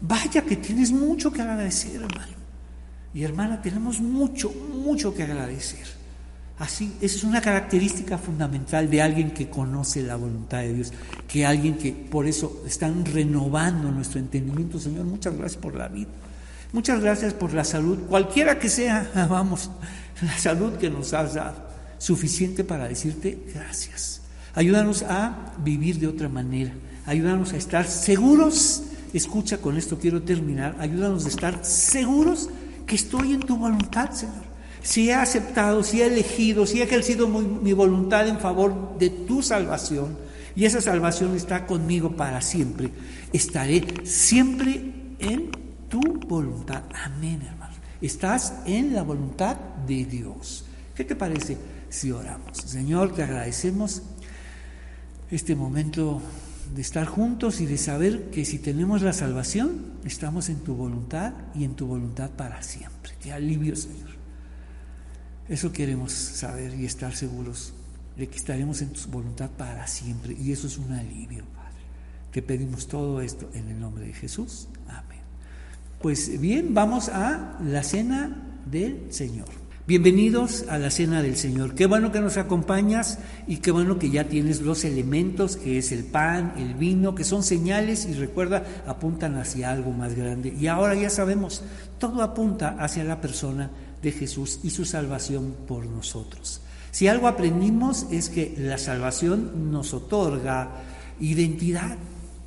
Vaya 0.00 0.42
que 0.42 0.56
tienes 0.56 0.92
mucho 0.92 1.32
que 1.32 1.42
agradecer, 1.42 2.02
hermano. 2.02 2.32
Y 3.14 3.22
hermana, 3.24 3.60
tenemos 3.60 4.00
mucho, 4.00 4.50
mucho 4.50 5.14
que 5.14 5.22
agradecer. 5.22 5.86
Así, 6.58 6.96
esa 7.00 7.16
es 7.16 7.24
una 7.24 7.40
característica 7.40 8.18
fundamental 8.18 8.88
de 8.88 9.02
alguien 9.02 9.30
que 9.32 9.48
conoce 9.48 10.02
la 10.02 10.16
voluntad 10.16 10.58
de 10.58 10.74
Dios, 10.74 10.92
que 11.26 11.44
alguien 11.44 11.76
que 11.76 11.92
por 11.92 12.26
eso 12.26 12.62
están 12.66 13.04
renovando 13.04 13.90
nuestro 13.90 14.20
entendimiento. 14.20 14.78
Señor, 14.78 15.04
muchas 15.04 15.36
gracias 15.36 15.60
por 15.60 15.74
la 15.74 15.88
vida. 15.88 16.10
Muchas 16.72 17.00
gracias 17.00 17.34
por 17.34 17.52
la 17.52 17.64
salud, 17.64 17.98
cualquiera 18.08 18.58
que 18.58 18.70
sea, 18.70 19.10
vamos, 19.30 19.70
la 20.22 20.38
salud 20.38 20.72
que 20.74 20.88
nos 20.88 21.12
has 21.12 21.34
dado, 21.34 21.56
suficiente 22.02 22.64
para 22.64 22.88
decirte 22.88 23.38
gracias. 23.54 24.22
Ayúdanos 24.54 25.02
a 25.02 25.54
vivir 25.62 26.00
de 26.00 26.08
otra 26.08 26.28
manera, 26.28 26.72
ayúdanos 27.06 27.52
a 27.52 27.56
estar 27.56 27.86
seguros, 27.86 28.82
escucha, 29.12 29.58
con 29.58 29.76
esto 29.76 30.00
quiero 30.00 30.20
terminar, 30.22 30.74
ayúdanos 30.80 31.24
a 31.24 31.28
estar 31.28 31.64
seguros 31.64 32.50
que 32.86 32.96
estoy 32.96 33.34
en 33.34 33.40
tu 33.40 33.56
voluntad, 33.56 34.10
Señor. 34.10 34.50
Si 34.82 35.10
he 35.10 35.14
aceptado, 35.14 35.84
si 35.84 36.02
he 36.02 36.06
elegido, 36.06 36.66
si 36.66 36.80
he 36.80 36.82
ejercido 36.82 37.28
mi 37.28 37.72
voluntad 37.72 38.26
en 38.26 38.40
favor 38.40 38.98
de 38.98 39.08
tu 39.08 39.40
salvación, 39.40 40.18
y 40.56 40.64
esa 40.64 40.80
salvación 40.80 41.36
está 41.36 41.66
conmigo 41.66 42.16
para 42.16 42.40
siempre, 42.40 42.90
estaré 43.32 43.84
siempre 44.04 44.92
en 45.20 45.52
tu 45.88 46.00
voluntad. 46.26 46.82
Amén, 46.92 47.42
hermano. 47.42 47.74
Estás 48.00 48.54
en 48.66 48.92
la 48.92 49.02
voluntad 49.02 49.56
de 49.86 50.04
Dios. 50.04 50.64
¿Qué 50.96 51.04
te 51.04 51.14
parece 51.14 51.56
si 51.92 52.10
oramos? 52.10 52.58
Señor, 52.58 53.14
te 53.14 53.22
agradecemos 53.22 54.02
este 55.30 55.54
momento 55.54 56.20
de 56.74 56.80
estar 56.80 57.06
juntos 57.06 57.60
y 57.60 57.66
de 57.66 57.76
saber 57.76 58.30
que 58.30 58.44
si 58.44 58.58
tenemos 58.58 59.02
la 59.02 59.12
salvación, 59.12 59.92
estamos 60.04 60.48
en 60.48 60.60
tu 60.60 60.74
voluntad 60.74 61.34
y 61.54 61.64
en 61.64 61.74
tu 61.74 61.86
voluntad 61.86 62.30
para 62.30 62.62
siempre. 62.62 63.12
Qué 63.20 63.32
alivio, 63.32 63.76
Señor. 63.76 64.10
Eso 65.48 65.70
queremos 65.72 66.12
saber 66.12 66.74
y 66.74 66.86
estar 66.86 67.14
seguros 67.14 67.74
de 68.16 68.28
que 68.28 68.36
estaremos 68.36 68.80
en 68.80 68.90
tu 68.90 69.00
voluntad 69.10 69.50
para 69.50 69.86
siempre. 69.86 70.34
Y 70.34 70.52
eso 70.52 70.66
es 70.66 70.78
un 70.78 70.92
alivio, 70.92 71.44
Padre. 71.54 71.82
Te 72.32 72.40
pedimos 72.40 72.88
todo 72.88 73.20
esto 73.20 73.50
en 73.52 73.68
el 73.68 73.78
nombre 73.78 74.06
de 74.06 74.14
Jesús. 74.14 74.68
Amén. 74.88 75.20
Pues 76.00 76.40
bien, 76.40 76.72
vamos 76.72 77.10
a 77.10 77.58
la 77.62 77.82
cena 77.82 78.34
del 78.64 79.12
Señor. 79.12 79.61
Bienvenidos 79.92 80.64
a 80.70 80.78
la 80.78 80.90
Cena 80.90 81.20
del 81.20 81.36
Señor. 81.36 81.74
Qué 81.74 81.84
bueno 81.84 82.12
que 82.12 82.22
nos 82.22 82.38
acompañas 82.38 83.18
y 83.46 83.58
qué 83.58 83.70
bueno 83.70 83.98
que 83.98 84.08
ya 84.08 84.24
tienes 84.24 84.62
los 84.62 84.86
elementos, 84.86 85.58
que 85.58 85.76
es 85.76 85.92
el 85.92 86.04
pan, 86.04 86.54
el 86.56 86.72
vino, 86.72 87.14
que 87.14 87.24
son 87.24 87.42
señales 87.42 88.06
y 88.06 88.14
recuerda, 88.14 88.64
apuntan 88.86 89.36
hacia 89.36 89.70
algo 89.70 89.90
más 89.90 90.14
grande. 90.14 90.56
Y 90.58 90.66
ahora 90.66 90.94
ya 90.94 91.10
sabemos, 91.10 91.62
todo 91.98 92.22
apunta 92.22 92.70
hacia 92.78 93.04
la 93.04 93.20
persona 93.20 93.70
de 94.00 94.12
Jesús 94.12 94.60
y 94.62 94.70
su 94.70 94.86
salvación 94.86 95.54
por 95.68 95.84
nosotros. 95.84 96.62
Si 96.90 97.06
algo 97.06 97.28
aprendimos 97.28 98.06
es 98.10 98.30
que 98.30 98.54
la 98.56 98.78
salvación 98.78 99.70
nos 99.70 99.92
otorga 99.92 100.70
identidad, 101.20 101.98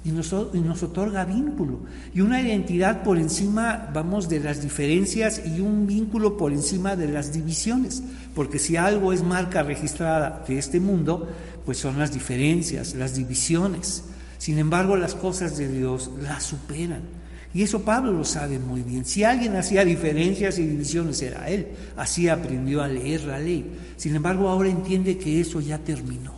y 0.06 0.12
nos, 0.12 0.32
nos, 0.32 0.84
otorga 0.84 1.26
vínculo 1.26 1.80
y 2.14 2.22
una 2.22 2.40
identidad 2.40 3.02
por 3.02 3.18
encima, 3.18 3.90
vamos, 3.92 4.30
de 4.30 4.40
las 4.40 4.62
diferencias 4.62 5.42
y 5.44 5.60
un 5.60 5.88
vínculo 5.88 6.38
por 6.38 6.54
encima 6.54 6.96
de 6.96 7.08
las 7.08 7.34
divisiones, 7.34 8.04
porque 8.36 8.60
si 8.60 8.78
algo 8.78 9.14
es 9.14 9.24
marca 9.24 9.64
registrada 9.64 10.44
de 10.48 10.60
este 10.60 10.80
mundo, 10.80 11.28
pues 11.66 11.80
son 11.80 11.98
las 11.98 12.14
diferencias, 12.14 12.94
las 12.94 13.16
divisiones. 13.16 14.04
Sin 14.38 14.60
embargo, 14.60 14.96
las 14.96 15.16
cosas 15.16 15.58
de 15.58 15.68
Dios 15.68 16.12
las 16.22 16.44
superan. 16.44 17.02
Y 17.52 17.64
eso 17.64 17.82
Pablo 17.82 18.12
lo 18.12 18.26
sabe 18.26 18.60
muy 18.60 18.84
bien. 18.84 19.06
Si 19.06 19.24
alguien 19.24 19.56
hacía 19.56 19.84
diferencias 19.86 20.60
y 20.60 20.68
divisiones 20.68 21.22
era 21.22 21.50
él. 21.50 21.70
Así 21.96 22.28
aprendió 22.28 22.84
a 22.84 22.88
leer 22.88 23.24
la 23.24 23.40
ley. 23.40 23.66
Sin 23.96 24.14
embargo, 24.14 24.50
ahora 24.50 24.70
entiende 24.70 25.18
que 25.18 25.40
eso 25.40 25.62
ya 25.62 25.80
terminó 25.80 26.35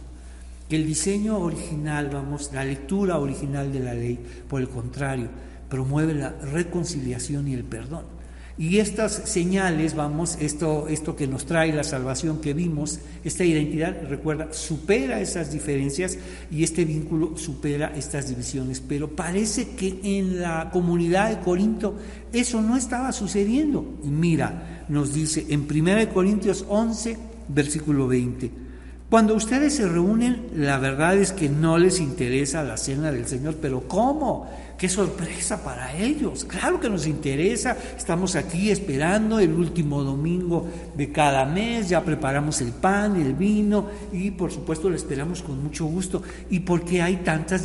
que 0.69 0.75
el 0.75 0.85
diseño 0.85 1.39
original, 1.39 2.09
vamos, 2.11 2.51
la 2.53 2.65
lectura 2.65 3.19
original 3.19 3.71
de 3.71 3.79
la 3.79 3.93
ley, 3.93 4.19
por 4.49 4.61
el 4.61 4.69
contrario, 4.69 5.29
promueve 5.69 6.13
la 6.13 6.29
reconciliación 6.29 7.47
y 7.47 7.53
el 7.53 7.63
perdón. 7.63 8.17
Y 8.59 8.79
estas 8.79 9.13
señales, 9.13 9.93
vamos, 9.93 10.35
esto, 10.41 10.87
esto 10.87 11.15
que 11.15 11.27
nos 11.27 11.45
trae 11.45 11.71
la 11.71 11.83
salvación 11.83 12.41
que 12.41 12.55
vimos, 12.55 12.99
esta 13.23 13.45
identidad, 13.45 13.95
recuerda, 14.09 14.51
supera 14.51 15.21
esas 15.21 15.51
diferencias 15.51 16.17
y 16.49 16.63
este 16.63 16.83
vínculo 16.83 17.37
supera 17.37 17.93
estas 17.95 18.29
divisiones. 18.29 18.81
Pero 18.81 19.15
parece 19.15 19.75
que 19.75 19.99
en 20.01 20.41
la 20.41 20.71
comunidad 20.73 21.29
de 21.29 21.39
Corinto 21.39 21.97
eso 22.33 22.59
no 22.59 22.75
estaba 22.75 23.11
sucediendo. 23.11 23.99
Mira, 24.03 24.85
nos 24.89 25.13
dice 25.13 25.45
en 25.49 25.67
1 25.69 26.11
Corintios 26.11 26.65
11, 26.67 27.15
versículo 27.49 28.07
20. 28.07 28.66
Cuando 29.09 29.35
ustedes 29.35 29.75
se 29.75 29.87
reúnen, 29.87 30.47
la 30.53 30.79
verdad 30.79 31.15
es 31.15 31.31
que 31.31 31.47
no 31.47 31.77
les 31.77 32.01
interesa 32.01 32.61
la 32.63 32.75
cena 32.75 33.09
del 33.09 33.25
Señor, 33.25 33.55
pero 33.61 33.87
¿cómo? 33.87 34.49
Qué 34.77 34.89
sorpresa 34.89 35.63
para 35.63 35.95
ellos. 35.95 36.43
Claro 36.43 36.77
que 36.77 36.89
nos 36.89 37.07
interesa. 37.07 37.77
Estamos 37.95 38.35
aquí 38.35 38.69
esperando 38.69 39.39
el 39.39 39.53
último 39.53 40.03
domingo 40.03 40.67
de 40.93 41.09
cada 41.13 41.45
mes. 41.45 41.87
Ya 41.87 42.03
preparamos 42.03 42.59
el 42.59 42.73
pan, 42.73 43.15
el 43.15 43.33
vino 43.33 43.87
y 44.11 44.31
por 44.31 44.51
supuesto 44.51 44.89
lo 44.89 44.97
esperamos 44.97 45.41
con 45.41 45.63
mucho 45.63 45.85
gusto. 45.85 46.21
¿Y 46.49 46.59
por 46.59 46.83
qué 46.83 47.01
hay 47.01 47.15
tantas 47.17 47.63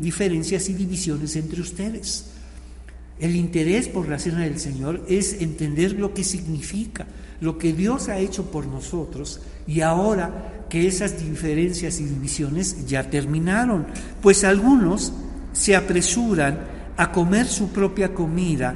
diferencias 0.00 0.68
y 0.68 0.74
divisiones 0.74 1.34
entre 1.34 1.60
ustedes? 1.60 2.37
El 3.20 3.34
interés 3.34 3.88
por 3.88 4.08
la 4.08 4.18
cena 4.18 4.40
del 4.40 4.60
Señor 4.60 5.04
es 5.08 5.40
entender 5.40 5.92
lo 5.92 6.14
que 6.14 6.22
significa, 6.22 7.06
lo 7.40 7.58
que 7.58 7.72
Dios 7.72 8.08
ha 8.08 8.18
hecho 8.18 8.50
por 8.50 8.66
nosotros 8.66 9.40
y 9.66 9.80
ahora 9.80 10.64
que 10.68 10.86
esas 10.86 11.18
diferencias 11.18 11.98
y 12.00 12.04
divisiones 12.04 12.86
ya 12.86 13.10
terminaron, 13.10 13.86
pues 14.22 14.44
algunos 14.44 15.12
se 15.52 15.74
apresuran 15.74 16.60
a 16.96 17.10
comer 17.10 17.46
su 17.46 17.68
propia 17.70 18.14
comida 18.14 18.74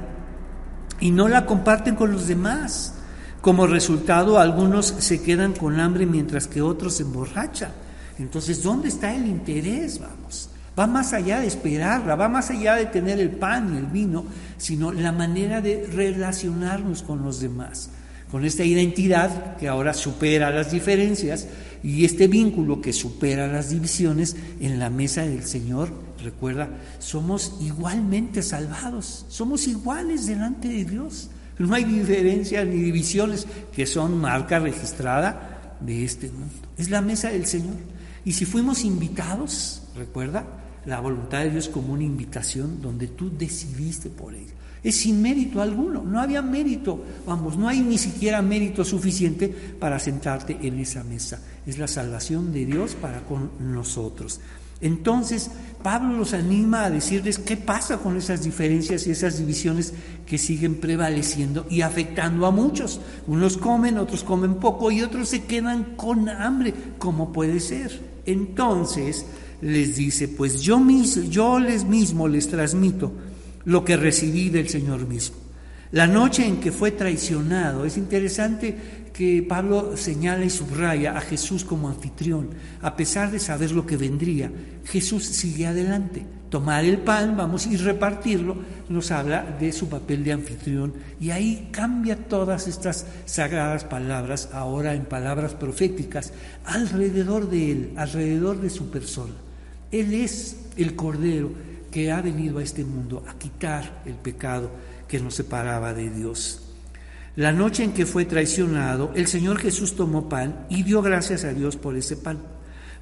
y 1.01 1.11
no 1.11 1.28
la 1.28 1.47
comparten 1.47 1.95
con 1.95 2.12
los 2.12 2.26
demás. 2.26 2.95
Como 3.40 3.66
resultado, 3.66 4.38
algunos 4.38 4.86
se 4.86 5.20
quedan 5.20 5.53
con 5.53 5.80
hambre 5.80 6.07
mientras 6.07 6.47
que 6.47 6.62
otros 6.62 6.95
se 6.95 7.03
emborrachan. 7.03 7.72
Entonces, 8.18 8.62
¿dónde 8.62 8.88
está 8.88 9.14
el 9.14 9.26
interés? 9.26 9.99
Vamos. 9.99 10.49
Va 10.79 10.87
más 10.87 11.12
allá 11.12 11.41
de 11.41 11.47
esperarla, 11.47 12.16
va 12.16 12.29
más 12.29 12.51
allá 12.51 12.77
de 12.77 12.87
tener 12.87 13.20
el 13.20 13.31
pan 13.31 13.75
y 13.75 13.79
el 13.79 13.87
vino, 13.87 14.25
sino 14.57 14.91
la 14.91 15.12
manera 15.12 15.61
de 15.61 15.87
relacionarnos 15.87 17.03
con 17.03 17.23
los 17.23 17.41
demás, 17.41 17.91
con 18.31 18.45
esta 18.45 18.64
identidad 18.64 19.57
que 19.57 19.68
ahora 19.68 19.93
supera 19.93 20.51
las 20.51 20.73
diferencias 20.73 21.47
y 21.83 22.05
este 22.05 22.27
vínculo 22.27 22.81
que 22.81 22.93
supera 22.93 23.49
las 23.49 23.70
divisiones 23.70 24.37
en 24.61 24.79
la 24.79 24.89
mesa 24.89 25.23
del 25.23 25.45
Señor, 25.45 25.91
recuerda, 26.23 26.70
somos 27.01 27.57
igualmente 27.61 28.43
salvados, 28.43 29.27
somos 29.29 29.66
iguales 29.68 30.27
delante 30.27 30.68
de 30.68 30.85
Dios. 30.85 31.29
No 31.59 31.75
hay 31.75 31.85
diferencias 31.85 32.66
ni 32.66 32.77
divisiones 32.77 33.47
que 33.75 33.87
son 33.87 34.18
marca 34.18 34.59
registrada 34.59 35.77
de 35.81 36.05
este 36.05 36.29
mundo. 36.29 36.55
Es 36.79 36.89
la 36.89 37.03
mesa 37.03 37.29
del 37.29 37.47
Señor. 37.47 37.77
Y 38.25 38.33
si 38.33 38.45
fuimos 38.45 38.85
invitados, 38.85 39.83
recuerda, 39.97 40.47
la 40.87 41.01
voluntad 41.01 41.41
de 41.41 41.51
Dios 41.51 41.68
como 41.68 41.93
una 41.93 42.05
invitación 42.05 42.80
donde 42.80 43.09
tú 43.09 43.30
decidiste 43.37 44.09
por 44.11 44.35
ella. 44.35 44.53
Es 44.83 44.97
sin 44.97 45.22
mérito 45.22 45.62
alguno, 45.62 46.03
no 46.03 46.20
había 46.20 46.43
mérito, 46.43 47.05
vamos, 47.24 47.57
no 47.57 47.68
hay 47.68 47.80
ni 47.80 47.99
siquiera 47.99 48.43
mérito 48.43 48.85
suficiente 48.85 49.49
para 49.49 50.01
sentarte 50.01 50.59
en 50.61 50.80
esa 50.80 51.05
mesa. 51.05 51.41
Es 51.64 51.78
la 51.78 51.87
salvación 51.87 52.53
de 52.53 52.66
Dios 52.66 52.97
para 52.97 53.20
con 53.20 53.51
nosotros. 53.61 54.41
Entonces, 54.80 55.53
Pablo 55.85 56.16
los 56.16 56.35
anima 56.35 56.85
a 56.85 56.91
decirles 56.91 57.39
qué 57.39 57.57
pasa 57.57 57.99
con 57.99 58.16
esas 58.16 58.43
diferencias 58.43 59.07
y 59.07 59.12
esas 59.12 59.39
divisiones 59.39 59.95
que 60.26 60.39
siguen 60.39 60.80
prevaleciendo 60.80 61.64
y 61.70 61.83
afectando 61.83 62.47
a 62.47 62.51
muchos. 62.51 63.01
Unos 63.28 63.57
comen, 63.57 63.99
otros 63.99 64.24
comen 64.24 64.57
poco 64.57 64.91
y 64.91 65.03
otros 65.03 65.28
se 65.28 65.45
quedan 65.45 65.95
con 65.95 66.28
hambre. 66.28 66.74
¿Cómo 66.99 67.33
puede 67.33 67.61
ser? 67.61 68.01
Entonces 68.26 69.24
les 69.62 69.96
dice, 69.96 70.28
pues 70.28 70.60
yo, 70.60 70.78
mismo, 70.78 71.22
yo 71.24 71.58
les 71.58 71.84
mismo 71.84 72.28
les 72.28 72.48
transmito 72.48 73.12
lo 73.64 73.84
que 73.84 73.96
recibí 73.96 74.50
del 74.50 74.68
Señor 74.68 75.08
mismo. 75.08 75.36
La 75.92 76.06
noche 76.06 76.46
en 76.46 76.58
que 76.58 76.72
fue 76.72 76.90
traicionado, 76.90 77.84
es 77.84 77.96
interesante 77.96 78.76
que 79.12 79.44
Pablo 79.46 79.96
señala 79.96 80.44
y 80.44 80.50
subraya 80.50 81.16
a 81.16 81.20
Jesús 81.20 81.64
como 81.64 81.88
anfitrión, 81.88 82.48
a 82.80 82.96
pesar 82.96 83.30
de 83.30 83.38
saber 83.38 83.72
lo 83.72 83.86
que 83.86 83.98
vendría. 83.98 84.50
Jesús 84.84 85.24
sigue 85.24 85.66
adelante. 85.66 86.24
Tomar 86.48 86.84
el 86.84 86.98
pan, 86.98 87.36
vamos, 87.36 87.66
y 87.66 87.76
repartirlo, 87.76 88.56
nos 88.88 89.10
habla 89.10 89.56
de 89.58 89.72
su 89.72 89.88
papel 89.88 90.24
de 90.24 90.32
anfitrión. 90.32 90.92
Y 91.20 91.30
ahí 91.30 91.68
cambia 91.72 92.16
todas 92.16 92.68
estas 92.68 93.06
sagradas 93.24 93.84
palabras, 93.84 94.50
ahora 94.52 94.94
en 94.94 95.04
palabras 95.04 95.54
proféticas, 95.54 96.32
alrededor 96.64 97.48
de 97.48 97.72
Él, 97.72 97.92
alrededor 97.96 98.60
de 98.60 98.70
su 98.70 98.90
persona. 98.90 99.32
Él 99.93 100.14
es 100.14 100.57
el 100.76 100.97
Cordero 100.97 101.51
que 101.90 102.11
ha 102.11 102.22
venido 102.22 102.59
a 102.59 102.62
este 102.62 102.84
mundo 102.84 103.22
a 103.28 103.34
quitar 103.38 104.03
el 104.07 104.14
pecado 104.14 104.70
que 105.07 105.20
nos 105.20 105.34
separaba 105.34 105.93
de 105.93 106.09
Dios. 106.09 106.62
La 107.36 107.53
noche 107.53 107.84
en 107.84 107.93
que 107.93 108.07
fue 108.07 108.24
traicionado, 108.24 109.12
el 109.14 109.26
Señor 109.26 109.59
Jesús 109.59 109.95
tomó 109.95 110.28
pan 110.28 110.66
y 110.70 110.82
dio 110.82 111.03
gracias 111.03 111.45
a 111.45 111.53
Dios 111.53 111.76
por 111.76 111.97
ese 111.97 112.16
pan. 112.16 112.38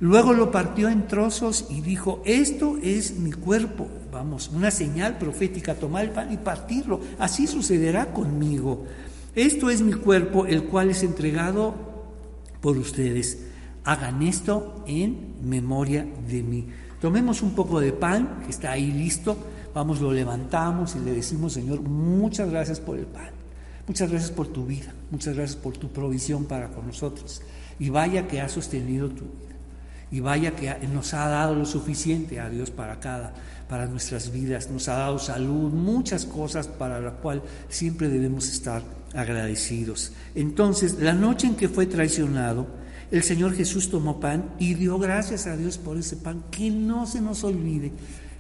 Luego 0.01 0.33
lo 0.33 0.51
partió 0.51 0.89
en 0.89 1.07
trozos 1.07 1.67
y 1.71 1.81
dijo, 1.81 2.23
esto 2.25 2.79
es 2.83 3.17
mi 3.19 3.33
cuerpo. 3.33 3.87
Vamos, 4.11 4.49
una 4.49 4.71
señal 4.71 5.19
profética, 5.19 5.75
tomar 5.75 6.05
el 6.05 6.11
pan 6.11 6.33
y 6.33 6.39
partirlo. 6.39 7.01
Así 7.19 7.47
sucederá 7.47 8.13
conmigo. 8.13 8.87
Esto 9.37 9.71
es 9.71 9.83
mi 9.83 9.93
cuerpo, 9.93 10.47
el 10.47 10.65
cual 10.65 10.91
es 10.91 11.03
entregado 11.03 11.75
por 12.61 12.79
ustedes. 12.79 13.47
Hagan 13.85 14.23
esto 14.23 14.85
en 14.87 15.30
memoria 15.43 16.07
de 16.29 16.43
mí. 16.43 16.67
Tomemos 17.01 17.43
un 17.43 17.55
poco 17.55 17.81
de 17.81 17.93
pan 17.93 18.41
que 18.45 18.51
está 18.51 18.73
ahí 18.73 18.91
listo. 18.91 19.37
Vamos, 19.75 20.01
lo 20.01 20.13
levantamos 20.13 20.97
y 20.97 21.01
le 21.01 21.13
decimos, 21.13 21.53
Señor, 21.53 21.81
muchas 21.81 22.51
gracias 22.51 22.81
por 22.81 22.99
el 22.99 23.07
pan. 23.07 23.31
Muchas 23.87 24.11
gracias 24.11 24.31
por 24.31 24.49
tu 24.49 24.67
vida. 24.67 24.93
Muchas 25.11 25.35
gracias 25.35 25.57
por 25.57 25.77
tu 25.77 25.89
provisión 25.89 26.45
para 26.45 26.69
con 26.69 26.87
nosotros. 26.87 27.43
Y 27.79 27.89
vaya 27.89 28.29
que 28.29 28.41
ha 28.41 28.49
sostenido 28.49 29.09
tu 29.09 29.25
vida 29.25 29.51
y 30.11 30.21
vaya 30.21 30.57
que 30.57 30.75
nos 30.93 31.15
ha 31.15 31.29
dado 31.29 31.55
lo 31.55 31.65
suficiente 31.65 32.41
a 32.41 32.49
Dios 32.49 32.71
para 32.71 32.99
cada, 32.99 33.33
para 33.69 33.87
nuestras 33.87 34.33
vidas, 34.33 34.69
nos 34.71 34.89
ha 34.89 34.95
dado 34.95 35.19
salud, 35.19 35.73
muchas 35.73 36.25
cosas 36.25 36.67
para 36.67 37.01
la 37.01 37.13
cual 37.13 37.43
siempre 37.69 38.09
debemos 38.09 38.49
estar 38.49 38.83
agradecidos. 39.15 40.13
Entonces, 40.35 40.99
la 40.99 41.13
noche 41.13 41.47
en 41.47 41.55
que 41.55 41.69
fue 41.69 41.87
traicionado, 41.87 42.67
el 43.11 43.23
Señor 43.23 43.55
Jesús 43.55 43.91
tomó 43.91 44.21
pan 44.21 44.51
y 44.59 44.75
dio 44.75 44.99
gracias 44.99 45.47
a 45.47 45.57
Dios 45.57 45.79
por 45.79 45.97
ese 45.97 46.17
pan, 46.17 46.45
que 46.51 46.71
no 46.71 47.07
se 47.07 47.21
nos 47.21 47.45
olvide 47.45 47.93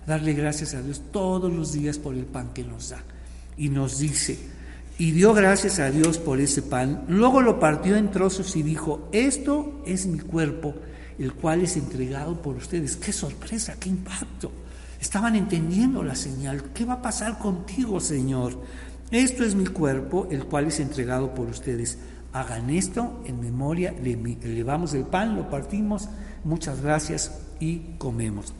darle 0.06 0.32
gracias 0.32 0.74
a 0.74 0.82
Dios 0.82 1.02
todos 1.12 1.52
los 1.52 1.72
días 1.72 1.98
por 1.98 2.14
el 2.14 2.24
pan 2.24 2.50
que 2.54 2.64
nos 2.64 2.90
da. 2.90 3.02
Y 3.56 3.68
nos 3.68 3.98
dice, 3.98 4.38
y 4.98 5.12
dio 5.12 5.34
gracias 5.34 5.78
a 5.78 5.90
Dios 5.90 6.18
por 6.18 6.40
ese 6.40 6.62
pan, 6.62 7.04
luego 7.08 7.42
lo 7.42 7.58
partió 7.60 7.96
en 7.96 8.10
trozos 8.10 8.56
y 8.56 8.62
dijo, 8.62 9.08
esto 9.12 9.82
es 9.86 10.06
mi 10.06 10.18
cuerpo 10.18 10.74
el 11.20 11.34
cual 11.34 11.60
es 11.60 11.76
entregado 11.76 12.40
por 12.40 12.56
ustedes. 12.56 12.96
¡Qué 12.96 13.12
sorpresa, 13.12 13.76
qué 13.78 13.90
impacto! 13.90 14.50
Estaban 14.98 15.36
entendiendo 15.36 16.02
la 16.02 16.14
señal. 16.14 16.72
¿Qué 16.72 16.86
va 16.86 16.94
a 16.94 17.02
pasar 17.02 17.38
contigo, 17.38 18.00
Señor? 18.00 18.58
Esto 19.10 19.44
es 19.44 19.54
mi 19.54 19.66
cuerpo, 19.66 20.28
el 20.30 20.46
cual 20.46 20.66
es 20.66 20.80
entregado 20.80 21.34
por 21.34 21.48
ustedes. 21.48 21.98
Hagan 22.32 22.70
esto 22.70 23.20
en 23.24 23.40
memoria 23.40 23.92
de 23.92 24.16
mí. 24.16 24.38
Elevamos 24.42 24.94
el 24.94 25.04
pan, 25.04 25.36
lo 25.36 25.50
partimos. 25.50 26.08
Muchas 26.44 26.80
gracias 26.80 27.40
y 27.58 27.78
comemos. 27.98 28.54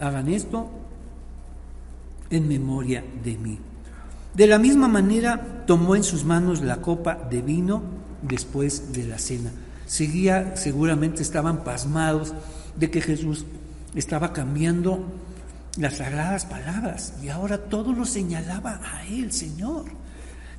Hagan 0.00 0.28
esto 0.28 0.68
en 2.28 2.46
memoria 2.46 3.02
de 3.22 3.38
mí. 3.38 3.58
De 4.34 4.46
la 4.46 4.58
misma 4.58 4.88
manera 4.88 5.64
tomó 5.66 5.96
en 5.96 6.02
sus 6.02 6.24
manos 6.24 6.60
la 6.60 6.82
copa 6.82 7.14
de 7.14 7.40
vino 7.40 7.82
después 8.20 8.92
de 8.92 9.04
la 9.04 9.18
cena. 9.18 9.50
Seguía, 9.86 10.56
seguramente 10.56 11.22
estaban 11.22 11.64
pasmados 11.64 12.34
de 12.76 12.90
que 12.90 13.00
Jesús 13.00 13.46
estaba 13.94 14.32
cambiando 14.32 15.04
las 15.78 15.96
sagradas 15.96 16.46
palabras 16.46 17.14
y 17.22 17.28
ahora 17.28 17.58
todo 17.58 17.92
lo 17.92 18.04
señalaba 18.04 18.80
a 18.84 19.06
Él, 19.06 19.32
Señor. 19.32 19.86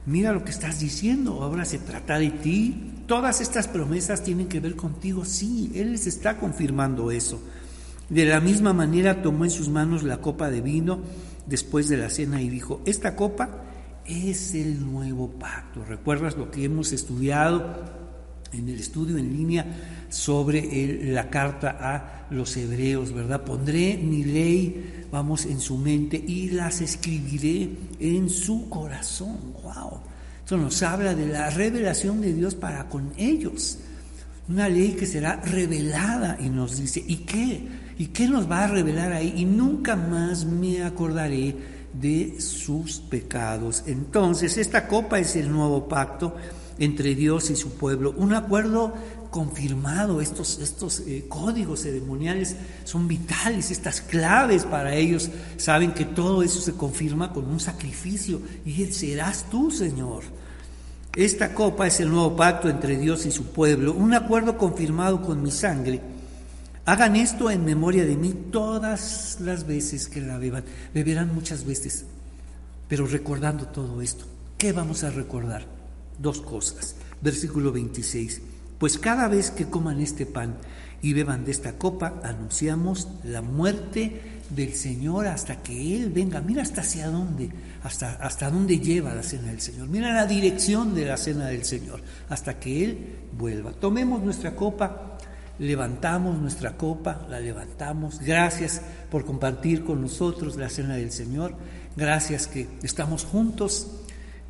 Mira 0.06 0.34
lo 0.34 0.44
que 0.44 0.52
estás 0.52 0.80
diciendo, 0.80 1.42
ahora 1.42 1.66
se 1.66 1.80
trata 1.80 2.20
de 2.20 2.30
ti. 2.30 2.94
Todas 3.08 3.42
estas 3.42 3.68
promesas 3.68 4.24
tienen 4.24 4.48
que 4.48 4.60
ver 4.60 4.76
contigo, 4.76 5.26
sí, 5.26 5.72
Él 5.76 5.94
les 5.94 6.06
está 6.06 6.38
confirmando 6.38 7.12
eso. 7.12 7.42
De 8.10 8.26
la 8.26 8.40
misma 8.40 8.72
manera 8.74 9.24
tomó 9.24 9.46
en 9.46 9.52
sus 9.52 9.70
manos 9.70 10.04
la 10.04 10.18
copa 10.18 10.52
de 10.52 10.62
vino 10.62 11.00
después 11.48 11.90
de 11.90 11.98
la 11.98 12.10
cena 12.10 12.42
y 12.42 12.50
dijo, 12.50 12.82
esta 12.86 13.16
copa 13.16 13.64
es 14.06 14.54
el 14.54 14.86
nuevo 14.86 15.32
pacto. 15.32 15.84
¿Recuerdas 15.84 16.38
lo 16.38 16.52
que 16.52 16.66
hemos 16.66 16.92
estudiado 16.92 17.84
en 18.52 18.70
el 18.70 18.80
estudio 18.80 19.18
en 19.18 19.36
línea 19.36 19.66
sobre 20.10 21.12
la 21.12 21.30
carta 21.30 21.78
a 21.80 22.15
los 22.30 22.56
hebreos, 22.58 23.14
¿verdad? 23.14 23.44
Pondré 23.44 23.98
mi 23.98 24.24
ley, 24.24 25.06
vamos, 25.12 25.46
en 25.46 25.60
su 25.60 25.78
mente 25.78 26.18
y 26.18 26.50
las 26.50 26.82
escribiré 26.82 27.70
en 28.00 28.30
su 28.30 28.70
corazón. 28.70 29.38
¡Wow! 29.64 30.00
Eso 30.46 30.58
nos 30.58 30.82
habla 30.84 31.16
de 31.16 31.28
la 31.28 31.50
revelación 31.50 32.22
de 32.22 32.34
Dios 32.34 32.56
para 32.56 32.88
con 32.88 33.12
ellos. 33.18 33.80
Una 34.48 34.70
ley 34.70 34.92
que 34.92 35.08
será 35.08 35.38
revelada 35.38 36.38
y 36.40 36.50
nos 36.50 36.78
dice, 36.78 37.04
¿y 37.06 37.18
qué? 37.18 37.68
¿Y 37.98 38.08
qué 38.08 38.28
nos 38.28 38.50
va 38.50 38.66
a 38.66 38.68
revelar 38.68 39.12
ahí? 39.12 39.34
Y 39.38 39.46
nunca 39.46 39.96
más 39.96 40.46
me 40.46 40.84
acordaré 40.84 41.56
de 41.94 42.40
sus 42.40 43.00
pecados. 43.00 43.84
Entonces, 43.88 44.58
esta 44.58 44.88
copa 44.88 45.20
es 45.20 45.36
el 45.36 45.52
nuevo 45.52 45.88
pacto 45.88 46.36
entre 46.78 47.16
Dios 47.16 47.50
y 47.50 47.56
su 47.56 47.72
pueblo, 47.72 48.14
un 48.18 48.34
acuerdo 48.34 48.94
confirmado, 49.36 50.22
estos, 50.22 50.60
estos 50.60 51.02
eh, 51.02 51.26
códigos 51.28 51.82
ceremoniales 51.82 52.56
son 52.86 53.06
vitales, 53.10 53.70
estas 53.70 54.00
claves 54.00 54.64
para 54.64 54.96
ellos, 54.96 55.30
saben 55.58 55.92
que 55.92 56.06
todo 56.06 56.42
eso 56.42 56.62
se 56.62 56.72
confirma 56.72 57.34
con 57.34 57.46
un 57.46 57.60
sacrificio 57.60 58.40
y 58.66 58.86
serás 58.86 59.50
tú, 59.52 59.72
Señor. 59.72 60.24
Esta 61.18 61.54
copa 61.54 61.86
es 61.86 62.00
el 62.00 62.12
nuevo 62.12 62.38
pacto 62.38 62.70
entre 62.70 62.96
Dios 62.96 63.26
y 63.26 63.32
su 63.32 63.48
pueblo, 63.48 63.92
un 63.92 64.14
acuerdo 64.14 64.58
confirmado 64.58 65.22
con 65.22 65.44
mi 65.44 65.52
sangre 65.52 66.00
Hagan 66.88 67.16
esto 67.16 67.50
en 67.50 67.66
memoria 67.66 68.06
de 68.06 68.16
mí 68.16 68.32
todas 68.52 69.40
las 69.42 69.66
veces 69.66 70.08
que 70.08 70.22
la 70.22 70.38
beban. 70.38 70.64
Beberán 70.94 71.34
muchas 71.34 71.66
veces, 71.66 72.06
pero 72.88 73.08
recordando 73.08 73.66
todo 73.66 74.04
esto. 74.04 74.26
¿Qué 74.56 74.72
vamos 74.72 75.04
a 75.04 75.10
recordar? 75.10 75.66
Dos 76.20 76.42
cosas. 76.42 76.96
Versículo 77.22 77.72
26. 77.72 78.40
Pues 78.86 79.00
cada 79.00 79.28
vez 79.28 79.50
que 79.50 79.66
coman 79.66 80.00
este 80.00 80.28
pan 80.28 80.58
y 81.02 81.14
beban 81.14 81.44
de 81.44 81.50
esta 81.50 81.74
copa, 81.74 82.22
anunciamos 82.24 83.08
la 83.24 83.42
muerte 83.42 84.22
del 84.52 84.76
Señor 84.76 85.26
hasta 85.26 85.64
que 85.64 85.96
Él 85.96 86.12
venga. 86.12 86.40
Mira 86.40 86.62
hasta 86.62 86.82
hacia 86.82 87.08
dónde, 87.08 87.50
hasta, 87.82 88.12
hasta 88.18 88.52
dónde 88.52 88.78
lleva 88.78 89.16
la 89.16 89.24
cena 89.24 89.48
del 89.48 89.60
Señor. 89.60 89.88
Mira 89.88 90.14
la 90.14 90.28
dirección 90.28 90.94
de 90.94 91.06
la 91.06 91.18
cena 91.18 91.48
del 91.48 91.66
Señor, 91.66 92.00
hasta 92.30 92.60
que 92.60 92.84
Él 92.84 93.16
vuelva. 93.36 93.72
Tomemos 93.72 94.22
nuestra 94.22 94.56
copa 94.56 95.18
levantamos 95.58 96.38
nuestra 96.38 96.78
copa, 96.78 97.26
la 97.28 97.40
levantamos. 97.40 98.20
Gracias 98.20 98.84
por 99.10 99.26
compartir 99.26 99.84
con 99.84 100.00
nosotros 100.00 100.58
la 100.58 100.70
cena 100.70 100.96
del 100.96 101.12
Señor. 101.12 101.56
Gracias 101.96 102.46
que 102.46 102.68
estamos 102.84 103.24
juntos 103.24 103.88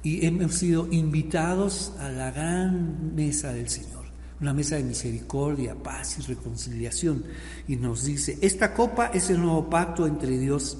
y 0.05 0.23
hemos 0.25 0.53
sido 0.53 0.87
invitados 0.91 1.93
a 1.99 2.09
la 2.09 2.29
gran 2.29 3.15
mesa 3.15 3.51
del 3.53 3.69
Señor, 3.69 3.94
una 4.41 4.53
mesa 4.53 4.75
de 4.75 4.83
misericordia, 4.83 5.75
paz 5.75 6.19
y 6.19 6.21
reconciliación. 6.23 7.23
Y 7.67 7.77
nos 7.77 8.03
dice, 8.03 8.37
esta 8.41 8.73
copa 8.73 9.07
es 9.07 9.29
el 9.29 9.41
nuevo 9.41 9.69
pacto 9.69 10.05
entre 10.05 10.37
Dios 10.37 10.77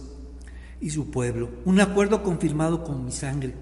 y 0.82 0.90
su 0.90 1.10
pueblo, 1.10 1.50
un 1.66 1.80
acuerdo 1.80 2.22
confirmado 2.22 2.84
con 2.84 3.06
mi 3.06 3.12
sangre. 3.12 3.54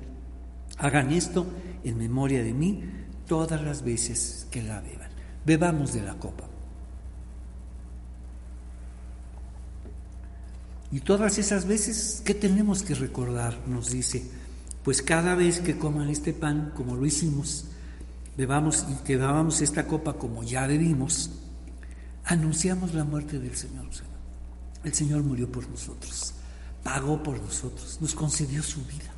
Hagan 0.77 1.11
esto 1.11 1.45
en 1.83 1.97
memoria 1.97 2.43
de 2.43 2.53
mí 2.53 2.83
todas 3.27 3.61
las 3.61 3.83
veces 3.83 4.47
que 4.49 4.63
la 4.63 4.81
beban. 4.81 5.09
Bebamos 5.45 5.93
de 5.93 6.01
la 6.01 6.15
copa. 6.15 6.45
Y 10.91 10.99
todas 10.99 11.39
esas 11.39 11.65
veces, 11.65 12.21
¿qué 12.23 12.35
tenemos 12.35 12.83
que 12.83 12.93
recordar? 12.93 13.57
Nos 13.67 13.89
dice, 13.89 14.23
pues 14.83 15.01
cada 15.01 15.33
vez 15.33 15.59
que 15.59 15.77
coman 15.77 16.09
este 16.09 16.33
pan, 16.33 16.71
como 16.75 16.95
lo 16.95 17.05
hicimos, 17.05 17.65
bebamos 18.38 18.86
y 18.89 19.03
que 19.03 19.17
bebamos 19.17 19.61
esta 19.61 19.86
copa 19.86 20.13
como 20.13 20.43
ya 20.43 20.67
bebimos, 20.67 21.31
anunciamos 22.25 22.93
la 22.93 23.03
muerte 23.03 23.39
del 23.39 23.55
Señor. 23.55 23.88
El 24.84 24.93
Señor 24.93 25.23
murió 25.23 25.49
por 25.51 25.67
nosotros, 25.69 26.34
pagó 26.84 27.23
por 27.23 27.41
nosotros, 27.41 27.97
nos 28.01 28.13
concedió 28.13 28.61
su 28.61 28.84
vida. 28.86 29.11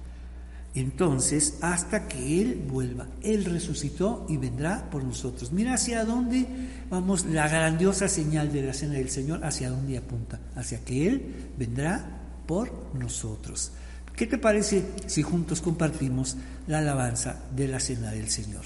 Entonces, 0.76 1.58
hasta 1.62 2.08
que 2.08 2.42
Él 2.42 2.66
vuelva, 2.70 3.08
Él 3.24 3.46
resucitó 3.46 4.26
y 4.28 4.36
vendrá 4.36 4.90
por 4.90 5.04
nosotros. 5.04 5.54
Mira 5.54 5.76
hacia 5.76 6.04
dónde 6.04 6.46
vamos, 6.90 7.26
la 7.26 7.48
grandiosa 7.48 8.10
señal 8.10 8.52
de 8.52 8.62
la 8.62 8.74
cena 8.74 8.96
del 8.96 9.10
Señor, 9.10 9.44
hacia 9.46 9.70
dónde 9.70 9.98
apunta, 9.98 10.40
hacia 10.56 10.84
que 10.84 11.08
Él 11.08 11.52
vendrá 11.58 12.06
por 12.46 12.94
nosotros. 12.94 13.72
¿Qué 14.16 14.28
te 14.28 14.38
parece 14.38 14.86
si 15.08 15.24
juntos 15.24 15.62
compartimos 15.62 16.36
la 16.68 16.80
alabanza 16.80 17.40
de 17.56 17.70
la 17.70 17.80
cena 17.80 18.12
del 18.12 18.30
Señor? 18.30 18.66